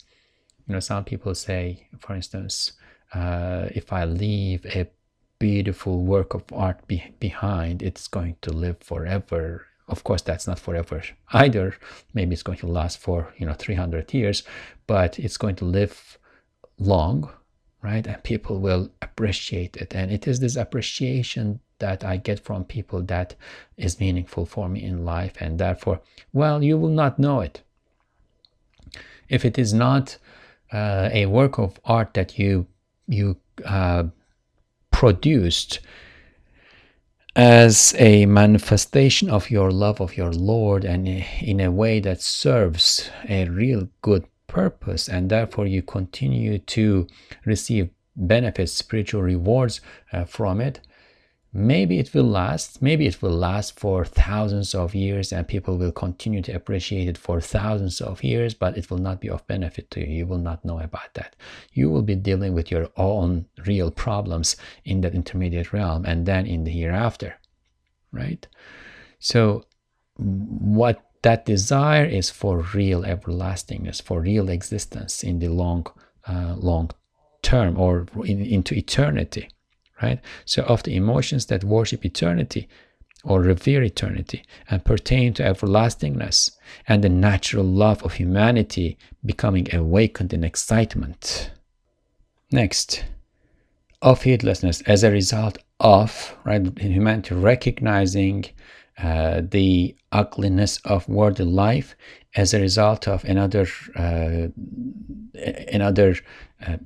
you 0.66 0.74
know, 0.74 0.80
some 0.80 1.04
people 1.04 1.34
say, 1.34 1.86
for 1.98 2.14
instance, 2.14 2.72
uh, 3.14 3.68
if 3.74 3.92
I 3.92 4.04
leave 4.04 4.64
a 4.66 4.88
beautiful 5.38 6.04
work 6.04 6.34
of 6.34 6.44
art 6.52 6.86
be- 6.86 7.14
behind, 7.20 7.82
it's 7.82 8.08
going 8.08 8.36
to 8.42 8.52
live 8.52 8.78
forever. 8.80 9.66
Of 9.88 10.04
course, 10.04 10.22
that's 10.22 10.46
not 10.46 10.58
forever 10.58 11.02
either. 11.32 11.76
Maybe 12.14 12.32
it's 12.32 12.42
going 12.42 12.58
to 12.58 12.66
last 12.66 12.98
for 12.98 13.32
you 13.36 13.46
know 13.46 13.54
300 13.54 14.12
years, 14.12 14.42
but 14.86 15.18
it's 15.18 15.36
going 15.36 15.56
to 15.56 15.64
live 15.64 16.18
long, 16.78 17.30
right? 17.82 18.06
And 18.06 18.22
people 18.22 18.58
will 18.60 18.90
appreciate 19.00 19.76
it. 19.76 19.94
And 19.94 20.10
it 20.10 20.26
is 20.26 20.40
this 20.40 20.56
appreciation 20.56 21.60
that 21.78 22.04
I 22.04 22.16
get 22.16 22.40
from 22.40 22.64
people 22.64 23.02
that 23.02 23.34
is 23.76 24.00
meaningful 24.00 24.46
for 24.46 24.68
me 24.68 24.82
in 24.82 25.04
life. 25.04 25.34
And 25.40 25.58
therefore, 25.58 26.00
well, 26.32 26.62
you 26.62 26.78
will 26.78 26.88
not 26.88 27.18
know 27.18 27.40
it. 27.40 27.62
If 29.28 29.44
it 29.44 29.58
is 29.58 29.74
not 29.74 30.18
uh, 30.72 31.10
a 31.12 31.26
work 31.26 31.58
of 31.58 31.78
art 31.84 32.14
that 32.14 32.38
you 32.38 32.66
you 33.08 33.36
uh, 33.64 34.04
produced 34.96 35.80
as 37.36 37.94
a 37.98 38.24
manifestation 38.24 39.28
of 39.28 39.50
your 39.50 39.70
love 39.70 40.00
of 40.00 40.16
your 40.16 40.32
Lord 40.32 40.86
and 40.86 41.06
in 41.06 41.60
a 41.60 41.70
way 41.70 42.00
that 42.00 42.22
serves 42.22 43.10
a 43.28 43.46
real 43.50 43.88
good 44.00 44.24
purpose, 44.46 45.06
and 45.06 45.28
therefore 45.28 45.66
you 45.66 45.82
continue 45.82 46.58
to 46.60 47.06
receive 47.44 47.90
benefits, 48.16 48.72
spiritual 48.72 49.20
rewards 49.20 49.82
uh, 50.14 50.24
from 50.24 50.62
it, 50.62 50.80
maybe 51.56 51.98
it 51.98 52.14
will 52.14 52.24
last. 52.24 52.82
Maybe 52.82 53.06
it 53.06 53.20
will 53.22 53.36
last 53.36 53.78
for 53.78 54.04
thousands 54.04 54.74
of 54.74 54.94
years 54.94 55.32
and 55.32 55.48
people 55.48 55.76
will 55.76 55.92
continue 55.92 56.42
to 56.42 56.52
appreciate 56.52 57.08
it 57.08 57.18
for 57.18 57.40
thousands 57.40 58.00
of 58.00 58.22
years 58.22 58.54
but 58.54 58.76
it 58.76 58.90
will 58.90 58.98
not 58.98 59.20
be 59.20 59.30
of 59.30 59.46
benefit 59.46 59.90
to 59.92 60.00
you. 60.00 60.18
You 60.18 60.26
will 60.26 60.38
not 60.38 60.64
know 60.64 60.78
about 60.78 61.14
that. 61.14 61.36
You 61.72 61.90
will 61.90 62.02
be 62.02 62.14
dealing 62.14 62.54
with 62.54 62.70
your 62.70 62.88
own 62.96 63.46
real 63.66 63.90
problems 63.90 64.56
in 64.84 65.00
that 65.00 65.14
intermediate 65.14 65.72
realm 65.72 66.04
and 66.04 66.26
then 66.26 66.46
in 66.46 66.64
the 66.64 66.70
hereafter 66.70 67.38
right? 68.12 68.46
So 69.18 69.64
what 70.16 71.02
that 71.22 71.44
desire 71.44 72.04
is 72.04 72.30
for 72.30 72.60
real 72.74 73.02
everlastingness 73.04 74.00
for 74.00 74.20
real 74.20 74.48
existence 74.48 75.22
in 75.22 75.38
the 75.38 75.48
long 75.48 75.86
uh, 76.28 76.54
long 76.56 76.90
term 77.42 77.78
or 77.78 78.06
in, 78.24 78.40
into 78.40 78.74
eternity 78.74 79.48
right? 80.02 80.20
So, 80.44 80.62
of 80.62 80.82
the 80.82 80.96
emotions 80.96 81.46
that 81.46 81.64
worship 81.64 82.04
eternity 82.04 82.68
or 83.24 83.40
revere 83.40 83.82
eternity 83.82 84.44
and 84.70 84.84
pertain 84.84 85.34
to 85.34 85.42
everlastingness 85.42 86.50
and 86.86 87.02
the 87.02 87.08
natural 87.08 87.64
love 87.64 88.02
of 88.02 88.14
humanity 88.14 88.96
becoming 89.24 89.66
awakened 89.74 90.32
in 90.32 90.44
excitement. 90.44 91.50
Next, 92.52 93.04
of 94.02 94.22
heedlessness 94.22 94.82
as 94.82 95.02
a 95.02 95.10
result 95.10 95.58
of 95.80 96.36
right 96.44 96.62
humanity 96.78 97.34
recognizing 97.34 98.44
uh, 98.98 99.42
the 99.42 99.94
ugliness 100.12 100.78
of 100.84 101.08
worldly 101.08 101.44
life 101.44 101.96
as 102.34 102.54
a 102.54 102.60
result 102.60 103.08
of 103.08 103.24
another 103.24 103.66
uh, 103.96 104.48
another 105.72 106.16
uh, 106.66 106.76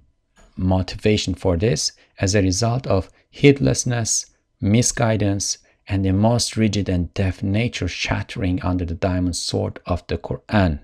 motivation 0.60 1.34
for 1.34 1.56
this 1.56 1.92
as 2.18 2.34
a 2.34 2.42
result 2.42 2.86
of 2.86 3.10
heedlessness, 3.30 4.26
misguidance, 4.60 5.58
and 5.88 6.04
the 6.04 6.12
most 6.12 6.56
rigid 6.56 6.88
and 6.88 7.12
deaf 7.14 7.42
nature 7.42 7.88
shattering 7.88 8.62
under 8.62 8.84
the 8.84 8.94
diamond 8.94 9.36
sword 9.36 9.80
of 9.86 10.06
the 10.06 10.18
Quran. 10.18 10.80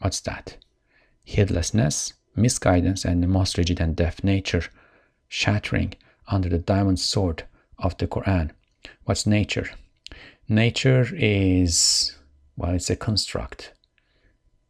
What's 0.00 0.20
that? 0.20 0.56
Heedlessness, 1.22 2.14
misguidance, 2.34 3.04
and 3.04 3.22
the 3.22 3.28
most 3.28 3.56
rigid 3.56 3.80
and 3.80 3.94
deaf 3.94 4.24
nature 4.24 4.64
shattering 5.28 5.94
under 6.26 6.48
the 6.48 6.58
diamond 6.58 6.98
sword 6.98 7.44
of 7.78 7.96
the 7.98 8.06
Quran. 8.06 8.50
What's 9.04 9.26
nature? 9.26 9.70
Nature 10.48 11.06
is, 11.12 12.16
well, 12.56 12.74
it's 12.74 12.90
a 12.90 12.96
construct. 12.96 13.72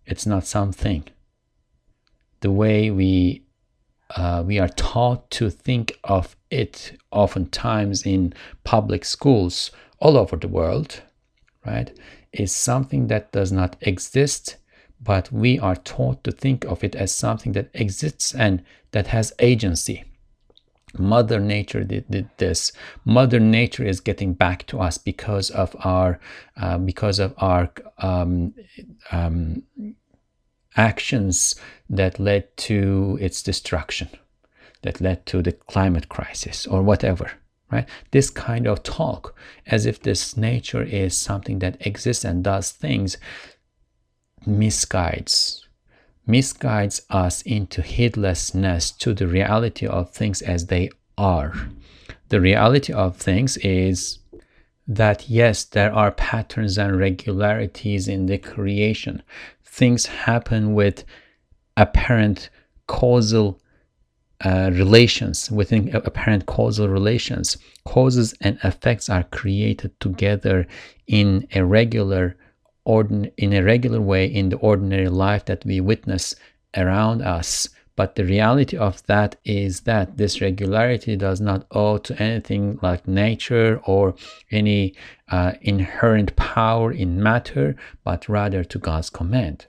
It's 0.04 0.26
not 0.26 0.46
something. 0.46 1.04
The 2.40 2.50
way 2.50 2.90
we 2.90 3.41
uh, 4.16 4.42
we 4.46 4.58
are 4.58 4.68
taught 4.68 5.30
to 5.30 5.50
think 5.50 5.98
of 6.04 6.36
it 6.50 6.98
oftentimes 7.10 8.04
in 8.04 8.34
public 8.64 9.04
schools 9.04 9.70
all 9.98 10.16
over 10.16 10.36
the 10.36 10.48
world, 10.48 11.02
right, 11.64 11.96
is 12.32 12.52
something 12.52 13.06
that 13.06 13.32
does 13.32 13.52
not 13.52 13.76
exist, 13.80 14.56
but 15.00 15.32
we 15.32 15.58
are 15.58 15.76
taught 15.76 16.22
to 16.24 16.32
think 16.32 16.64
of 16.64 16.84
it 16.84 16.94
as 16.94 17.14
something 17.14 17.52
that 17.52 17.70
exists 17.74 18.34
and 18.34 18.62
that 18.92 19.08
has 19.08 19.32
agency. 19.38 20.04
Mother 20.98 21.40
Nature 21.40 21.84
did, 21.84 22.10
did 22.10 22.28
this. 22.36 22.72
Mother 23.04 23.40
Nature 23.40 23.84
is 23.84 24.00
getting 24.00 24.34
back 24.34 24.66
to 24.66 24.80
us 24.80 24.98
because 24.98 25.50
of 25.50 25.74
our 25.80 26.20
uh, 26.60 26.76
because 26.78 27.18
of 27.18 27.32
our 27.38 27.70
um, 27.98 28.52
um, 29.10 29.62
actions 30.76 31.54
that 31.88 32.18
led 32.18 32.56
to 32.56 33.18
its 33.20 33.42
destruction, 33.42 34.08
that 34.82 35.00
led 35.00 35.26
to 35.26 35.42
the 35.42 35.52
climate 35.52 36.08
crisis 36.08 36.66
or 36.66 36.82
whatever. 36.82 37.32
Right? 37.70 37.88
This 38.10 38.28
kind 38.28 38.66
of 38.66 38.82
talk, 38.82 39.34
as 39.66 39.86
if 39.86 40.00
this 40.00 40.36
nature 40.36 40.82
is 40.82 41.16
something 41.16 41.60
that 41.60 41.86
exists 41.86 42.22
and 42.24 42.44
does 42.44 42.70
things, 42.70 43.16
misguides, 44.46 45.62
misguides 46.28 47.00
us 47.08 47.42
into 47.42 47.80
heedlessness 47.80 48.90
to 48.92 49.14
the 49.14 49.26
reality 49.26 49.86
of 49.86 50.10
things 50.10 50.42
as 50.42 50.66
they 50.66 50.90
are. 51.16 51.54
The 52.28 52.40
reality 52.40 52.92
of 52.92 53.16
things 53.16 53.56
is 53.58 54.18
that 54.86 55.28
yes, 55.28 55.64
there 55.64 55.94
are 55.94 56.10
patterns 56.10 56.76
and 56.76 56.98
regularities 56.98 58.08
in 58.08 58.26
the 58.26 58.38
creation. 58.38 59.22
Things 59.72 60.04
happen 60.04 60.74
with 60.74 61.04
apparent 61.78 62.50
causal 62.86 63.58
uh, 64.44 64.70
relations, 64.72 65.50
within 65.50 65.94
apparent 65.94 66.44
causal 66.44 66.88
relations. 66.88 67.56
Causes 67.86 68.34
and 68.42 68.58
effects 68.64 69.08
are 69.08 69.22
created 69.24 69.98
together 69.98 70.66
in 71.06 71.48
a 71.54 71.64
regular 71.64 72.36
ordin- 72.86 73.32
in 73.38 73.54
a 73.54 73.62
regular 73.62 74.00
way 74.00 74.26
in 74.26 74.50
the 74.50 74.56
ordinary 74.56 75.08
life 75.08 75.46
that 75.46 75.64
we 75.64 75.80
witness 75.80 76.34
around 76.76 77.22
us 77.22 77.68
but 77.94 78.14
the 78.14 78.24
reality 78.24 78.76
of 78.76 79.04
that 79.06 79.36
is 79.44 79.80
that 79.80 80.16
this 80.16 80.40
regularity 80.40 81.14
does 81.16 81.40
not 81.40 81.66
owe 81.72 81.98
to 81.98 82.20
anything 82.22 82.78
like 82.80 83.06
nature 83.06 83.80
or 83.84 84.14
any 84.50 84.94
uh, 85.32 85.54
inherent 85.62 86.36
power 86.36 86.92
in 86.92 87.20
matter, 87.20 87.74
but 88.04 88.28
rather 88.28 88.62
to 88.62 88.78
God's 88.78 89.08
command. 89.08 89.66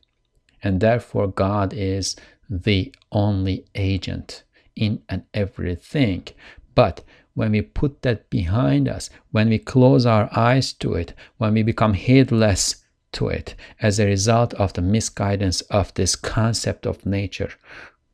And 0.61 0.81
therefore, 0.81 1.27
God 1.27 1.73
is 1.73 2.17
the 2.49 2.93
only 3.11 3.65
agent 3.73 4.43
in 4.75 5.01
and 5.07 5.23
everything. 5.33 6.27
But 6.75 7.01
when 7.33 7.51
we 7.53 7.61
put 7.61 8.01
that 8.01 8.29
behind 8.29 8.89
us, 8.89 9.09
when 9.31 9.47
we 9.49 9.57
close 9.57 10.05
our 10.05 10.29
eyes 10.35 10.73
to 10.73 10.93
it, 10.95 11.13
when 11.37 11.53
we 11.53 11.63
become 11.63 11.93
heedless 11.93 12.83
to 13.13 13.29
it 13.29 13.55
as 13.81 13.99
a 13.99 14.05
result 14.05 14.53
of 14.55 14.73
the 14.73 14.81
misguidance 14.81 15.61
of 15.61 15.93
this 15.93 16.15
concept 16.15 16.85
of 16.85 17.05
nature, 17.05 17.51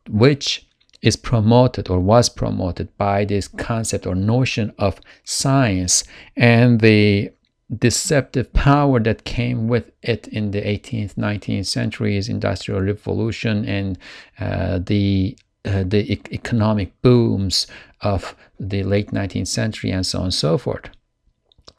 which 0.07 0.67
is 1.01 1.15
promoted 1.15 1.89
or 1.89 1.99
was 1.99 2.29
promoted 2.29 2.95
by 2.97 3.25
this 3.25 3.47
concept 3.47 4.05
or 4.05 4.15
notion 4.15 4.71
of 4.77 4.99
science 5.23 6.03
and 6.35 6.81
the 6.81 7.31
deceptive 7.77 8.51
power 8.53 8.99
that 8.99 9.25
came 9.25 9.67
with 9.67 9.91
it 10.01 10.27
in 10.29 10.51
the 10.51 10.61
18th 10.61 11.13
19th 11.15 11.67
centuries 11.67 12.27
industrial 12.27 12.81
revolution 12.81 13.63
and 13.65 13.97
uh, 14.39 14.79
the 14.79 15.37
uh, 15.65 15.83
the 15.85 16.13
e- 16.13 16.21
economic 16.31 16.99
booms 17.01 17.67
of 18.01 18.35
the 18.59 18.81
late 18.83 19.11
19th 19.11 19.47
century 19.47 19.91
and 19.91 20.05
so 20.05 20.19
on 20.19 20.25
and 20.25 20.33
so 20.33 20.57
forth 20.57 20.89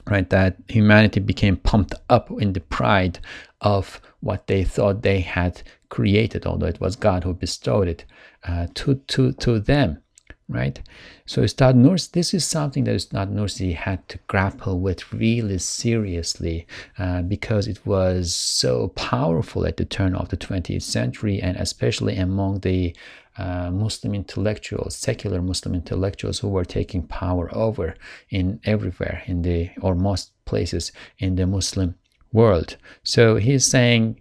right? 0.06 0.30
That 0.30 0.56
humanity 0.68 1.20
became 1.20 1.56
pumped 1.56 1.94
up 2.08 2.30
in 2.40 2.52
the 2.52 2.60
pride 2.60 3.18
of 3.60 4.00
what 4.20 4.46
they 4.46 4.64
thought 4.64 5.02
they 5.02 5.20
had 5.20 5.62
created 5.88 6.46
although 6.46 6.66
it 6.66 6.80
was 6.80 6.94
god 6.94 7.24
who 7.24 7.34
bestowed 7.34 7.88
it 7.88 8.04
uh, 8.46 8.66
to, 8.74 8.94
to, 8.94 9.32
to 9.32 9.60
them, 9.60 10.02
right? 10.50 10.80
So 11.26 11.42
Ustad 11.42 11.76
Nursi, 11.76 12.10
this 12.10 12.34
is 12.34 12.44
something 12.44 12.84
that 12.84 12.96
Ustad 12.96 13.30
Nursi 13.30 13.74
had 13.74 14.06
to 14.08 14.18
grapple 14.26 14.80
with 14.80 15.12
really 15.12 15.58
seriously 15.58 16.66
uh, 16.98 17.22
because 17.22 17.68
it 17.68 17.86
was 17.86 18.34
so 18.34 18.88
powerful 18.88 19.64
at 19.64 19.76
the 19.76 19.84
turn 19.84 20.14
of 20.14 20.28
the 20.28 20.36
20th 20.36 20.82
century 20.82 21.40
and 21.40 21.56
especially 21.56 22.16
among 22.16 22.60
the 22.60 22.94
uh, 23.38 23.70
Muslim 23.70 24.12
intellectuals, 24.12 24.96
secular 24.96 25.40
Muslim 25.40 25.74
intellectuals 25.74 26.40
who 26.40 26.48
were 26.48 26.64
taking 26.64 27.06
power 27.06 27.48
over 27.54 27.94
in 28.28 28.60
everywhere 28.64 29.22
in 29.26 29.42
the 29.42 29.70
or 29.80 29.94
most 29.94 30.32
places 30.44 30.92
in 31.18 31.36
the 31.36 31.46
Muslim 31.46 31.94
world. 32.32 32.76
So 33.04 33.36
he's 33.36 33.64
saying, 33.64 34.20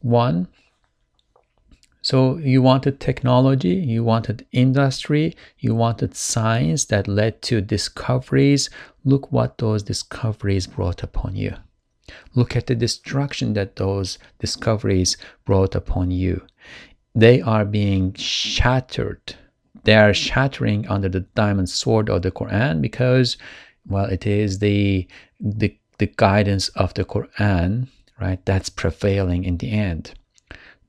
one, 0.00 0.48
so 2.10 2.38
you 2.38 2.60
wanted 2.60 2.98
technology, 2.98 3.68
you 3.68 4.02
wanted 4.02 4.44
industry, 4.50 5.36
you 5.60 5.76
wanted 5.76 6.16
science 6.16 6.86
that 6.86 7.06
led 7.06 7.40
to 7.42 7.60
discoveries. 7.60 8.68
Look 9.04 9.30
what 9.30 9.58
those 9.58 9.84
discoveries 9.84 10.66
brought 10.66 11.04
upon 11.04 11.36
you. 11.36 11.54
Look 12.34 12.56
at 12.56 12.66
the 12.66 12.74
destruction 12.74 13.52
that 13.52 13.76
those 13.76 14.18
discoveries 14.40 15.18
brought 15.44 15.76
upon 15.76 16.10
you. 16.10 16.44
They 17.14 17.40
are 17.42 17.64
being 17.64 18.14
shattered. 18.14 19.36
They 19.84 19.94
are 19.94 20.12
shattering 20.12 20.88
under 20.88 21.08
the 21.08 21.20
diamond 21.36 21.68
sword 21.68 22.10
of 22.10 22.22
the 22.22 22.32
Quran 22.32 22.80
because, 22.80 23.36
well, 23.86 24.06
it 24.06 24.26
is 24.26 24.58
the 24.58 25.06
the, 25.38 25.78
the 25.98 26.12
guidance 26.16 26.70
of 26.70 26.92
the 26.94 27.04
Quran, 27.04 27.86
right? 28.20 28.44
That's 28.46 28.68
prevailing 28.68 29.44
in 29.44 29.58
the 29.58 29.70
end. 29.70 30.14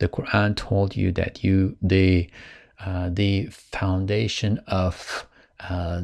The 0.01 0.09
Quran 0.09 0.55
told 0.55 0.95
you 0.95 1.11
that 1.11 1.43
you 1.43 1.77
the 1.79 2.27
uh, 2.83 3.09
the 3.13 3.45
foundation 3.51 4.59
of 4.65 5.27
uh, 5.59 6.01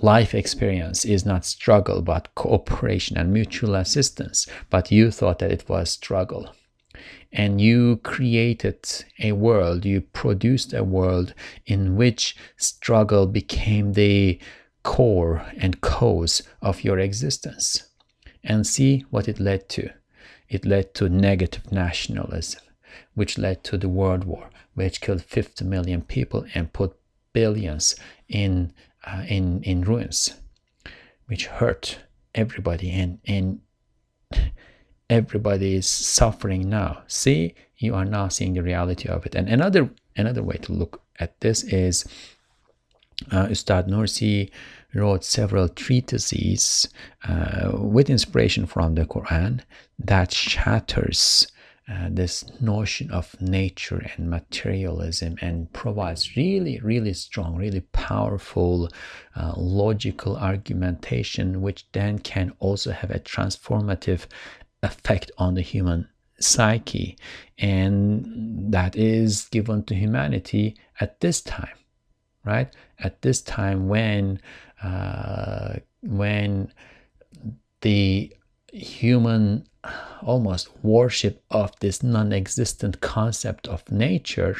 life 0.00 0.34
experience 0.34 1.04
is 1.04 1.26
not 1.26 1.44
struggle 1.44 2.00
but 2.00 2.34
cooperation 2.34 3.18
and 3.18 3.30
mutual 3.30 3.74
assistance. 3.74 4.46
But 4.70 4.90
you 4.90 5.10
thought 5.10 5.40
that 5.40 5.52
it 5.52 5.68
was 5.68 5.90
struggle. 5.90 6.48
And 7.30 7.60
you 7.60 7.98
created 7.98 8.88
a 9.18 9.32
world 9.32 9.84
you 9.84 10.00
produced 10.00 10.72
a 10.72 10.82
world 10.82 11.34
in 11.66 11.96
which 11.96 12.36
struggle 12.56 13.26
became 13.26 13.92
the 13.92 14.40
core 14.82 15.44
and 15.58 15.82
cause 15.82 16.42
of 16.62 16.84
your 16.84 16.98
existence. 16.98 17.82
And 18.42 18.66
see 18.66 19.04
what 19.10 19.28
it 19.28 19.40
led 19.40 19.68
to 19.76 19.90
it 20.48 20.64
led 20.64 20.94
to 20.94 21.08
negative 21.08 21.70
nationalism 21.72 22.60
which 23.14 23.36
led 23.36 23.62
to 23.64 23.76
the 23.76 23.88
world 23.88 24.24
war 24.24 24.48
which 24.74 25.00
killed 25.00 25.22
50 25.22 25.64
million 25.64 26.02
people 26.02 26.44
and 26.54 26.72
put 26.72 26.96
billions 27.32 27.96
in 28.28 28.72
uh, 29.06 29.24
in 29.28 29.62
in 29.62 29.82
ruins, 29.82 30.34
which 31.26 31.46
hurt 31.46 31.98
everybody, 32.34 32.90
and 32.90 33.18
and 33.26 33.60
everybody 35.10 35.74
is 35.74 35.86
suffering 35.86 36.68
now. 36.68 37.02
See, 37.06 37.54
you 37.78 37.94
are 37.94 38.04
now 38.04 38.28
seeing 38.28 38.54
the 38.54 38.62
reality 38.62 39.08
of 39.08 39.26
it. 39.26 39.34
And 39.34 39.48
another 39.48 39.90
another 40.16 40.42
way 40.42 40.56
to 40.62 40.72
look 40.72 41.02
at 41.18 41.40
this 41.40 41.62
is 41.64 42.04
uh, 43.32 43.46
Ustad 43.50 43.86
Nursi 43.86 44.50
wrote 44.98 45.24
several 45.24 45.68
treatises 45.68 46.88
uh, 47.28 47.72
with 47.74 48.10
inspiration 48.10 48.66
from 48.66 48.94
the 48.94 49.04
Quran 49.04 49.60
that 49.98 50.32
shatters 50.32 51.46
uh, 51.88 52.08
this 52.10 52.44
notion 52.60 53.10
of 53.12 53.40
nature 53.40 54.04
and 54.16 54.28
materialism 54.28 55.36
and 55.40 55.72
provides 55.72 56.36
really, 56.36 56.80
really 56.80 57.12
strong, 57.12 57.54
really 57.54 57.80
powerful 57.92 58.90
uh, 59.36 59.52
logical 59.56 60.36
argumentation, 60.36 61.62
which 61.62 61.86
then 61.92 62.18
can 62.18 62.52
also 62.58 62.90
have 62.90 63.12
a 63.12 63.20
transformative 63.20 64.26
effect 64.82 65.30
on 65.38 65.54
the 65.54 65.62
human 65.62 66.08
psyche. 66.40 67.16
And 67.58 68.72
that 68.72 68.96
is 68.96 69.46
given 69.50 69.84
to 69.84 69.94
humanity 69.94 70.76
at 71.00 71.20
this 71.20 71.40
time, 71.40 71.76
right? 72.44 72.74
At 72.98 73.22
this 73.22 73.40
time 73.42 73.88
when, 73.88 74.40
uh, 74.86 75.74
when 76.02 76.72
the 77.80 78.32
human 78.72 79.66
almost 80.22 80.68
worship 80.82 81.42
of 81.50 81.72
this 81.80 82.02
non-existent 82.02 83.00
concept 83.00 83.68
of 83.68 83.80
nature 83.90 84.56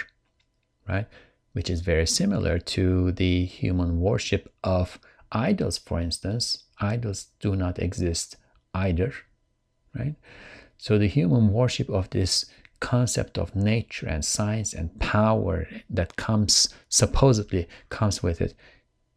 right 0.88 1.06
which 1.52 1.68
is 1.68 1.80
very 1.80 2.06
similar 2.06 2.58
to 2.58 3.12
the 3.12 3.44
human 3.44 4.00
worship 4.00 4.52
of 4.62 4.98
idols 5.32 5.76
for 5.76 6.00
instance 6.00 6.64
idols 6.80 7.28
do 7.40 7.56
not 7.56 7.78
exist 7.78 8.36
either 8.74 9.12
right? 9.98 10.14
So 10.78 10.98
the 10.98 11.08
human 11.08 11.52
worship 11.52 11.88
of 11.88 12.10
this 12.10 12.46
concept 12.80 13.38
of 13.38 13.56
nature 13.56 14.06
and 14.06 14.24
science 14.24 14.74
and 14.74 14.98
power 15.00 15.66
that 15.88 16.16
comes 16.16 16.68
supposedly 16.88 17.66
comes 17.88 18.22
with 18.22 18.40
it 18.40 18.54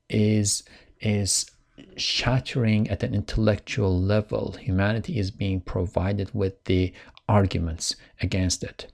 is 0.09 0.63
is 1.01 1.49
shattering 1.95 2.89
at 2.89 3.03
an 3.03 3.13
intellectual 3.13 3.99
level. 3.99 4.53
Humanity 4.53 5.17
is 5.17 5.31
being 5.31 5.61
provided 5.61 6.29
with 6.33 6.63
the 6.65 6.93
arguments 7.27 7.95
against 8.21 8.63
it. 8.63 8.91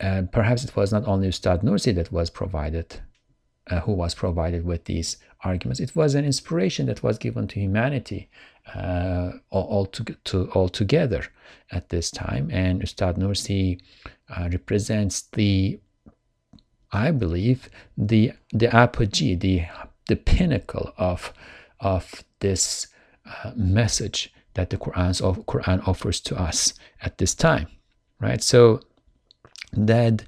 Uh, 0.00 0.22
perhaps 0.32 0.64
it 0.64 0.76
was 0.76 0.92
not 0.92 1.06
only 1.06 1.28
Ustad 1.28 1.62
Nursi 1.62 1.94
that 1.94 2.12
was 2.12 2.30
provided, 2.30 3.00
uh, 3.70 3.80
who 3.80 3.92
was 3.92 4.14
provided 4.14 4.64
with 4.64 4.84
these 4.84 5.18
arguments. 5.42 5.80
It 5.80 5.94
was 5.94 6.14
an 6.14 6.24
inspiration 6.24 6.86
that 6.86 7.02
was 7.02 7.18
given 7.18 7.46
to 7.48 7.60
humanity 7.60 8.28
uh, 8.74 9.32
all, 9.50 9.86
to, 9.86 10.04
to, 10.04 10.50
all 10.52 10.68
together 10.68 11.24
at 11.70 11.88
this 11.90 12.10
time. 12.10 12.50
And 12.50 12.82
Ustad 12.82 13.16
Nursi 13.16 13.80
uh, 14.34 14.48
represents 14.50 15.22
the, 15.32 15.78
I 16.92 17.10
believe, 17.10 17.68
the 17.96 18.32
the 18.52 18.74
apogee, 18.74 19.34
the 19.34 19.64
the 20.08 20.16
pinnacle 20.16 20.92
of 20.96 21.32
of 21.80 22.24
this 22.40 22.88
uh, 23.26 23.52
message 23.56 24.32
that 24.54 24.70
the 24.70 24.76
Quran's 24.76 25.20
of, 25.20 25.38
Quran 25.46 25.86
offers 25.86 26.20
to 26.20 26.40
us 26.40 26.74
at 27.02 27.18
this 27.18 27.34
time, 27.34 27.66
right? 28.20 28.42
So 28.42 28.80
that 29.72 30.24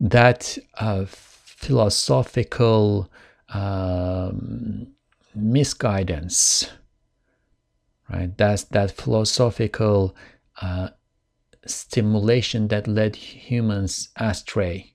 that 0.00 0.58
uh, 0.78 1.04
philosophical 1.06 3.10
um, 3.52 4.86
misguidance, 5.34 6.70
right? 8.10 8.36
That's 8.36 8.64
that 8.64 8.92
philosophical 8.92 10.14
uh, 10.60 10.90
stimulation 11.66 12.68
that 12.68 12.86
led 12.86 13.16
humans 13.16 14.10
astray. 14.16 14.92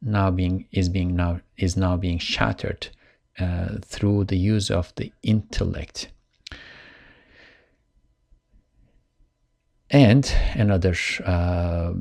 Now 0.00 0.30
being 0.30 0.66
is 0.72 0.88
being 0.88 1.14
now 1.14 1.40
is 1.56 1.76
now 1.76 1.96
being 1.96 2.18
shattered 2.18 2.88
uh, 3.38 3.78
through 3.84 4.24
the 4.24 4.36
use 4.36 4.70
of 4.70 4.92
the 4.96 5.12
intellect. 5.22 6.08
And 9.90 10.30
another 10.54 10.94
uh, 11.24 11.92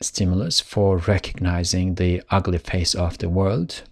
stimulus 0.00 0.60
for 0.60 0.98
recognizing 0.98 1.96
the 1.96 2.22
ugly 2.30 2.58
face 2.58 2.94
of 2.94 3.18
the 3.18 3.28
world. 3.28 3.82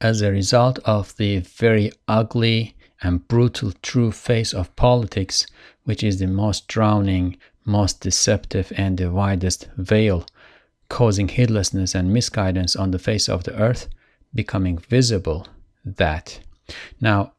As 0.00 0.22
a 0.22 0.30
result 0.30 0.78
of 0.84 1.16
the 1.16 1.40
very 1.40 1.92
ugly 2.08 2.74
and 3.02 3.26
brutal 3.28 3.72
true 3.82 4.12
face 4.12 4.54
of 4.54 4.74
politics, 4.76 5.46
which 5.84 6.02
is 6.02 6.18
the 6.18 6.26
most 6.26 6.68
drowning, 6.68 7.36
most 7.64 8.00
deceptive, 8.00 8.72
and 8.76 8.98
the 8.98 9.10
widest 9.10 9.68
veil, 9.76 10.26
causing 10.88 11.28
heedlessness 11.28 11.94
and 11.94 12.12
misguidance 12.12 12.76
on 12.76 12.90
the 12.90 12.98
face 12.98 13.28
of 13.28 13.44
the 13.44 13.54
earth, 13.54 13.88
becoming 14.34 14.78
visible 14.78 15.46
that 15.84 16.40
now 17.00 17.32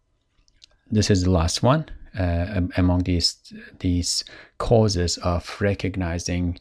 this 0.90 1.10
is 1.10 1.24
the 1.24 1.32
last 1.32 1.64
one 1.64 1.86
uh, 2.18 2.62
among 2.78 3.04
these 3.04 3.38
these 3.80 4.24
causes 4.58 5.18
of 5.18 5.58
recognizing 5.62 6.60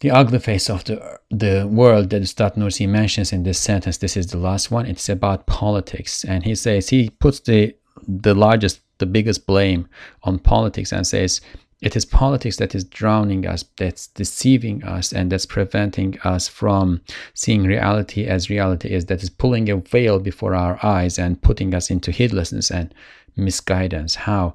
the 0.00 0.10
ugly 0.10 0.38
face 0.38 0.70
of 0.70 0.84
the 0.84 1.18
the 1.30 1.66
world 1.66 2.10
that 2.10 2.22
Ustad 2.22 2.54
Nursi 2.54 2.88
mentions 2.88 3.32
in 3.32 3.42
this 3.42 3.58
sentence. 3.58 3.98
This 3.98 4.16
is 4.16 4.28
the 4.28 4.38
last 4.38 4.70
one. 4.70 4.86
It's 4.86 5.08
about 5.08 5.46
politics, 5.46 6.24
and 6.24 6.42
he 6.44 6.54
says 6.54 6.88
he 6.88 7.10
puts 7.10 7.40
the 7.40 7.74
the 8.06 8.34
largest, 8.34 8.80
the 8.98 9.06
biggest 9.06 9.46
blame 9.46 9.88
on 10.22 10.38
politics, 10.38 10.92
and 10.92 11.06
says 11.06 11.40
it 11.80 11.96
is 11.96 12.04
politics 12.04 12.56
that 12.58 12.74
is 12.74 12.84
drowning 12.84 13.46
us, 13.46 13.64
that's 13.78 14.08
deceiving 14.08 14.84
us, 14.84 15.12
and 15.12 15.32
that's 15.32 15.46
preventing 15.46 16.18
us 16.24 16.46
from 16.46 17.00
seeing 17.32 17.64
reality 17.64 18.26
as 18.26 18.50
reality 18.50 18.90
is, 18.90 19.06
that 19.06 19.22
is 19.22 19.30
pulling 19.30 19.70
a 19.70 19.76
veil 19.76 20.18
before 20.18 20.54
our 20.54 20.78
eyes 20.84 21.18
and 21.18 21.40
putting 21.40 21.74
us 21.74 21.90
into 21.90 22.10
heedlessness 22.10 22.70
and 22.70 22.94
misguidance. 23.36 24.14
How? 24.14 24.54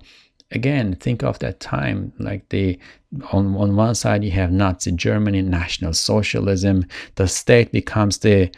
Again, 0.51 0.95
think 0.95 1.23
of 1.23 1.39
that 1.39 1.59
time 1.59 2.13
like 2.19 2.47
the 2.49 2.77
on, 3.31 3.55
on 3.55 3.75
one 3.75 3.95
side 3.95 4.23
you 4.23 4.31
have 4.31 4.51
Nazi 4.51 4.91
Germany, 4.91 5.41
National 5.41 5.93
Socialism, 5.93 6.85
the 7.15 7.27
state 7.27 7.71
becomes 7.71 8.19
the 8.19 8.51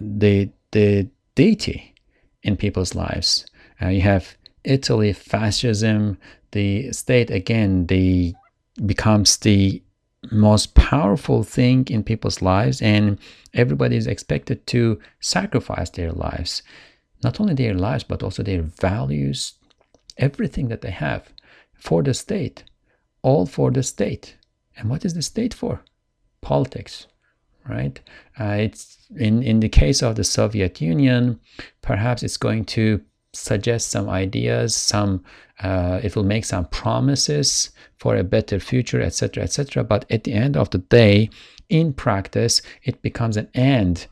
the 0.00 0.48
the 0.70 1.08
deity 1.34 1.94
in 2.42 2.56
people's 2.56 2.94
lives. 2.94 3.44
Uh, 3.82 3.88
you 3.88 4.00
have 4.00 4.36
Italy, 4.64 5.12
fascism, 5.12 6.18
the 6.52 6.92
state 6.92 7.30
again, 7.30 7.86
the 7.86 8.34
becomes 8.86 9.36
the 9.38 9.82
most 10.30 10.74
powerful 10.74 11.42
thing 11.42 11.86
in 11.90 12.02
people's 12.02 12.40
lives 12.40 12.80
and 12.80 13.18
everybody 13.54 13.96
is 13.96 14.06
expected 14.06 14.64
to 14.68 14.98
sacrifice 15.20 15.90
their 15.90 16.12
lives. 16.12 16.62
Not 17.24 17.40
only 17.40 17.54
their 17.54 17.74
lives 17.74 18.04
but 18.04 18.22
also 18.22 18.42
their 18.42 18.62
values 18.62 19.54
everything 20.18 20.68
that 20.68 20.80
they 20.80 20.90
have 20.90 21.32
for 21.74 22.02
the 22.02 22.14
state 22.14 22.64
all 23.22 23.46
for 23.46 23.70
the 23.70 23.82
state. 23.82 24.36
And 24.76 24.90
what 24.90 25.04
is 25.04 25.14
the 25.14 25.22
state 25.22 25.54
for? 25.54 25.82
Politics 26.40 27.06
right? 27.68 28.00
Uh, 28.38 28.56
it's 28.58 28.98
in 29.16 29.42
in 29.42 29.60
the 29.60 29.68
case 29.68 30.02
of 30.02 30.16
the 30.16 30.24
soviet 30.24 30.80
union 30.80 31.38
perhaps 31.80 32.22
it's 32.22 32.36
going 32.36 32.64
to 32.64 33.00
suggest 33.32 33.90
some 33.90 34.08
ideas 34.08 34.74
some 34.74 35.22
uh, 35.62 36.00
it 36.02 36.14
will 36.16 36.24
make 36.24 36.44
some 36.44 36.66
promises 36.66 37.70
for 37.96 38.16
a 38.16 38.24
better 38.24 38.58
future 38.58 39.00
etc 39.00 39.42
etc 39.42 39.82
but 39.82 40.04
at 40.10 40.24
the 40.24 40.32
end 40.32 40.56
of 40.56 40.68
the 40.70 40.78
day 40.78 41.28
in 41.68 41.92
practice 41.92 42.60
it 42.84 43.00
becomes 43.02 43.36
an 43.36 43.48
end 43.54 44.06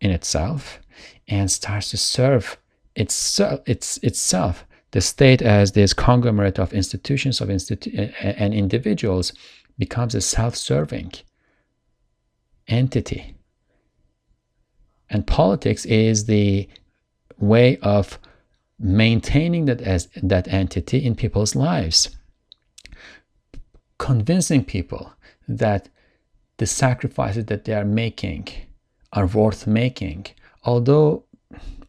in 0.00 0.10
itself 0.10 0.80
and 1.28 1.50
starts 1.50 1.90
to 1.90 1.96
serve 1.96 2.58
itself 2.96 3.60
its, 3.66 3.98
itself. 3.98 4.66
The 4.92 5.00
state 5.00 5.40
as 5.40 5.72
this 5.72 5.92
conglomerate 5.92 6.58
of 6.58 6.72
institutions 6.72 7.40
of 7.40 7.48
institu- 7.48 8.12
and 8.20 8.52
individuals 8.52 9.32
becomes 9.78 10.14
a 10.14 10.20
self-serving 10.20 11.12
entity. 12.66 13.36
And 15.08 15.26
politics 15.26 15.84
is 15.86 16.26
the 16.26 16.68
way 17.38 17.78
of 17.78 18.18
maintaining 18.80 19.66
that 19.66 19.82
as 19.82 20.08
that 20.22 20.48
entity 20.48 21.04
in 21.04 21.14
people's 21.14 21.54
lives. 21.54 22.16
Convincing 23.98 24.64
people 24.64 25.12
that 25.46 25.90
the 26.56 26.66
sacrifices 26.66 27.44
that 27.46 27.64
they 27.66 27.74
are 27.74 27.84
making 27.84 28.48
are 29.12 29.26
worth 29.26 29.66
making 29.66 30.26
although 30.64 31.24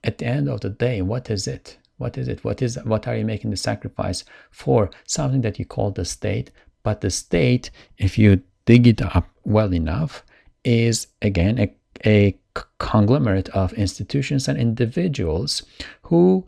at 0.03 0.17
the 0.17 0.25
end 0.25 0.49
of 0.49 0.61
the 0.61 0.69
day 0.69 1.01
what 1.01 1.29
is 1.29 1.47
it? 1.47 1.77
What 1.97 2.17
is 2.17 2.27
it? 2.27 2.43
What 2.43 2.61
is 2.61 2.77
what 2.83 3.07
are 3.07 3.15
you 3.15 3.25
making 3.25 3.51
the 3.51 3.57
sacrifice 3.57 4.23
for? 4.49 4.89
Something 5.05 5.41
that 5.41 5.59
you 5.59 5.65
call 5.65 5.91
the 5.91 6.05
state 6.05 6.51
but 6.83 7.01
the 7.01 7.09
state 7.09 7.69
if 7.97 8.17
you 8.17 8.41
dig 8.65 8.87
it 8.87 9.01
up 9.01 9.29
well 9.43 9.73
enough 9.73 10.23
is 10.63 11.07
again 11.21 11.59
a, 11.59 11.73
a 12.05 12.37
conglomerate 12.79 13.49
of 13.49 13.73
institutions 13.73 14.47
and 14.47 14.59
individuals 14.59 15.63
who 16.03 16.43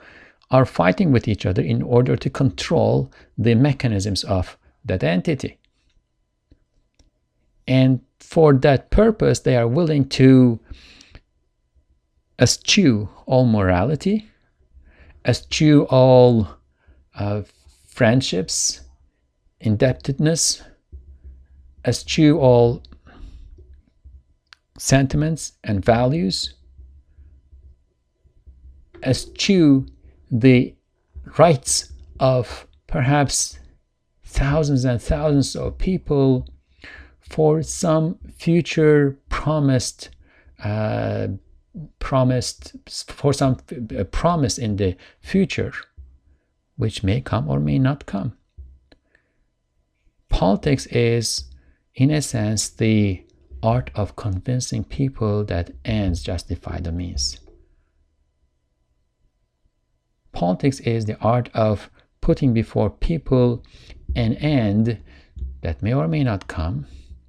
are 0.53 0.65
fighting 0.65 1.11
with 1.11 1.27
each 1.27 1.47
other 1.47 1.63
in 1.63 1.81
order 1.81 2.15
to 2.15 2.29
control 2.29 3.11
the 3.39 3.55
mechanisms 3.55 4.23
of 4.23 4.55
that 4.85 5.03
entity. 5.03 5.57
And 7.67 8.01
for 8.19 8.53
that 8.53 8.91
purpose, 8.91 9.39
they 9.39 9.57
are 9.57 9.67
willing 9.67 10.07
to 10.09 10.59
eschew 12.39 13.09
all 13.25 13.45
morality, 13.47 14.29
eschew 15.25 15.87
all 15.89 16.47
uh, 17.15 17.41
friendships, 17.87 18.81
indebtedness, 19.59 20.61
eschew 21.83 22.37
all 22.37 22.83
sentiments 24.77 25.53
and 25.63 25.83
values, 25.83 26.53
eschew 29.01 29.87
the 30.33 30.73
rights 31.37 31.93
of 32.19 32.65
perhaps 32.87 33.59
thousands 34.25 34.83
and 34.83 34.99
thousands 34.99 35.55
of 35.55 35.77
people 35.77 36.47
for 37.19 37.61
some 37.61 38.17
future 38.35 39.15
promised 39.29 40.09
uh, 40.63 41.27
promised 41.99 42.75
for 43.07 43.31
some 43.31 43.57
uh, 43.97 44.03
promise 44.05 44.57
in 44.57 44.75
the 44.77 44.95
future 45.19 45.73
which 46.77 47.03
may 47.03 47.21
come 47.21 47.47
or 47.47 47.59
may 47.59 47.77
not 47.77 48.05
come. 48.05 48.35
Politics 50.29 50.87
is 50.87 51.45
in 51.93 52.09
a 52.09 52.21
sense 52.21 52.69
the 52.69 53.23
art 53.61 53.91
of 53.93 54.15
convincing 54.15 54.83
people 54.83 55.43
that 55.45 55.71
ends 55.85 56.23
justify 56.23 56.79
the 56.79 56.91
means 56.91 57.39
Politics 60.33 60.79
is 60.81 61.05
the 61.05 61.17
art 61.19 61.49
of 61.53 61.89
putting 62.19 62.53
before 62.53 62.89
people 62.89 63.63
an 64.15 64.33
end 64.35 64.99
that 65.61 65.81
may 65.81 65.93
or 65.93 66.07
may 66.07 66.23
not 66.23 66.47
come, 66.47 66.85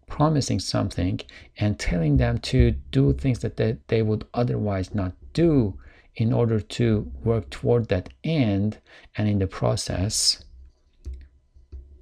promising 0.08 0.58
something, 0.58 1.20
and 1.58 1.78
telling 1.78 2.16
them 2.16 2.38
to 2.38 2.72
do 2.90 3.12
things 3.12 3.38
that 3.40 3.56
they, 3.56 3.76
they 3.88 4.02
would 4.02 4.26
otherwise 4.34 4.94
not 4.94 5.12
do 5.32 5.78
in 6.16 6.32
order 6.32 6.60
to 6.60 7.10
work 7.22 7.50
toward 7.50 7.88
that 7.88 8.08
end. 8.22 8.78
And 9.16 9.28
in 9.28 9.38
the 9.38 9.46
process, 9.46 10.44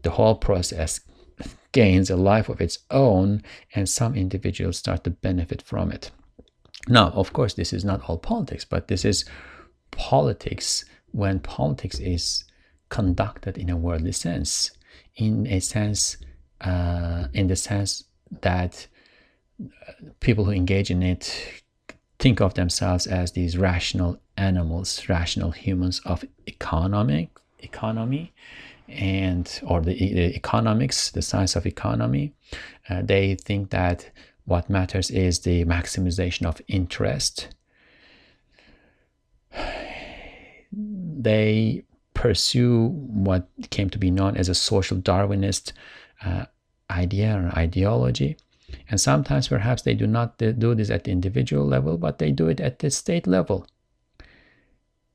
the 0.03 0.11
whole 0.11 0.37
process 0.37 1.01
gains 1.73 2.11
a 2.11 2.17
life 2.17 2.49
of 2.49 2.61
its 2.61 2.79
own, 2.91 3.43
and 3.75 3.89
some 3.89 4.15
individuals 4.15 4.77
start 4.79 5.05
to 5.05 5.11
benefit 5.11 5.63
from 5.63 5.91
it. 5.91 6.11
Now, 6.89 7.09
of 7.11 7.33
course, 7.33 7.55
this 7.55 7.73
is 7.73 7.85
not 7.85 8.03
all 8.09 8.19
politics, 8.19 8.65
but 8.65 8.89
this 8.89 9.05
is 9.05 9.25
politics 9.91 10.85
when 11.13 11.41
politics 11.41 11.99
is 11.99 12.45
conducted 12.89 13.57
in 13.57 13.71
a 13.71 13.77
worldly 13.77 14.13
sense, 14.13 14.71
in 15.17 15.47
a 15.47 15.61
sense, 15.61 16.17
uh, 16.61 17.29
in 17.33 17.47
the 17.47 17.57
sense 17.57 18.05
that 18.41 18.87
uh, 19.63 19.93
people 20.21 20.45
who 20.45 20.51
engage 20.51 20.91
in 20.91 21.03
it 21.03 21.63
think 22.19 22.41
of 22.41 22.55
themselves 22.55 23.07
as 23.07 23.33
these 23.33 23.57
rational 23.57 24.19
animals, 24.37 25.09
rational 25.09 25.51
humans 25.51 26.01
of 26.05 26.25
economic 26.47 27.29
economy, 27.61 28.33
and 28.89 29.61
or 29.65 29.81
the, 29.81 29.95
the 29.95 30.35
economics, 30.37 31.11
the 31.11 31.23
science 31.23 31.57
of 31.57 31.67
economy. 31.67 32.33
Uh, 32.89 33.03
they 33.03 33.35
think 33.35 33.71
that 33.71 34.11
what 34.45 34.69
matters 34.69 35.11
is 35.11 35.41
the 35.41 35.65
maximization 35.65 36.47
of 36.47 36.61
interest 36.69 37.49
they 41.23 41.85
pursue 42.15 42.89
what 42.89 43.49
came 43.71 43.91
to 43.91 43.99
be 43.99 44.11
known 44.11 44.37
as 44.37 44.49
a 44.49 44.55
social 44.55 44.99
Darwinist 44.99 45.73
uh, 46.25 46.45
idea 46.91 47.37
or 47.37 47.59
ideology. 47.59 48.37
And 48.89 49.01
sometimes 49.01 49.49
perhaps 49.49 49.83
they 49.83 49.95
do 49.95 50.07
not 50.07 50.39
do 50.39 50.75
this 50.75 50.91
at 50.91 51.05
the 51.05 51.11
individual 51.11 51.67
level, 51.67 51.99
but 51.99 52.19
they 52.19 52.31
do 52.31 52.49
it 52.49 52.61
at 52.61 52.79
the 52.79 52.91
state 52.91 53.27
level. 53.27 53.67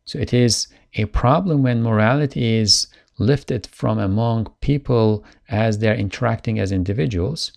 So 0.06 0.20
it 0.20 0.34
is 0.34 0.68
a 0.96 1.06
problem 1.06 1.64
when 1.64 1.82
morality 1.82 2.56
is 2.56 2.88
lifted 3.20 3.68
from 3.68 3.98
among 4.00 4.48
people 4.62 5.26
as 5.50 5.80
they're 5.80 5.96
interacting 5.96 6.60
as 6.60 6.72
individuals 6.72 7.57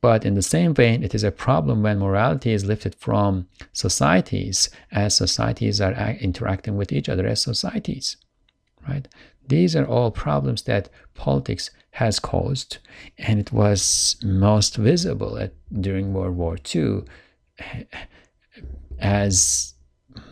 but 0.00 0.24
in 0.24 0.34
the 0.34 0.42
same 0.42 0.74
vein, 0.74 1.02
it 1.02 1.14
is 1.14 1.24
a 1.24 1.30
problem 1.30 1.82
when 1.82 1.98
morality 1.98 2.52
is 2.52 2.64
lifted 2.64 2.94
from 2.94 3.48
societies 3.72 4.68
as 4.92 5.14
societies 5.14 5.80
are 5.80 5.92
interacting 6.20 6.76
with 6.76 6.92
each 6.92 7.08
other 7.08 7.26
as 7.26 7.42
societies, 7.42 8.16
right? 8.86 9.08
These 9.48 9.74
are 9.76 9.86
all 9.86 10.10
problems 10.10 10.62
that 10.62 10.90
politics 11.14 11.70
has 11.92 12.18
caused, 12.18 12.78
and 13.16 13.40
it 13.40 13.52
was 13.52 14.16
most 14.22 14.76
visible 14.76 15.38
at, 15.38 15.52
during 15.72 16.12
World 16.12 16.36
War 16.36 16.58
II 16.74 17.04
eh, 17.58 17.84
as 18.98 19.74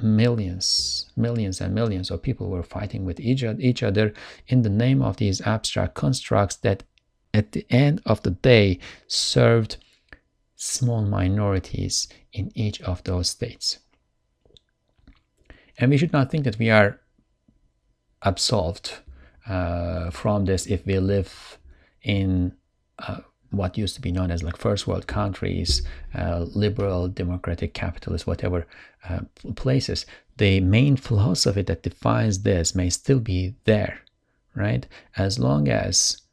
millions, 0.02 1.10
millions 1.16 1.60
and 1.60 1.74
millions 1.74 2.10
of 2.10 2.22
people 2.22 2.50
were 2.50 2.62
fighting 2.62 3.04
with 3.04 3.20
each, 3.20 3.42
each 3.42 3.82
other 3.82 4.12
in 4.48 4.62
the 4.62 4.70
name 4.70 5.00
of 5.02 5.16
these 5.16 5.40
abstract 5.42 5.94
constructs 5.94 6.56
that 6.56 6.82
at 7.34 7.52
the 7.52 7.66
end 7.68 8.00
of 8.06 8.22
the 8.22 8.30
day 8.30 8.78
served 9.06 9.76
small 10.54 11.02
minorities 11.02 12.08
in 12.32 12.50
each 12.54 12.80
of 12.82 13.02
those 13.04 13.28
states. 13.28 13.80
And 15.76 15.90
we 15.90 15.98
should 15.98 16.12
not 16.12 16.30
think 16.30 16.44
that 16.44 16.58
we 16.58 16.70
are 16.70 17.00
absolved 18.22 19.00
uh, 19.46 20.10
from 20.10 20.44
this 20.44 20.66
if 20.66 20.86
we 20.86 20.98
live 20.98 21.58
in 22.02 22.52
uh, 23.00 23.18
what 23.50 23.76
used 23.76 23.94
to 23.96 24.00
be 24.00 24.12
known 24.12 24.30
as 24.30 24.42
like 24.42 24.56
first 24.56 24.86
world 24.86 25.06
countries, 25.06 25.82
uh, 26.14 26.46
liberal, 26.54 27.08
democratic, 27.08 27.74
capitalist, 27.74 28.26
whatever 28.26 28.66
uh, 29.08 29.20
places. 29.56 30.06
The 30.36 30.60
main 30.60 30.96
philosophy 30.96 31.62
that 31.62 31.82
defines 31.82 32.42
this 32.42 32.74
may 32.74 32.90
still 32.90 33.20
be 33.20 33.54
there, 33.64 34.00
right? 34.54 34.86
As 35.16 35.38
long 35.38 35.68
as 35.68 36.23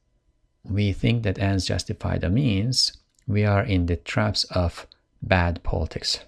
we 0.63 0.93
think 0.93 1.23
that 1.23 1.39
ends 1.39 1.65
justify 1.65 2.17
the 2.17 2.29
means, 2.29 2.93
we 3.27 3.45
are 3.45 3.63
in 3.63 3.85
the 3.85 3.95
traps 3.95 4.43
of 4.45 4.87
bad 5.21 5.61
politics. 5.63 6.19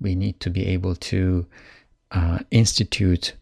We 0.00 0.14
need 0.14 0.40
to 0.40 0.50
be 0.50 0.66
able 0.66 0.94
to 0.94 1.46
uh, 2.12 2.38
institute 2.50 3.34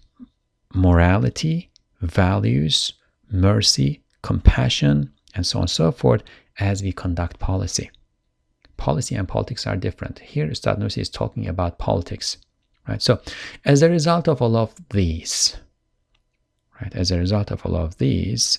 morality, 0.74 1.70
values, 2.00 2.92
mercy, 3.30 4.02
compassion, 4.22 5.12
and 5.34 5.46
so 5.46 5.58
on 5.58 5.62
and 5.62 5.70
so 5.70 5.92
forth 5.92 6.22
as 6.58 6.82
we 6.82 6.92
conduct 6.92 7.38
policy. 7.38 7.90
Policy 8.76 9.14
and 9.14 9.28
politics 9.28 9.66
are 9.66 9.76
different. 9.76 10.18
Here, 10.18 10.50
Ustad 10.50 10.78
Nursi 10.78 10.98
is 10.98 11.10
talking 11.10 11.46
about 11.46 11.78
politics, 11.78 12.38
right? 12.88 13.00
So, 13.00 13.20
as 13.64 13.82
a 13.82 13.90
result 13.90 14.28
of 14.28 14.42
all 14.42 14.56
of 14.56 14.74
these, 14.90 15.56
right, 16.80 16.94
as 16.94 17.10
a 17.10 17.18
result 17.18 17.50
of 17.50 17.64
all 17.64 17.76
of 17.76 17.98
these, 17.98 18.58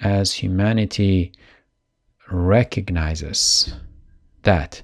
as 0.00 0.32
humanity 0.34 1.32
recognizes 2.30 3.74
that 4.42 4.82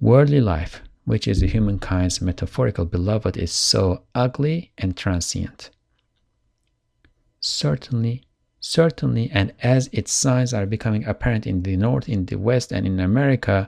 worldly 0.00 0.40
life, 0.40 0.82
which 1.04 1.28
is 1.28 1.40
humankind's 1.40 2.20
metaphorical 2.20 2.84
beloved, 2.84 3.36
is 3.36 3.52
so 3.52 4.02
ugly 4.14 4.72
and 4.78 4.96
transient. 4.96 5.70
Certainly, 7.40 8.22
certainly, 8.60 9.30
and 9.32 9.52
as 9.62 9.88
its 9.92 10.12
signs 10.12 10.54
are 10.54 10.66
becoming 10.66 11.04
apparent 11.04 11.46
in 11.46 11.62
the 11.62 11.76
North, 11.76 12.08
in 12.08 12.26
the 12.26 12.36
West, 12.36 12.72
and 12.72 12.86
in 12.86 13.00
America, 13.00 13.66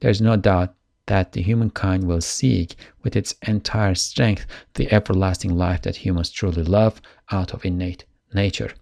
there's 0.00 0.20
no 0.20 0.36
doubt 0.36 0.74
that 1.08 1.32
the 1.32 1.42
humankind 1.42 2.04
will 2.04 2.20
seek 2.20 2.76
with 3.02 3.16
its 3.16 3.34
entire 3.46 3.94
strength 3.94 4.46
the 4.74 4.90
everlasting 4.92 5.56
life 5.56 5.82
that 5.82 5.96
humans 5.96 6.30
truly 6.30 6.62
love 6.62 7.02
out 7.30 7.52
of 7.52 7.64
innate 7.64 8.04
nature. 8.32 8.72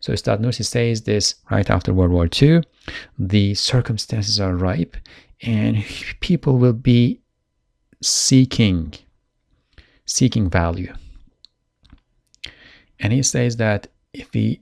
So 0.00 0.12
Ustad 0.12 0.40
Nursi 0.40 0.64
says 0.64 1.02
this 1.02 1.36
right 1.50 1.68
after 1.68 1.92
World 1.92 2.12
War 2.12 2.28
II. 2.40 2.62
The 3.18 3.54
circumstances 3.54 4.40
are 4.40 4.56
ripe 4.56 4.96
and 5.42 5.84
people 6.20 6.58
will 6.58 6.72
be 6.72 7.20
seeking 8.02 8.94
seeking 10.06 10.50
value. 10.50 10.92
And 13.00 13.12
he 13.12 13.22
says 13.22 13.56
that 13.56 13.88
if 14.12 14.32
we 14.32 14.60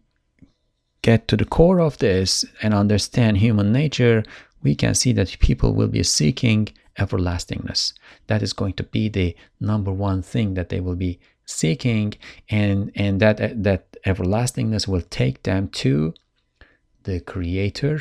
get 1.02 1.28
to 1.28 1.36
the 1.36 1.44
core 1.44 1.80
of 1.80 1.98
this 1.98 2.44
and 2.62 2.72
understand 2.72 3.38
human 3.38 3.72
nature, 3.72 4.22
we 4.62 4.74
can 4.74 4.94
see 4.94 5.12
that 5.12 5.36
people 5.40 5.74
will 5.74 5.88
be 5.88 6.02
seeking 6.04 6.68
everlastingness. 6.99 7.95
That 8.26 8.43
is 8.43 8.53
going 8.53 8.74
to 8.74 8.84
be 8.84 9.09
the 9.09 9.36
number 9.61 9.93
one 9.93 10.22
thing 10.22 10.55
that 10.55 10.68
they 10.68 10.80
will 10.80 10.97
be 10.97 11.18
seeking, 11.45 12.14
and 12.49 12.90
and 12.95 13.20
that 13.20 13.62
that 13.62 13.97
everlastingness 14.05 14.86
will 14.88 15.03
take 15.03 15.43
them 15.43 15.68
to 15.68 16.14
the 17.05 17.20
Creator, 17.20 18.01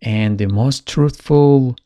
and 0.00 0.38
the 0.38 0.46
most 0.46 0.86
truthful 0.86 1.76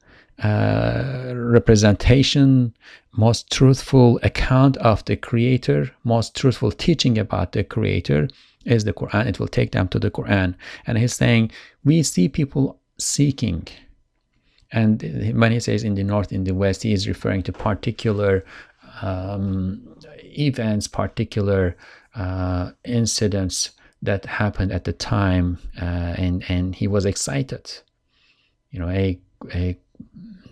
uh, 0.42 1.32
representation, 1.34 2.74
most 3.16 3.50
truthful 3.50 4.20
account 4.22 4.76
of 4.78 5.04
the 5.06 5.16
Creator, 5.16 5.90
most 6.04 6.36
truthful 6.36 6.70
teaching 6.70 7.16
about 7.16 7.52
the 7.52 7.64
Creator 7.64 8.28
is 8.66 8.84
the 8.84 8.92
Quran. 8.92 9.26
It 9.26 9.40
will 9.40 9.48
take 9.48 9.72
them 9.72 9.88
to 9.88 9.98
the 9.98 10.10
Quran. 10.10 10.54
And 10.86 10.98
he's 10.98 11.14
saying, 11.14 11.52
we 11.84 12.02
see 12.02 12.28
people 12.28 12.78
seeking. 12.98 13.66
And 14.72 15.02
when 15.38 15.52
he 15.52 15.60
says 15.60 15.84
in 15.84 15.94
the 15.94 16.02
North, 16.02 16.32
in 16.32 16.44
the 16.44 16.54
West, 16.54 16.82
he 16.82 16.92
is 16.92 17.06
referring 17.06 17.42
to 17.44 17.52
particular 17.52 18.44
um, 19.02 19.96
events, 20.24 20.86
particular 20.88 21.76
uh, 22.14 22.72
incidents 22.84 23.70
that 24.02 24.24
happened 24.26 24.72
at 24.72 24.84
the 24.84 24.92
time, 24.92 25.58
uh, 25.80 26.14
and 26.16 26.44
and 26.48 26.74
he 26.74 26.86
was 26.86 27.06
excited. 27.06 27.72
You 28.70 28.80
know, 28.80 28.88
a 28.88 29.18
a 29.54 29.76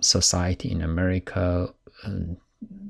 society 0.00 0.70
in 0.70 0.82
America 0.82 1.72
um, 2.04 2.36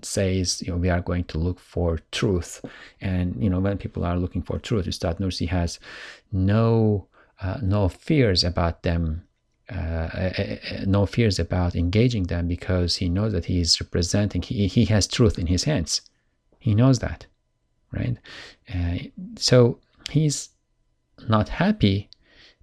says, 0.02 0.62
you 0.62 0.72
know, 0.72 0.78
we 0.78 0.90
are 0.90 1.00
going 1.00 1.24
to 1.24 1.38
look 1.38 1.58
for 1.58 2.00
truth, 2.12 2.64
and 3.00 3.42
you 3.42 3.48
know, 3.48 3.60
when 3.60 3.78
people 3.78 4.04
are 4.04 4.16
looking 4.16 4.42
for 4.42 4.58
truth, 4.58 4.86
Ustad 4.86 5.18
Nursi 5.18 5.48
has 5.48 5.78
no 6.32 7.08
uh, 7.40 7.58
no 7.62 7.88
fears 7.88 8.44
about 8.44 8.82
them 8.82 9.24
uh, 9.70 9.76
uh, 9.76 10.32
uh, 10.38 10.56
no 10.86 11.06
fears 11.06 11.38
about 11.38 11.74
engaging 11.74 12.24
them 12.24 12.46
because 12.46 12.96
he 12.96 13.08
knows 13.08 13.32
that 13.32 13.46
he 13.46 13.60
is 13.60 13.80
representing 13.80 14.42
he, 14.42 14.66
he 14.66 14.84
has 14.86 15.06
truth 15.06 15.38
in 15.38 15.46
his 15.46 15.64
hands. 15.64 16.02
He 16.58 16.74
knows 16.74 16.98
that 16.98 17.26
right? 17.94 18.18
Uh, 18.72 18.96
so 19.36 19.78
he's 20.10 20.50
not 21.28 21.48
happy 21.48 22.10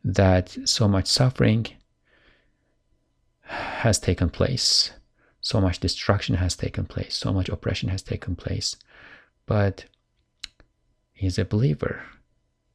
that 0.04 0.58
so 0.66 0.88
much 0.88 1.08
suffering 1.08 1.68
has 3.44 4.00
taken 4.00 4.30
place 4.30 4.92
so 5.42 5.60
much 5.60 5.80
destruction 5.80 6.36
has 6.36 6.56
taken 6.56 6.86
place 6.86 7.16
so 7.16 7.34
much 7.34 7.50
oppression 7.50 7.90
has 7.90 8.02
taken 8.02 8.36
place. 8.36 8.76
But 9.48 9.86
he's 11.14 11.40
a 11.40 11.46
believer. 11.46 12.04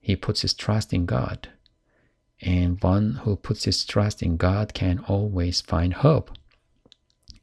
He 0.00 0.16
puts 0.16 0.42
his 0.42 0.52
trust 0.52 0.92
in 0.92 1.06
god 1.06 1.48
and 2.42 2.82
one 2.82 3.12
who 3.24 3.36
puts 3.36 3.64
his 3.64 3.84
trust 3.84 4.22
in 4.22 4.36
God 4.36 4.74
can 4.74 4.98
always 5.08 5.60
find 5.60 5.94
hope. 5.94 6.30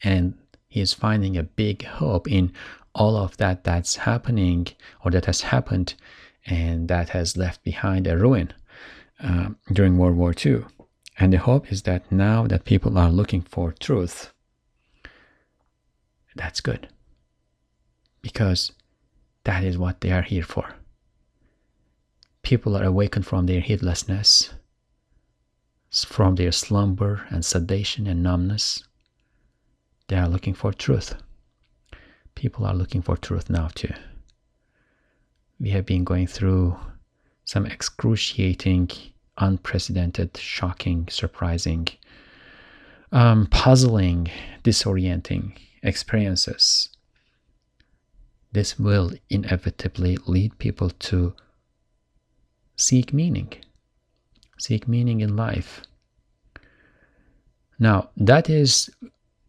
And 0.04 0.38
he 0.68 0.82
is 0.82 0.94
finding 0.94 1.38
a 1.38 1.44
big 1.44 1.84
hope 1.86 2.30
in 2.30 2.52
all 2.94 3.16
of 3.16 3.38
that 3.38 3.64
that's 3.64 3.96
happening 3.96 4.68
or 5.04 5.12
that 5.12 5.26
has 5.26 5.42
happened 5.42 5.96
and 6.46 6.88
that 6.90 7.10
has 7.10 7.38
left 7.38 7.64
behind 7.64 8.06
a 8.06 8.18
ruin 8.18 8.54
uh, 9.24 9.50
during 9.72 9.98
World 9.98 10.16
War 10.16 10.34
II. 10.46 10.66
And 11.18 11.32
the 11.34 11.38
hope 11.38 11.72
is 11.72 11.84
that 11.84 12.12
now 12.12 12.48
that 12.48 12.66
people 12.66 12.98
are 12.98 13.12
looking 13.12 13.42
for 13.42 13.72
truth, 13.72 14.32
that's 16.36 16.60
good. 16.60 16.88
Because 18.22 18.72
that 19.44 19.64
is 19.64 19.78
what 19.78 20.02
they 20.02 20.12
are 20.12 20.22
here 20.22 20.44
for. 20.44 20.76
People 22.42 22.76
are 22.76 22.84
awakened 22.84 23.26
from 23.26 23.46
their 23.46 23.62
heedlessness 23.62 24.54
from 26.02 26.36
their 26.36 26.52
slumber 26.52 27.28
and 27.30 27.46
sedation 27.46 28.08
and 28.08 28.24
numbness. 28.24 28.84
They 30.08 30.16
are 30.16 30.28
looking 30.28 30.56
for 30.56 30.74
truth. 30.74 31.14
People 32.34 32.66
are 32.66 32.74
looking 32.74 33.04
for 33.04 33.16
truth 33.16 33.50
now 33.50 33.68
too. 33.76 33.94
We 35.60 35.70
have 35.70 35.86
been 35.86 36.04
going 36.04 36.28
through 36.28 36.78
some 37.46 37.66
excruciating, 37.68 38.90
unprecedented, 39.38 40.36
shocking, 40.38 41.08
surprising, 41.10 41.88
um, 43.12 43.46
puzzling, 43.48 44.32
disorienting 44.64 45.54
experiences. 45.84 46.90
This 48.52 48.80
will 48.80 49.12
inevitably 49.30 50.18
lead 50.26 50.58
people 50.58 50.90
to 50.90 51.34
seek 52.76 53.14
meaning 53.14 53.54
seek 54.64 54.88
meaning 54.88 55.20
in 55.20 55.36
life. 55.36 55.82
Now, 57.78 58.10
that 58.16 58.50
is 58.50 58.90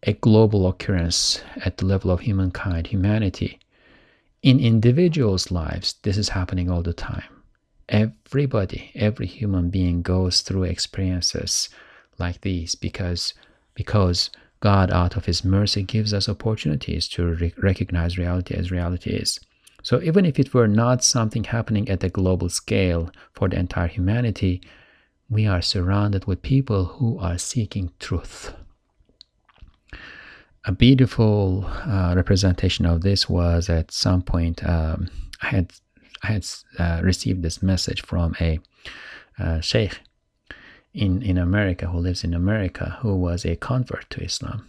a 0.03 0.11
global 0.11 0.67
occurrence 0.67 1.41
at 1.63 1.77
the 1.77 1.85
level 1.85 2.11
of 2.11 2.19
humankind, 2.19 2.87
humanity. 2.87 3.59
In 4.43 4.59
individuals' 4.59 5.51
lives, 5.51 5.95
this 6.03 6.17
is 6.17 6.29
happening 6.29 6.69
all 6.69 6.83
the 6.83 6.91
time. 6.93 7.31
Everybody, 7.87 8.91
every 8.93 9.25
human 9.25 9.69
being 9.69 10.01
goes 10.01 10.41
through 10.41 10.63
experiences 10.63 11.69
like 12.19 12.41
these 12.41 12.75
because 12.75 13.33
because 13.73 14.29
God, 14.59 14.91
out 14.91 15.15
of 15.15 15.25
His 15.25 15.45
mercy, 15.45 15.83
gives 15.83 16.13
us 16.13 16.27
opportunities 16.27 17.07
to 17.09 17.25
re- 17.25 17.53
recognize 17.57 18.17
reality 18.17 18.53
as 18.55 18.71
reality 18.71 19.11
is. 19.11 19.39
So, 19.81 20.01
even 20.01 20.25
if 20.25 20.39
it 20.39 20.53
were 20.53 20.67
not 20.67 21.03
something 21.03 21.45
happening 21.45 21.87
at 21.87 22.03
a 22.03 22.09
global 22.09 22.49
scale 22.49 23.11
for 23.33 23.47
the 23.47 23.59
entire 23.59 23.87
humanity, 23.87 24.61
we 25.29 25.47
are 25.47 25.61
surrounded 25.61 26.25
with 26.25 26.41
people 26.41 26.85
who 26.85 27.17
are 27.19 27.37
seeking 27.37 27.91
truth. 27.99 28.53
A 30.65 30.71
beautiful 30.71 31.65
uh, 31.65 32.13
representation 32.15 32.85
of 32.85 33.01
this 33.01 33.29
was 33.29 33.69
at 33.69 33.91
some 33.91 34.21
point 34.21 34.63
um, 34.67 35.09
I 35.41 35.47
had 35.47 35.73
I 36.23 36.27
had 36.27 36.47
uh, 36.79 37.01
received 37.03 37.43
this 37.43 37.61
message 37.61 38.01
from 38.01 38.35
a 38.41 38.59
uh, 39.37 39.59
sheikh 39.61 39.99
in 40.93 41.21
in 41.21 41.37
America 41.37 41.87
who 41.87 41.99
lives 41.99 42.23
in 42.23 42.33
America 42.33 42.97
who 43.01 43.15
was 43.15 43.45
a 43.45 43.55
convert 43.55 44.09
to 44.11 44.23
Islam, 44.23 44.67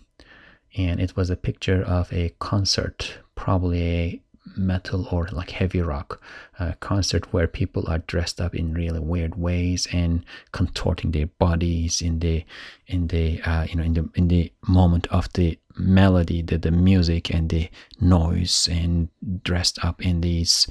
and 0.77 1.01
it 1.01 1.17
was 1.17 1.31
a 1.31 1.37
picture 1.37 1.83
of 1.83 2.13
a 2.13 2.35
concert, 2.39 3.19
probably 3.35 3.83
a 3.83 4.23
metal 4.57 5.09
or 5.11 5.29
like 5.33 5.51
heavy 5.51 5.81
rock 5.81 6.23
uh, 6.59 6.73
concert 6.81 7.33
where 7.33 7.47
people 7.47 7.85
are 7.89 7.99
dressed 7.99 8.41
up 8.41 8.55
in 8.55 8.73
really 8.73 9.01
weird 9.01 9.37
ways 9.37 9.89
and 9.93 10.25
contorting 10.53 11.11
their 11.11 11.27
bodies 11.27 12.01
in 12.01 12.21
the 12.21 12.45
in 12.87 13.09
the 13.09 13.41
uh, 13.43 13.65
you 13.65 13.77
know 13.77 13.83
in 13.83 13.95
the 13.95 14.09
in 14.15 14.29
the 14.29 14.53
moment 14.69 15.07
of 15.09 15.33
the 15.35 15.59
melody 15.79 16.41
the, 16.43 16.57
the 16.57 16.71
music 16.71 17.31
and 17.31 17.51
the 17.51 17.69
noise 18.01 18.69
and 18.71 19.09
dressed 19.43 19.85
up 19.85 20.05
in 20.05 20.21
these 20.21 20.67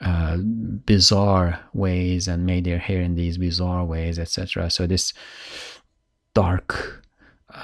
uh, 0.00 0.36
bizarre 0.36 1.60
ways 1.72 2.28
and 2.28 2.44
made 2.44 2.64
their 2.64 2.78
hair 2.78 3.00
in 3.00 3.14
these 3.14 3.38
bizarre 3.38 3.84
ways 3.84 4.18
etc 4.18 4.68
so 4.68 4.86
this 4.86 5.12
dark 6.34 7.04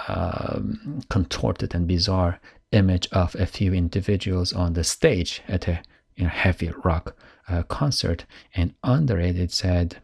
um, 0.09 1.01
contorted 1.11 1.75
and 1.75 1.87
bizarre 1.89 2.41
image 2.73 3.09
of 3.13 3.35
a 3.35 3.47
few 3.47 3.73
individuals 3.73 4.53
on 4.53 4.75
the 4.75 4.85
stage 4.85 5.43
at 5.49 5.67
a 5.69 5.83
you 6.15 6.25
know, 6.25 6.31
heavy 6.31 6.71
rock 6.85 7.17
uh, 7.49 7.63
concert, 7.65 8.25
and 8.55 8.75
under 8.83 9.19
it 9.19 9.37
it 9.37 9.51
said, 9.51 9.99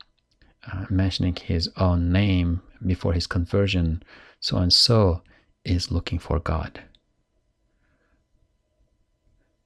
uh, 0.73 0.85
mentioning 0.91 1.37
his 1.37 1.71
own 1.77 2.11
name 2.11 2.61
before 2.85 3.13
his 3.13 3.27
conversion, 3.27 4.03
so 4.41 4.57
and 4.57 4.73
so 4.73 5.23
is 5.65 5.91
looking 5.91 6.19
for 6.19 6.39
God. 6.41 6.81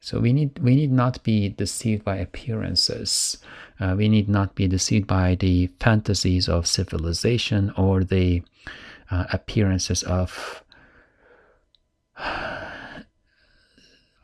So 0.00 0.18
we 0.18 0.32
need 0.32 0.58
we 0.58 0.74
need 0.74 0.90
not 0.90 1.22
be 1.22 1.50
deceived 1.50 2.04
by 2.04 2.16
appearances. 2.16 3.38
Uh, 3.78 3.94
we 3.96 4.08
need 4.08 4.28
not 4.28 4.54
be 4.54 4.66
deceived 4.66 5.06
by 5.06 5.34
the 5.34 5.68
fantasies 5.78 6.48
of 6.48 6.66
civilization 6.66 7.72
or 7.76 8.02
the 8.02 8.42
uh, 9.10 9.24
appearances 9.32 10.02
of 10.02 10.62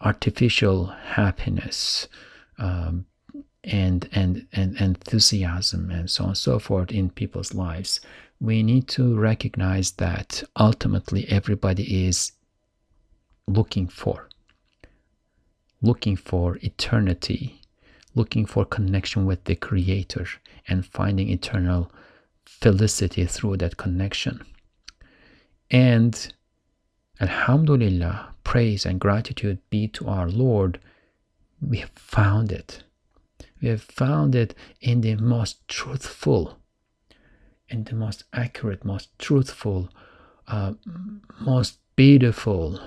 artificial 0.07 0.87
happiness 0.87 2.09
um, 2.59 3.05
and, 3.65 4.09
and 4.13 4.47
and 4.53 4.77
enthusiasm 4.81 5.91
and 5.91 6.09
so 6.09 6.25
on 6.25 6.31
and 6.31 6.39
so 6.39 6.59
forth 6.59 6.91
in 6.93 7.11
people's 7.11 7.53
lives. 7.55 8.01
We 8.41 8.63
need 8.63 8.87
to 8.89 9.19
recognize 9.19 9.93
that 9.93 10.43
ultimately 10.57 11.27
everybody 11.29 12.07
is 12.07 12.33
looking 13.49 13.89
for 13.89 14.29
looking 15.83 16.17
for 16.17 16.59
eternity, 16.63 17.61
looking 18.15 18.47
for 18.47 18.65
connection 18.65 19.27
with 19.27 19.45
the 19.45 19.55
Creator, 19.55 20.27
and 20.69 20.87
finding 20.87 21.29
eternal 21.31 21.91
felicity 22.45 23.25
through 23.27 23.57
that 23.59 23.77
connection. 23.77 24.45
And 25.71 26.33
Alhamdulillah, 27.21 28.35
praise 28.45 28.85
and 28.85 29.01
gratitude 29.01 29.59
be 29.71 29.89
to 29.89 30.07
our 30.07 30.29
Lord, 30.29 30.79
we 31.61 31.79
have 31.79 31.91
found 31.95 32.53
it. 32.53 32.83
We 33.63 33.69
have 33.69 33.83
found 33.83 34.35
it 34.35 34.55
in 34.81 35.01
the 35.01 35.17
most 35.17 35.67
truthful, 35.67 36.59
in 37.69 37.85
the 37.85 37.95
most 37.95 38.25
accurate, 38.33 38.85
most 38.85 39.19
truthful, 39.19 39.89
uh, 40.47 40.75
most 41.41 41.79
beautiful 41.97 42.79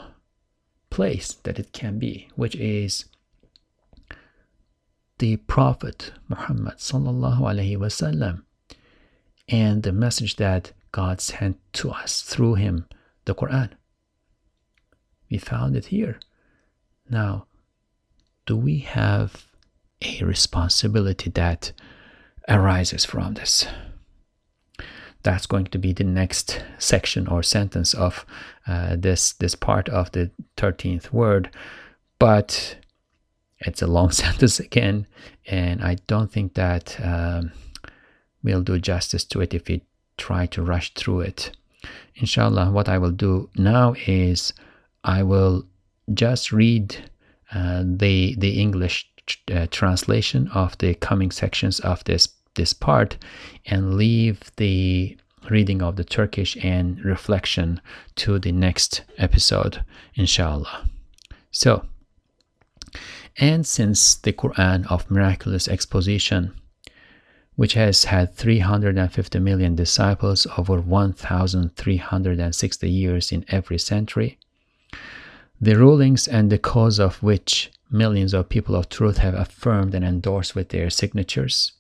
place 0.92 1.34
that 1.44 1.58
it 1.58 1.74
can 1.74 1.98
be, 1.98 2.30
which 2.36 2.56
is 2.56 3.06
the 5.18 5.38
Prophet 5.38 6.14
Muhammad 6.28 6.78
sallallahu 6.78 7.40
alaihi 7.40 7.78
wasallam, 7.78 8.44
and 9.48 9.82
the 9.82 9.92
message 9.92 10.36
that 10.36 10.72
God 10.92 11.20
sent 11.20 11.58
to 11.74 11.90
us 11.90 12.22
through 12.22 12.56
him, 12.56 12.86
the 13.26 13.34
Quran. 13.34 13.72
We 15.30 15.38
found 15.38 15.76
it 15.76 15.88
here. 15.88 16.20
Now, 17.10 17.46
do 18.46 18.56
we 18.58 18.80
have 18.80 19.46
a 20.02 20.24
responsibility 20.24 21.30
that 21.32 21.72
arises 22.48 23.06
from 23.06 23.36
this? 23.36 23.68
that's 25.24 25.46
going 25.46 25.66
to 25.66 25.78
be 25.78 25.94
the 25.94 26.04
next 26.04 26.64
section 26.78 27.28
or 27.28 27.44
sentence 27.44 27.94
of 27.94 28.26
uh, 28.68 28.96
this 28.98 29.34
this 29.34 29.56
part 29.56 29.90
of 29.90 30.12
the 30.12 30.32
13th 30.58 31.12
word 31.12 31.50
but 32.18 32.78
it's 33.60 33.82
a 33.82 33.88
long 33.88 34.12
sentence 34.24 34.60
again 34.60 35.06
and 35.48 35.84
i 35.84 35.96
don't 36.08 36.32
think 36.32 36.54
that 36.54 36.98
um, 37.04 37.52
we'll 38.44 38.62
do 38.62 38.80
justice 38.80 39.26
to 39.26 39.42
it 39.42 39.54
if 39.54 39.68
we 39.68 39.82
try 40.18 40.46
to 40.46 40.62
rush 40.62 40.94
through 40.94 41.22
it 41.22 41.52
inshallah 42.16 42.72
what 42.72 42.88
i 42.88 42.98
will 42.98 43.12
do 43.12 43.50
now 43.56 43.94
is 44.08 44.54
i 45.04 45.24
will 45.24 45.66
just 46.14 46.52
read 46.52 46.96
uh, 47.54 47.84
the 47.86 48.36
the 48.38 48.62
english 48.62 49.10
uh, 49.52 49.68
translation 49.70 50.48
of 50.50 50.78
the 50.80 50.96
coming 50.96 51.32
sections 51.32 51.80
of 51.82 52.04
this 52.06 52.30
this 52.56 52.74
part 52.74 53.18
and 53.66 53.96
leave 53.96 54.40
the 54.58 55.16
reading 55.50 55.82
of 55.82 55.96
the 55.96 56.04
Turkish 56.04 56.56
and 56.64 57.04
reflection 57.04 57.82
to 58.16 58.38
the 58.40 58.52
next 58.52 59.02
episode, 59.18 59.84
inshallah. 60.16 60.88
So, 61.52 61.86
and 63.38 63.66
since 63.66 64.16
the 64.16 64.34
Quran 64.34 64.86
of 64.92 65.10
Miraculous 65.10 65.68
Exposition, 65.68 66.54
which 67.56 67.74
has 67.74 68.04
had 68.06 68.36
350 68.36 69.40
million 69.40 69.76
disciples 69.76 70.48
over 70.58 70.80
1,360 70.80 72.90
years 72.90 73.32
in 73.32 73.46
every 73.50 73.78
century, 73.78 74.40
the 75.62 75.76
rulings 75.76 76.28
and 76.28 76.50
the 76.50 76.58
cause 76.58 77.00
of 77.00 77.22
which 77.22 77.72
millions 77.92 78.34
of 78.34 78.50
people 78.50 78.76
of 78.76 78.90
truth 78.90 79.18
have 79.18 79.34
affirmed 79.34 79.94
and 79.94 80.06
endorsed 80.06 80.56
with 80.56 80.70
their 80.70 80.90
signatures, 80.90 81.74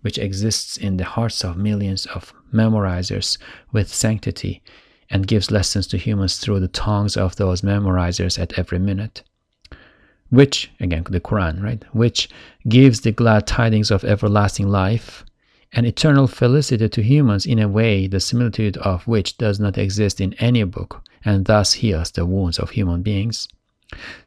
which 0.00 0.18
exists 0.18 0.76
in 0.76 0.96
the 0.96 1.04
hearts 1.04 1.44
of 1.44 1.56
millions 1.56 2.06
of 2.06 2.32
memorizers 2.52 3.36
with 3.72 3.92
sanctity 3.92 4.62
and 5.10 5.26
gives 5.26 5.50
lessons 5.50 5.86
to 5.86 5.98
humans 5.98 6.38
through 6.38 6.60
the 6.60 6.68
tongues 6.68 7.16
of 7.16 7.36
those 7.36 7.62
memorizers 7.62 8.38
at 8.38 8.58
every 8.58 8.78
minute. 8.78 9.22
Which, 10.30 10.70
again, 10.80 11.04
the 11.08 11.20
Quran, 11.20 11.62
right? 11.62 11.82
Which 11.92 12.28
gives 12.68 13.00
the 13.00 13.12
glad 13.12 13.46
tidings 13.46 13.90
of 13.90 14.04
everlasting 14.04 14.68
life 14.68 15.24
and 15.72 15.86
eternal 15.86 16.26
felicity 16.26 16.88
to 16.88 17.02
humans 17.02 17.46
in 17.46 17.58
a 17.58 17.68
way 17.68 18.06
the 18.06 18.20
similitude 18.20 18.76
of 18.78 19.06
which 19.06 19.38
does 19.38 19.58
not 19.58 19.78
exist 19.78 20.20
in 20.20 20.34
any 20.34 20.62
book, 20.64 21.02
and 21.24 21.46
thus 21.46 21.74
heals 21.74 22.10
the 22.10 22.26
wounds 22.26 22.58
of 22.58 22.70
human 22.70 23.02
beings. 23.02 23.48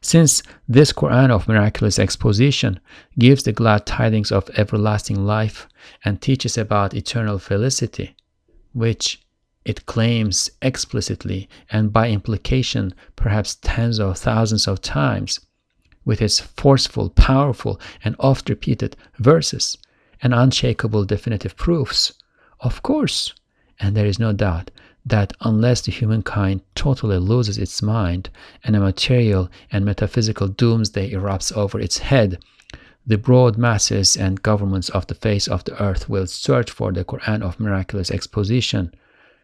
Since 0.00 0.42
this 0.68 0.92
Quran 0.92 1.30
of 1.30 1.46
miraculous 1.46 1.98
exposition 1.98 2.80
gives 3.18 3.44
the 3.44 3.52
glad 3.52 3.86
tidings 3.86 4.32
of 4.32 4.50
everlasting 4.56 5.24
life 5.24 5.68
and 6.04 6.20
teaches 6.20 6.58
about 6.58 6.94
eternal 6.94 7.38
felicity, 7.38 8.16
which 8.72 9.22
it 9.64 9.86
claims 9.86 10.50
explicitly 10.60 11.48
and 11.70 11.92
by 11.92 12.08
implication 12.10 12.92
perhaps 13.14 13.54
tens 13.54 14.00
of 14.00 14.18
thousands 14.18 14.66
of 14.66 14.80
times, 14.80 15.38
with 16.04 16.20
its 16.20 16.40
forceful, 16.40 17.10
powerful, 17.10 17.80
and 18.02 18.16
oft 18.18 18.48
repeated 18.48 18.96
verses 19.18 19.78
and 20.20 20.34
unshakable 20.34 21.04
definitive 21.04 21.56
proofs, 21.56 22.12
of 22.58 22.82
course, 22.82 23.32
and 23.78 23.96
there 23.96 24.06
is 24.06 24.18
no 24.18 24.32
doubt 24.32 24.72
that 25.04 25.32
unless 25.40 25.82
the 25.82 25.92
humankind 25.92 26.60
totally 26.74 27.18
loses 27.18 27.58
its 27.58 27.82
mind 27.82 28.30
and 28.64 28.76
a 28.76 28.80
material 28.80 29.50
and 29.70 29.84
metaphysical 29.84 30.48
doomsday 30.48 31.10
erupts 31.10 31.56
over 31.56 31.80
its 31.80 31.98
head, 31.98 32.38
the 33.04 33.18
broad 33.18 33.58
masses 33.58 34.16
and 34.16 34.42
governments 34.42 34.88
of 34.90 35.08
the 35.08 35.14
face 35.14 35.48
of 35.48 35.64
the 35.64 35.82
earth 35.82 36.08
will 36.08 36.26
search 36.26 36.70
for 36.70 36.92
the 36.92 37.04
Quran 37.04 37.42
of 37.42 37.58
miraculous 37.58 38.12
exposition, 38.12 38.94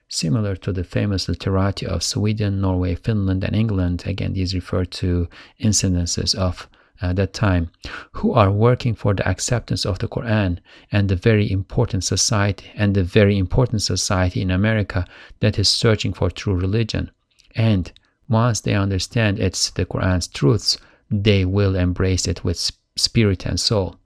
similar 0.09 0.55
to 0.55 0.73
the 0.73 0.85
famous 0.85 1.29
literati 1.29 1.85
of 1.87 2.05
Sweden, 2.05 2.61
Norway, 2.61 2.95
Finland, 2.95 3.43
and 3.43 3.57
England. 3.57 4.05
Again, 4.07 4.35
these 4.35 4.55
refer 4.55 4.85
to 4.85 5.29
incidences 5.61 6.37
of 6.37 6.69
at 7.01 7.17
that 7.17 7.33
time 7.33 7.71
who 8.13 8.33
are 8.33 8.51
working 8.51 8.95
for 8.95 9.15
the 9.15 9.29
acceptance 9.29 9.87
of 9.87 9.99
the 9.99 10.09
Quran 10.09 10.59
and 10.91 11.09
the 11.09 11.17
very 11.17 11.51
important 11.51 12.05
society 12.05 12.71
and 12.75 12.95
the 12.95 13.05
very 13.05 13.39
important 13.39 13.83
society 13.83 14.43
in 14.43 14.51
America 14.51 15.07
that 15.41 15.59
is 15.59 15.69
searching 15.69 16.13
for 16.13 16.31
true 16.31 16.55
religion. 16.55 17.11
And 17.55 17.93
once 18.29 18.61
they 18.61 18.75
understand 18.75 19.39
it's 19.39 19.71
the 19.71 19.87
Quran's 19.87 20.29
truths, 20.29 20.79
they 21.11 21.45
will 21.45 21.75
embrace 21.75 22.29
it 22.29 22.45
with 22.45 22.71
spirit 22.97 23.47
and 23.47 23.59
soul. 23.59 23.97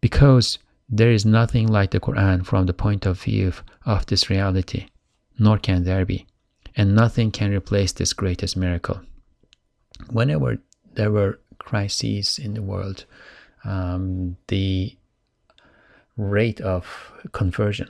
Because 0.00 0.58
there 0.88 1.10
is 1.10 1.24
nothing 1.24 1.66
like 1.66 1.90
the 1.90 2.00
Quran 2.00 2.44
from 2.44 2.66
the 2.66 2.74
point 2.74 3.06
of 3.06 3.20
view 3.20 3.52
of 3.84 4.06
this 4.06 4.30
reality, 4.30 4.86
nor 5.38 5.58
can 5.58 5.84
there 5.84 6.04
be, 6.04 6.26
and 6.76 6.94
nothing 6.94 7.30
can 7.30 7.52
replace 7.52 7.92
this 7.92 8.12
greatest 8.12 8.56
miracle. 8.56 9.00
Whenever 10.10 10.58
there 10.94 11.10
were 11.10 11.38
crises 11.58 12.38
in 12.38 12.54
the 12.54 12.62
world, 12.62 13.04
um, 13.64 14.36
the 14.48 14.96
rate 16.16 16.60
of 16.60 17.12
conversion 17.32 17.88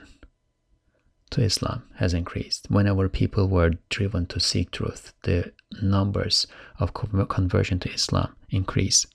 to 1.31 1.41
Islam 1.41 1.83
has 1.95 2.13
increased. 2.13 2.67
Whenever 2.69 3.09
people 3.09 3.47
were 3.47 3.71
driven 3.89 4.25
to 4.27 4.39
seek 4.39 4.71
truth, 4.71 5.13
the 5.23 5.51
numbers 5.81 6.47
of 6.79 6.93
conversion 6.93 7.79
to 7.79 7.91
Islam 7.91 8.35
increase. 8.49 9.05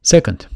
Second, 0.00 0.46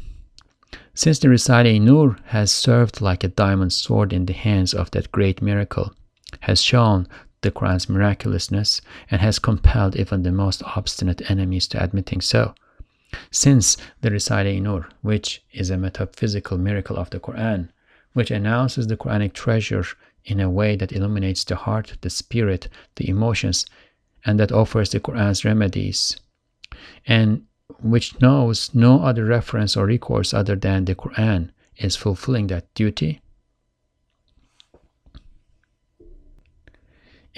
since 0.93 1.19
the 1.19 1.27
Risale 1.27 1.79
Nur 1.79 2.17
has 2.25 2.51
served 2.51 3.01
like 3.01 3.23
a 3.23 3.27
diamond 3.27 3.71
sword 3.71 4.11
in 4.11 4.25
the 4.25 4.33
hands 4.33 4.73
of 4.73 4.91
that 4.91 5.11
great 5.11 5.41
miracle, 5.41 5.93
has 6.41 6.61
shown 6.61 7.07
the 7.47 7.51
Quran's 7.51 7.87
miraculousness 7.87 8.81
and 9.09 9.21
has 9.21 9.39
compelled 9.39 9.95
even 9.95 10.23
the 10.23 10.33
most 10.33 10.61
obstinate 10.75 11.31
enemies 11.31 11.65
to 11.69 11.81
admitting 11.81 12.19
so. 12.19 12.53
Since 13.31 13.77
the 14.01 14.09
Risale 14.09 14.61
Nur, 14.61 14.89
which 15.01 15.41
is 15.53 15.69
a 15.69 15.77
metaphysical 15.77 16.57
miracle 16.57 16.97
of 16.97 17.09
the 17.09 17.21
Quran, 17.21 17.69
which 18.11 18.31
announces 18.31 18.87
the 18.87 18.97
Quranic 18.97 19.31
treasure 19.31 19.85
in 20.25 20.41
a 20.41 20.49
way 20.49 20.75
that 20.75 20.91
illuminates 20.91 21.45
the 21.45 21.55
heart, 21.55 21.97
the 22.01 22.09
spirit, 22.09 22.67
the 22.97 23.07
emotions, 23.07 23.65
and 24.25 24.37
that 24.41 24.51
offers 24.51 24.89
the 24.89 24.99
Quran's 24.99 25.45
remedies, 25.45 26.17
and 27.05 27.43
which 27.81 28.19
knows 28.19 28.71
no 28.73 29.01
other 29.03 29.23
reference 29.23 29.77
or 29.77 29.85
recourse 29.85 30.33
other 30.33 30.57
than 30.57 30.83
the 30.83 30.95
Quran, 30.95 31.51
is 31.77 31.95
fulfilling 31.95 32.47
that 32.47 32.73
duty. 32.73 33.21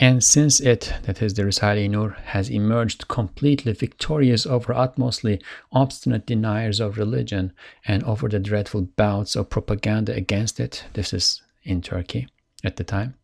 And 0.02 0.24
since 0.24 0.62
it, 0.62 0.94
that 1.04 1.22
is 1.22 1.34
the 1.34 1.44
Risale 1.44 1.90
Nur, 1.90 2.12
has 2.24 2.50
emerged 2.50 3.10
completely 3.10 3.74
victorious 3.74 4.46
over 4.46 4.74
utmostly 4.74 5.42
obstinate 5.74 6.26
deniers 6.26 6.80
of 6.80 6.98
religion 6.98 7.52
and 7.86 8.02
over 8.06 8.30
the 8.30 8.40
dreadful 8.40 8.84
bouts 8.84 9.36
of 9.36 9.50
propaganda 9.50 10.16
against 10.16 10.58
it, 10.62 10.86
this 10.94 11.14
is 11.14 11.42
in 11.64 11.82
Turkey 11.82 12.30
at 12.64 12.78
the 12.78 12.86
time, 12.86 13.16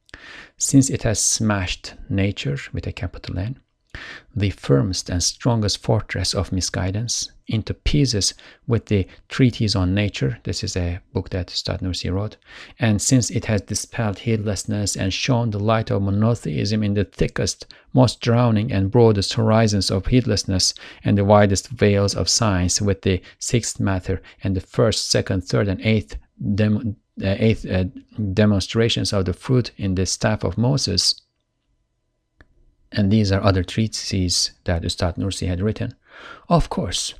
since 0.57 0.89
it 0.89 1.03
has 1.03 1.19
smashed 1.19 1.93
nature 2.09 2.57
with 2.73 2.85
a 2.85 2.91
capital 2.91 3.39
N, 3.39 3.57
the 4.35 4.49
firmest 4.51 5.09
and 5.09 5.23
strongest 5.23 5.81
fortress 5.81 6.33
of 6.33 6.51
misguidance 6.51 7.31
into 7.47 7.73
pieces 7.73 8.33
with 8.67 8.87
the 8.87 9.07
Treatise 9.29 9.75
on 9.75 9.93
Nature. 9.93 10.39
This 10.43 10.63
is 10.63 10.75
a 10.75 10.99
book 11.13 11.29
that 11.29 11.51
Ustad 11.51 11.81
Nursi 11.81 12.11
wrote. 12.11 12.37
And 12.79 13.01
since 13.01 13.29
it 13.29 13.45
has 13.45 13.61
dispelled 13.61 14.19
heedlessness 14.19 14.95
and 14.95 15.13
shown 15.13 15.51
the 15.51 15.59
light 15.59 15.91
of 15.91 16.01
monotheism 16.01 16.83
in 16.83 16.95
the 16.95 17.05
thickest, 17.05 17.73
most 17.93 18.19
drowning 18.19 18.71
and 18.71 18.91
broadest 18.91 19.33
horizons 19.33 19.91
of 19.91 20.07
heedlessness 20.07 20.73
and 21.03 21.17
the 21.17 21.25
widest 21.25 21.69
veils 21.69 22.15
of 22.15 22.29
science 22.29 22.81
with 22.81 23.03
the 23.03 23.21
sixth 23.39 23.79
matter 23.79 24.21
and 24.43 24.55
the 24.55 24.61
first, 24.61 25.09
second, 25.09 25.41
third, 25.43 25.67
and 25.67 25.81
eighth, 25.81 26.17
dem- 26.55 26.95
uh, 27.23 27.35
eighth 27.39 27.65
uh, 27.65 27.85
demonstrations 28.33 29.13
of 29.13 29.25
the 29.25 29.33
fruit 29.33 29.71
in 29.77 29.95
the 29.95 30.05
staff 30.05 30.43
of 30.43 30.57
Moses, 30.57 31.21
and 32.95 33.11
these 33.11 33.31
are 33.31 33.43
other 33.43 33.63
treatises 33.63 34.51
that 34.63 34.83
Ustad 34.83 35.15
Nursi 35.15 35.47
had 35.47 35.61
written. 35.61 35.93
Of 36.49 36.69
course, 36.69 37.13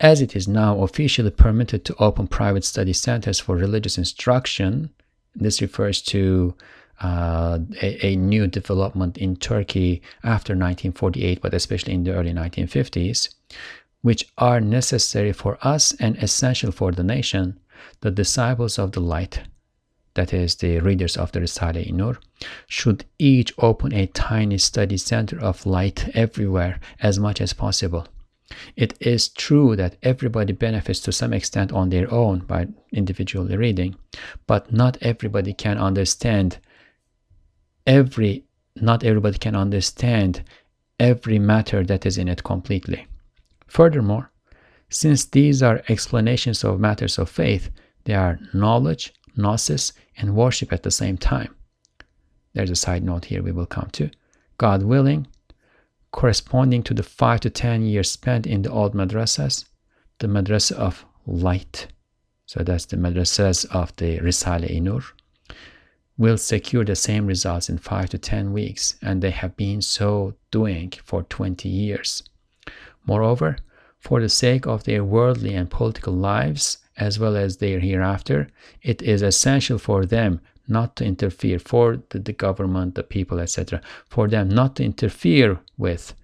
as 0.00 0.20
it 0.20 0.36
is 0.36 0.46
now 0.46 0.82
officially 0.82 1.30
permitted 1.30 1.84
to 1.84 1.96
open 1.96 2.26
private 2.26 2.64
study 2.64 2.92
centers 2.92 3.38
for 3.38 3.56
religious 3.56 3.98
instruction, 3.98 4.90
this 5.34 5.62
refers 5.62 6.02
to 6.02 6.54
uh, 7.00 7.58
a, 7.80 8.06
a, 8.06 8.16
new 8.16 8.46
development 8.46 9.18
in 9.18 9.34
Turkey 9.36 10.02
after 10.22 10.52
1948, 10.52 11.40
but 11.40 11.54
especially 11.54 11.94
in 11.94 12.04
the 12.04 12.12
early 12.12 12.32
1950s, 12.32 13.34
which 14.02 14.28
are 14.38 14.60
necessary 14.60 15.32
for 15.32 15.58
us 15.62 15.94
and 15.98 16.16
essential 16.16 16.70
for 16.70 16.92
the 16.92 17.02
nation, 17.02 17.58
the 18.02 18.10
disciples 18.10 18.78
of 18.78 18.92
the 18.92 19.00
light 19.00 19.40
that 20.14 20.32
is 20.32 20.56
the 20.56 20.78
readers 20.80 21.16
of 21.16 21.32
the 21.32 21.40
Risale 21.40 21.90
Nur, 21.92 22.18
should 22.66 23.04
each 23.18 23.52
open 23.58 23.92
a 23.94 24.06
tiny 24.06 24.58
study 24.58 24.96
center 24.96 25.40
of 25.40 25.66
light 25.66 26.10
everywhere 26.14 26.80
as 27.00 27.18
much 27.18 27.40
as 27.40 27.52
possible. 27.52 28.06
It 28.76 28.94
is 29.00 29.28
true 29.28 29.76
that 29.76 29.96
everybody 30.02 30.52
benefits 30.52 31.00
to 31.00 31.12
some 31.12 31.32
extent 31.32 31.72
on 31.72 31.88
their 31.88 32.12
own 32.12 32.40
by 32.40 32.68
individually 32.92 33.56
reading, 33.56 33.96
but 34.46 34.72
not 34.72 34.98
everybody 35.00 35.54
can 35.54 35.78
understand 35.78 36.58
every 37.86 38.44
not 38.76 39.04
everybody 39.04 39.38
can 39.38 39.54
understand 39.54 40.42
every 40.98 41.38
matter 41.38 41.84
that 41.84 42.06
is 42.06 42.16
in 42.16 42.28
it 42.28 42.42
completely. 42.42 43.06
Furthermore, 43.66 44.30
since 44.88 45.24
these 45.24 45.62
are 45.62 45.82
explanations 45.88 46.64
of 46.64 46.80
matters 46.80 47.18
of 47.18 47.28
faith, 47.28 47.70
they 48.04 48.14
are 48.14 48.38
knowledge, 48.54 49.12
gnosis, 49.36 49.92
and 50.16 50.34
worship 50.34 50.72
at 50.72 50.82
the 50.82 50.90
same 50.90 51.16
time. 51.16 51.54
There's 52.54 52.70
a 52.70 52.76
side 52.76 53.02
note 53.02 53.26
here 53.26 53.42
we 53.42 53.52
will 53.52 53.66
come 53.66 53.88
to. 53.92 54.10
God 54.58 54.82
willing, 54.82 55.26
corresponding 56.10 56.82
to 56.84 56.94
the 56.94 57.02
5 57.02 57.40
to 57.40 57.50
10 57.50 57.82
years 57.82 58.10
spent 58.10 58.46
in 58.46 58.62
the 58.62 58.70
old 58.70 58.94
madrasas, 58.94 59.64
the 60.18 60.26
madrasa 60.26 60.72
of 60.72 61.04
light, 61.26 61.86
so 62.46 62.62
that's 62.62 62.86
the 62.86 62.96
madrasas 62.96 63.64
of 63.70 63.96
the 63.96 64.18
Risale-i-Nur, 64.18 65.02
will 66.18 66.36
secure 66.36 66.84
the 66.84 66.94
same 66.94 67.26
results 67.26 67.68
in 67.68 67.78
5 67.78 68.10
to 68.10 68.18
10 68.18 68.52
weeks, 68.52 68.96
and 69.00 69.22
they 69.22 69.30
have 69.30 69.56
been 69.56 69.80
so 69.80 70.34
doing 70.50 70.92
for 71.02 71.22
20 71.22 71.68
years. 71.68 72.22
Moreover, 73.06 73.56
for 73.98 74.20
the 74.20 74.28
sake 74.28 74.66
of 74.66 74.84
their 74.84 75.02
worldly 75.02 75.54
and 75.54 75.70
political 75.70 76.12
lives, 76.12 76.78
as 76.96 77.18
well 77.18 77.36
as 77.36 77.56
their 77.56 77.80
hereafter, 77.80 78.48
it 78.82 79.02
is 79.02 79.22
essential 79.22 79.78
for 79.78 80.04
them 80.04 80.40
not 80.68 80.96
to 80.96 81.04
interfere, 81.04 81.58
for 81.58 82.02
the, 82.10 82.18
the 82.18 82.32
government, 82.32 82.94
the 82.94 83.02
people, 83.02 83.38
etc., 83.40 83.80
for 84.08 84.28
them 84.28 84.48
not 84.48 84.76
to 84.76 84.84
interfere 84.84 85.60
with, 85.76 86.14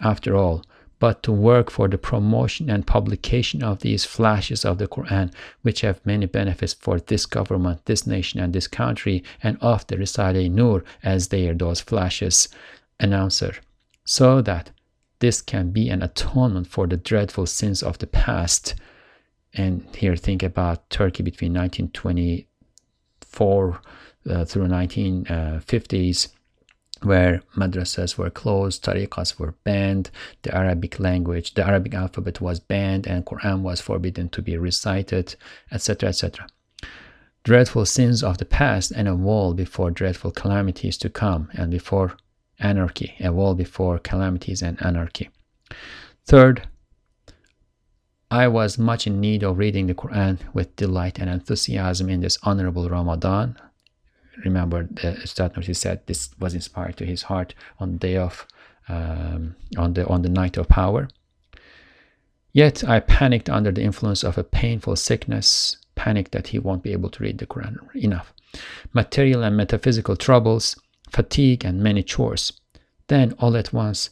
after 0.00 0.36
all, 0.36 0.64
but 0.98 1.22
to 1.22 1.32
work 1.32 1.70
for 1.70 1.88
the 1.88 1.98
promotion 1.98 2.68
and 2.70 2.86
publication 2.86 3.62
of 3.62 3.80
these 3.80 4.04
flashes 4.04 4.64
of 4.64 4.78
the 4.78 4.86
Quran, 4.86 5.32
which 5.62 5.80
have 5.80 6.04
many 6.04 6.26
benefits 6.26 6.74
for 6.74 7.00
this 7.00 7.26
government, 7.26 7.84
this 7.86 8.06
nation, 8.06 8.38
and 8.38 8.52
this 8.52 8.68
country, 8.68 9.24
and 9.42 9.56
of 9.60 9.86
the 9.86 9.96
Risale 9.96 10.50
Nur 10.50 10.84
as 11.02 11.28
they 11.28 11.48
are 11.48 11.54
those 11.54 11.80
flashes 11.80 12.48
announcer, 13.00 13.54
so 14.04 14.42
that 14.42 14.70
this 15.20 15.40
can 15.40 15.70
be 15.70 15.88
an 15.88 16.02
atonement 16.02 16.66
for 16.66 16.86
the 16.86 16.96
dreadful 16.96 17.46
sins 17.46 17.82
of 17.82 17.98
the 17.98 18.06
past 18.06 18.74
and 19.54 19.86
here 19.96 20.16
think 20.16 20.42
about 20.42 20.90
Turkey 20.90 21.22
between 21.22 21.54
1924 21.54 23.80
uh, 24.28 24.44
through 24.44 24.66
1950s 24.66 26.28
where 27.02 27.42
madrasas 27.56 28.18
were 28.18 28.30
closed, 28.30 28.84
tariqas 28.84 29.38
were 29.38 29.54
banned, 29.64 30.10
the 30.42 30.54
Arabic 30.54 31.00
language, 31.00 31.54
the 31.54 31.66
Arabic 31.66 31.94
alphabet 31.94 32.40
was 32.40 32.60
banned, 32.60 33.06
and 33.06 33.24
Quran 33.24 33.60
was 33.60 33.80
forbidden 33.80 34.28
to 34.30 34.42
be 34.42 34.56
recited, 34.56 35.34
etc., 35.72 36.10
etc. 36.10 36.46
Dreadful 37.42 37.86
sins 37.86 38.22
of 38.22 38.38
the 38.38 38.44
past 38.44 38.90
and 38.90 39.08
a 39.08 39.16
wall 39.16 39.54
before 39.54 39.90
dreadful 39.90 40.30
calamities 40.30 40.98
to 40.98 41.08
come, 41.08 41.48
and 41.54 41.70
before 41.70 42.16
anarchy, 42.58 43.14
a 43.20 43.32
wall 43.32 43.54
before 43.54 43.98
calamities 43.98 44.60
and 44.60 44.80
anarchy. 44.84 45.30
Third, 46.26 46.68
I 48.30 48.46
was 48.46 48.78
much 48.78 49.06
in 49.06 49.20
need 49.20 49.42
of 49.42 49.58
reading 49.58 49.88
the 49.88 49.94
Quran 49.94 50.38
with 50.54 50.76
delight 50.76 51.18
and 51.18 51.28
enthusiasm 51.28 52.08
in 52.08 52.20
this 52.20 52.38
honorable 52.44 52.88
Ramadan. 52.88 53.56
Remember, 54.44 54.84
the 54.84 55.20
Ustad 55.22 55.54
Nursi 55.54 55.74
said 55.74 56.06
this 56.06 56.30
was 56.38 56.54
inspired 56.54 56.96
to 56.98 57.04
his 57.04 57.22
heart 57.22 57.54
on 57.80 57.92
the 57.92 57.98
day 57.98 58.16
of, 58.16 58.46
um, 58.88 59.56
on 59.76 59.94
the 59.94 60.06
on 60.06 60.22
the 60.22 60.28
night 60.28 60.56
of 60.56 60.68
power. 60.68 61.08
Yet 62.52 62.84
I 62.84 63.00
panicked 63.00 63.50
under 63.50 63.72
the 63.72 63.82
influence 63.82 64.22
of 64.22 64.38
a 64.38 64.44
painful 64.44 64.96
sickness, 64.96 65.76
panicked 65.94 66.32
that 66.32 66.48
he 66.48 66.58
won't 66.58 66.84
be 66.84 66.92
able 66.92 67.10
to 67.10 67.22
read 67.22 67.38
the 67.38 67.46
Quran 67.46 67.78
enough. 67.94 68.32
Material 68.92 69.42
and 69.42 69.56
metaphysical 69.56 70.16
troubles, 70.16 70.76
fatigue, 71.10 71.64
and 71.64 71.82
many 71.82 72.02
chores. 72.02 72.52
Then, 73.08 73.34
all 73.40 73.56
at 73.56 73.72
once, 73.72 74.10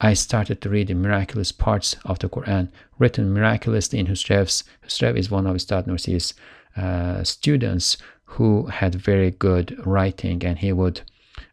I 0.00 0.14
started 0.14 0.60
to 0.60 0.68
read 0.68 0.88
the 0.88 0.94
miraculous 0.94 1.50
parts 1.50 1.96
of 2.04 2.20
the 2.20 2.28
Quran 2.28 2.68
written 2.98 3.32
miraculously 3.32 3.98
in 3.98 4.06
Husrev's. 4.06 4.62
Husrev 4.84 5.16
is 5.16 5.30
one 5.30 5.46
of 5.46 5.56
Ustad 5.56 5.86
Nursi's 5.86 6.34
uh, 6.76 7.24
students 7.24 7.96
who 8.24 8.66
had 8.66 8.94
very 8.94 9.32
good 9.32 9.76
writing 9.84 10.44
and 10.44 10.58
he 10.58 10.72
would 10.72 11.00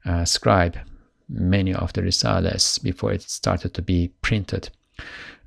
uh, 0.06 0.26
scribe 0.26 0.78
many 1.28 1.74
of 1.74 1.94
the 1.94 2.02
risales 2.02 2.82
before 2.84 3.14
it 3.14 3.24
started 3.24 3.74
to 3.74 3.82
be 3.82 4.12
printed. 4.22 4.70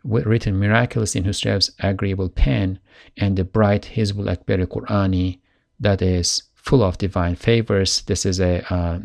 Written 0.02 0.58
miraculously 0.58 1.20
in 1.20 1.26
Husrev's 1.26 1.70
agreeable 1.80 2.28
pen 2.28 2.80
and 3.16 3.36
the 3.36 3.44
bright 3.44 3.90
Hizbul 3.94 4.30
Akbar 4.30 4.58
Qurani 4.58 5.38
that 5.78 6.02
is 6.02 6.42
full 6.54 6.82
of 6.82 6.98
divine 6.98 7.36
favors. 7.36 8.02
This 8.02 8.26
is 8.26 8.40
a 8.40 8.64
uh, 8.72 8.98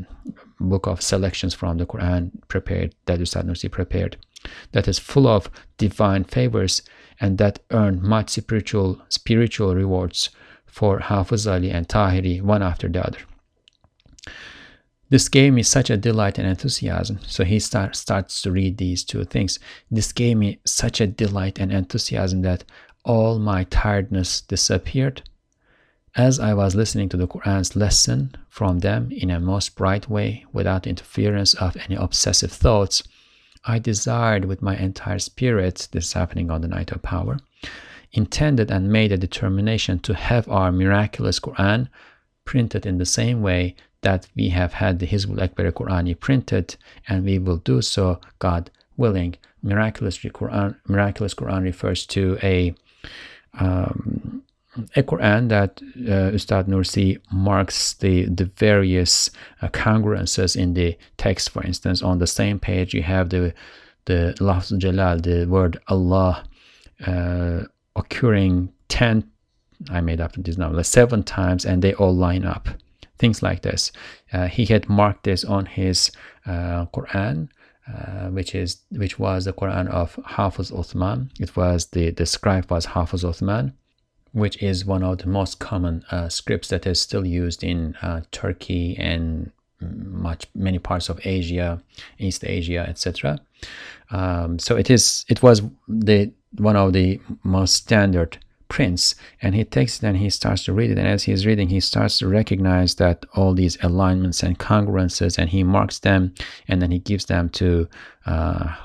book 0.60 0.88
of 0.88 1.02
selections 1.02 1.54
from 1.54 1.78
the 1.78 1.86
Quran 1.86 2.32
prepared, 2.48 2.96
that 3.06 3.20
Ustad 3.20 3.46
Nursi 3.46 3.70
prepared, 3.70 4.18
that 4.72 4.88
is 4.88 5.00
full 5.00 5.28
of 5.28 5.50
divine 5.78 6.24
favors 6.24 6.82
and 7.20 7.38
that 7.38 7.60
earned 7.72 8.02
much 8.02 8.32
spiritual 8.32 9.02
spiritual 9.10 9.76
rewards 9.76 10.30
for 10.66 11.00
Hafiz 11.00 11.48
Ali 11.48 11.70
and 11.70 11.88
Tahiri, 11.88 12.42
one 12.42 12.64
after 12.64 12.90
the 12.90 13.06
other. 13.06 13.20
This 15.10 15.30
gave 15.30 15.54
me 15.54 15.62
such 15.62 15.92
a 15.92 15.98
delight 15.98 16.40
and 16.40 16.48
enthusiasm. 16.48 17.20
So 17.28 17.44
he 17.44 17.60
start, 17.60 17.96
starts 17.96 18.42
to 18.42 18.52
read 18.52 18.78
these 18.78 19.04
two 19.04 19.24
things. 19.26 19.60
This 19.92 20.12
gave 20.12 20.38
me 20.38 20.60
such 20.66 21.00
a 21.00 21.06
delight 21.06 21.60
and 21.60 21.72
enthusiasm 21.72 22.42
that 22.42 22.64
all 23.06 23.38
my 23.38 23.66
tiredness 23.66 24.42
disappeared 24.42 25.22
as 26.16 26.40
I 26.40 26.54
was 26.54 26.76
listening 26.76 27.10
to 27.10 27.18
the 27.18 27.28
Quran's 27.28 27.76
lesson 27.76 28.36
from 28.50 28.80
them 28.80 29.12
in 29.12 29.32
a 29.32 29.40
most 29.40 29.76
bright 29.76 30.10
way, 30.10 30.46
without 30.54 30.86
interference 30.86 31.54
of 31.56 31.76
any 31.78 31.96
obsessive 31.96 32.52
thoughts, 32.52 33.04
I 33.66 33.80
desired 33.80 34.46
with 34.46 34.62
my 34.62 34.76
entire 34.78 35.20
spirit, 35.20 35.88
this 35.92 36.14
happening 36.14 36.52
on 36.52 36.62
the 36.62 36.68
night 36.68 36.92
of 36.92 37.02
power, 37.02 37.40
intended 38.12 38.70
and 38.70 38.92
made 38.92 39.12
a 39.12 39.18
determination 39.18 40.00
to 40.00 40.14
have 40.14 40.48
our 40.50 40.72
miraculous 40.72 41.40
Quran 41.40 41.88
printed 42.46 42.86
in 42.86 42.98
the 42.98 43.06
same 43.06 43.42
way 43.42 43.76
that 44.02 44.28
we 44.36 44.50
have 44.50 44.74
had 44.74 45.00
the 45.00 45.08
Hizbul 45.08 45.42
Akbar 45.42 45.72
Qurani 45.72 46.20
printed, 46.20 46.76
and 47.08 47.24
we 47.26 47.40
will 47.40 47.58
do 47.58 47.82
so, 47.82 48.20
God 48.38 48.70
willing, 48.98 49.36
miraculous 49.64 50.18
Quran, 50.20 50.76
miraculous 50.88 51.34
Quran 51.34 51.64
refers 51.64 52.06
to 52.08 52.38
a 52.44 52.76
um, 53.58 54.44
a 54.96 55.04
Quran 55.04 55.50
that 55.50 55.82
uh, 56.10 56.32
Ustad 56.34 56.68
Nursi 56.68 57.20
marks 57.32 57.94
the, 57.94 58.26
the 58.26 58.46
various 58.58 59.30
uh, 59.62 59.68
congruences 59.70 60.56
in 60.56 60.74
the 60.74 60.98
text. 61.18 61.50
For 61.50 61.64
instance, 61.64 62.02
on 62.02 62.20
the 62.20 62.28
same 62.28 62.60
page, 62.60 62.94
you 62.94 63.04
have 63.04 63.30
the 63.30 63.54
the 64.06 64.36
Lafz 64.40 64.78
Jalal, 64.78 65.20
the 65.22 65.46
word 65.46 65.80
Allah, 65.88 66.44
uh, 67.08 67.62
occurring 67.96 68.74
10, 68.90 69.24
I 69.90 70.02
made 70.02 70.20
up 70.20 70.34
this 70.34 70.58
number, 70.58 70.84
seven 70.84 71.24
times, 71.24 71.66
and 71.66 71.82
they 71.82 71.94
all 71.94 72.14
line 72.14 72.44
up. 72.44 72.68
Things 73.18 73.42
like 73.42 73.62
this. 73.62 73.92
Uh, 74.34 74.48
he 74.48 74.66
had 74.66 74.90
marked 74.90 75.24
this 75.24 75.46
on 75.46 75.66
his 75.66 76.12
uh, 76.46 76.86
Quran. 76.88 77.50
Uh, 77.86 78.30
which 78.30 78.56
is 78.56 78.78
which 78.92 79.20
was 79.20 79.44
the 79.44 79.52
Quran 79.52 79.90
of 79.90 80.18
Hafiz 80.26 80.72
Uthman. 80.72 81.30
It 81.38 81.54
was 81.58 81.88
the 81.88 82.12
the 82.12 82.26
scribe 82.26 82.72
was 82.72 82.86
Hafiz 82.86 83.26
Uthman, 83.26 83.74
which 84.34 84.62
is 84.62 84.86
one 84.86 85.04
of 85.04 85.20
the 85.20 85.28
most 85.28 85.60
common 85.60 86.04
uh, 86.12 86.28
scripts 86.28 86.68
that 86.70 86.86
is 86.86 87.00
still 87.00 87.26
used 87.26 87.64
in 87.64 87.96
uh, 88.02 88.22
Turkey 88.32 88.98
and 88.98 89.52
much 89.80 90.48
many 90.56 90.80
parts 90.80 91.10
of 91.10 91.20
Asia, 91.26 91.82
East 92.18 92.44
Asia, 92.46 92.86
etc. 92.88 93.40
Um, 94.12 94.60
so 94.60 94.76
it 94.76 94.90
is 94.90 95.26
it 95.30 95.42
was 95.42 95.62
the 95.88 96.32
one 96.58 96.76
of 96.76 96.94
the 96.94 97.20
most 97.44 97.74
standard 97.74 98.38
prints 98.70 99.16
and 99.42 99.54
he 99.54 99.64
takes 99.64 99.98
it 99.98 100.04
and 100.04 100.18
he 100.18 100.30
starts 100.30 100.64
to 100.64 100.74
read 100.74 100.90
it 100.90 100.98
and 100.98 101.08
as 101.08 101.24
he's 101.24 101.46
reading 101.46 101.70
he 101.70 101.80
starts 101.80 102.18
to 102.18 102.28
recognize 102.28 102.96
that 102.96 103.24
all 103.36 103.54
these 103.54 103.78
alignments 103.84 104.42
and 104.42 104.58
congruences 104.58 105.38
and 105.38 105.52
he 105.52 105.64
marks 105.64 106.00
them 106.00 106.34
and 106.68 106.82
then 106.82 106.90
he 106.90 106.98
gives 106.98 107.26
them 107.26 107.50
to 107.50 107.88
uh, 108.26 108.76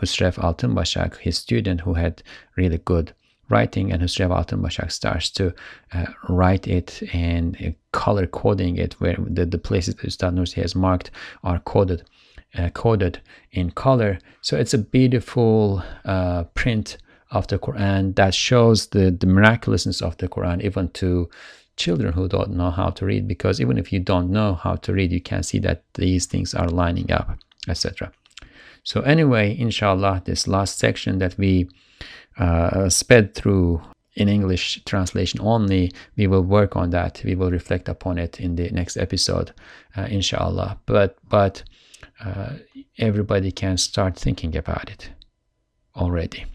Husrev 0.00 0.36
Altınbaşak, 0.36 1.16
his 1.16 1.38
student 1.38 1.80
who 1.80 1.94
had 1.94 2.22
really 2.56 2.78
good 2.84 3.14
writing 3.48 3.92
and 3.92 4.02
Husrev 4.02 4.30
Altınbaşak 4.30 4.90
starts 4.90 5.30
to 5.30 5.52
uh, 5.92 6.06
write 6.28 6.66
it 6.66 7.02
and 7.12 7.56
uh, 7.56 7.70
color 7.92 8.26
coding 8.26 8.76
it 8.76 8.94
where 9.00 9.16
the, 9.18 9.46
the 9.46 9.58
places 9.58 9.94
that 9.94 10.06
Ustad 10.06 10.34
Nursi 10.34 10.62
has 10.62 10.74
marked 10.74 11.10
are 11.42 11.58
coded 11.60 12.02
uh, 12.58 12.70
coded 12.70 13.20
in 13.52 13.70
color. 13.70 14.18
So 14.40 14.56
it's 14.56 14.74
a 14.74 14.78
beautiful 14.78 15.82
uh, 16.04 16.44
print 16.54 16.96
of 17.30 17.46
the 17.48 17.58
Quran 17.58 18.14
that 18.16 18.34
shows 18.34 18.88
the, 18.88 19.10
the 19.10 19.26
miraculousness 19.26 20.00
of 20.00 20.16
the 20.18 20.28
Quran 20.28 20.62
even 20.62 20.88
to 20.90 21.28
children 21.76 22.12
who 22.12 22.28
don't 22.28 22.50
know 22.50 22.70
how 22.70 22.90
to 22.90 23.04
read 23.04 23.28
because 23.28 23.60
even 23.60 23.78
if 23.78 23.92
you 23.92 24.00
don't 24.00 24.30
know 24.30 24.54
how 24.54 24.76
to 24.76 24.92
read 24.92 25.12
you 25.12 25.20
can 25.20 25.42
see 25.42 25.58
that 25.58 25.84
these 25.94 26.24
things 26.26 26.54
are 26.54 26.68
lining 26.68 27.10
up 27.12 27.36
etc 27.68 28.10
so 28.82 29.02
anyway 29.02 29.54
inshallah 29.58 30.22
this 30.24 30.48
last 30.48 30.78
section 30.78 31.18
that 31.18 31.36
we 31.36 31.68
uh, 32.38 32.88
sped 32.88 33.34
through 33.34 33.82
in 34.16 34.28
English 34.28 34.82
translation 34.84 35.40
only, 35.42 35.92
we 36.16 36.26
will 36.26 36.42
work 36.42 36.74
on 36.74 36.90
that. 36.90 37.22
We 37.24 37.34
will 37.34 37.50
reflect 37.50 37.88
upon 37.88 38.18
it 38.18 38.40
in 38.40 38.56
the 38.56 38.70
next 38.70 38.96
episode, 38.96 39.52
uh, 39.96 40.06
inshallah. 40.10 40.78
But 40.86 41.18
but 41.28 41.62
uh, 42.24 42.54
everybody 42.98 43.52
can 43.52 43.76
start 43.76 44.16
thinking 44.16 44.56
about 44.56 44.90
it 44.90 45.10
already. 45.94 46.46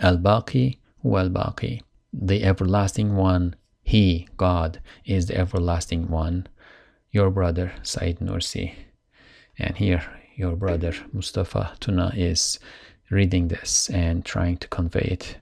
Al 0.00 0.18
Baqi, 0.18 0.78
Al 1.04 1.30
Baqi, 1.30 1.82
the 2.12 2.44
everlasting 2.44 3.16
one. 3.16 3.56
He, 3.82 4.28
God, 4.38 4.80
is 5.04 5.26
the 5.26 5.36
everlasting 5.36 6.08
one. 6.08 6.46
Your 7.10 7.30
brother 7.30 7.72
Said 7.82 8.18
Nursi, 8.18 8.74
and 9.58 9.76
here 9.76 10.02
your 10.36 10.56
brother 10.56 10.94
Mustafa 11.12 11.74
Tuna 11.78 12.12
is 12.16 12.58
reading 13.09 13.47
this 13.47 13.89
and 13.89 14.23
trying 14.25 14.57
to 14.57 14.67
convey 14.67 15.07
it. 15.11 15.37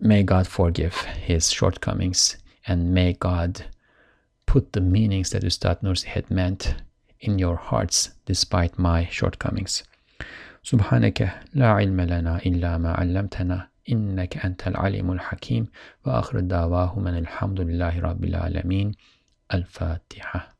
May 0.00 0.22
God 0.22 0.46
forgive 0.46 0.94
his 1.02 1.50
shortcomings 1.50 2.36
and 2.66 2.92
may 2.94 3.12
God 3.12 3.66
put 4.46 4.72
the 4.72 4.80
meanings 4.80 5.30
that 5.30 5.44
Ustad 5.44 5.80
Nursi 5.82 6.04
had 6.04 6.30
meant 6.30 6.74
in 7.20 7.38
your 7.38 7.56
hearts 7.56 8.10
despite 8.26 8.78
my 8.78 9.06
shortcomings. 9.10 9.82
سبحانك 10.64 11.42
لا 11.54 11.72
علم 11.72 12.00
لنا 12.00 12.38
إلا 12.46 12.78
ما 12.78 12.92
علمتنا 12.92 13.68
إنك 13.90 14.44
أنت 14.44 14.68
العليم 14.68 15.12
الحكيم 15.12 15.66
وآخر 16.06 16.38
الدعواهم 16.38 17.06
الحمد 17.06 17.60
لله 17.60 18.00
رب 18.00 18.24
العالمين 18.24 18.92
الفاتحة 19.54 20.55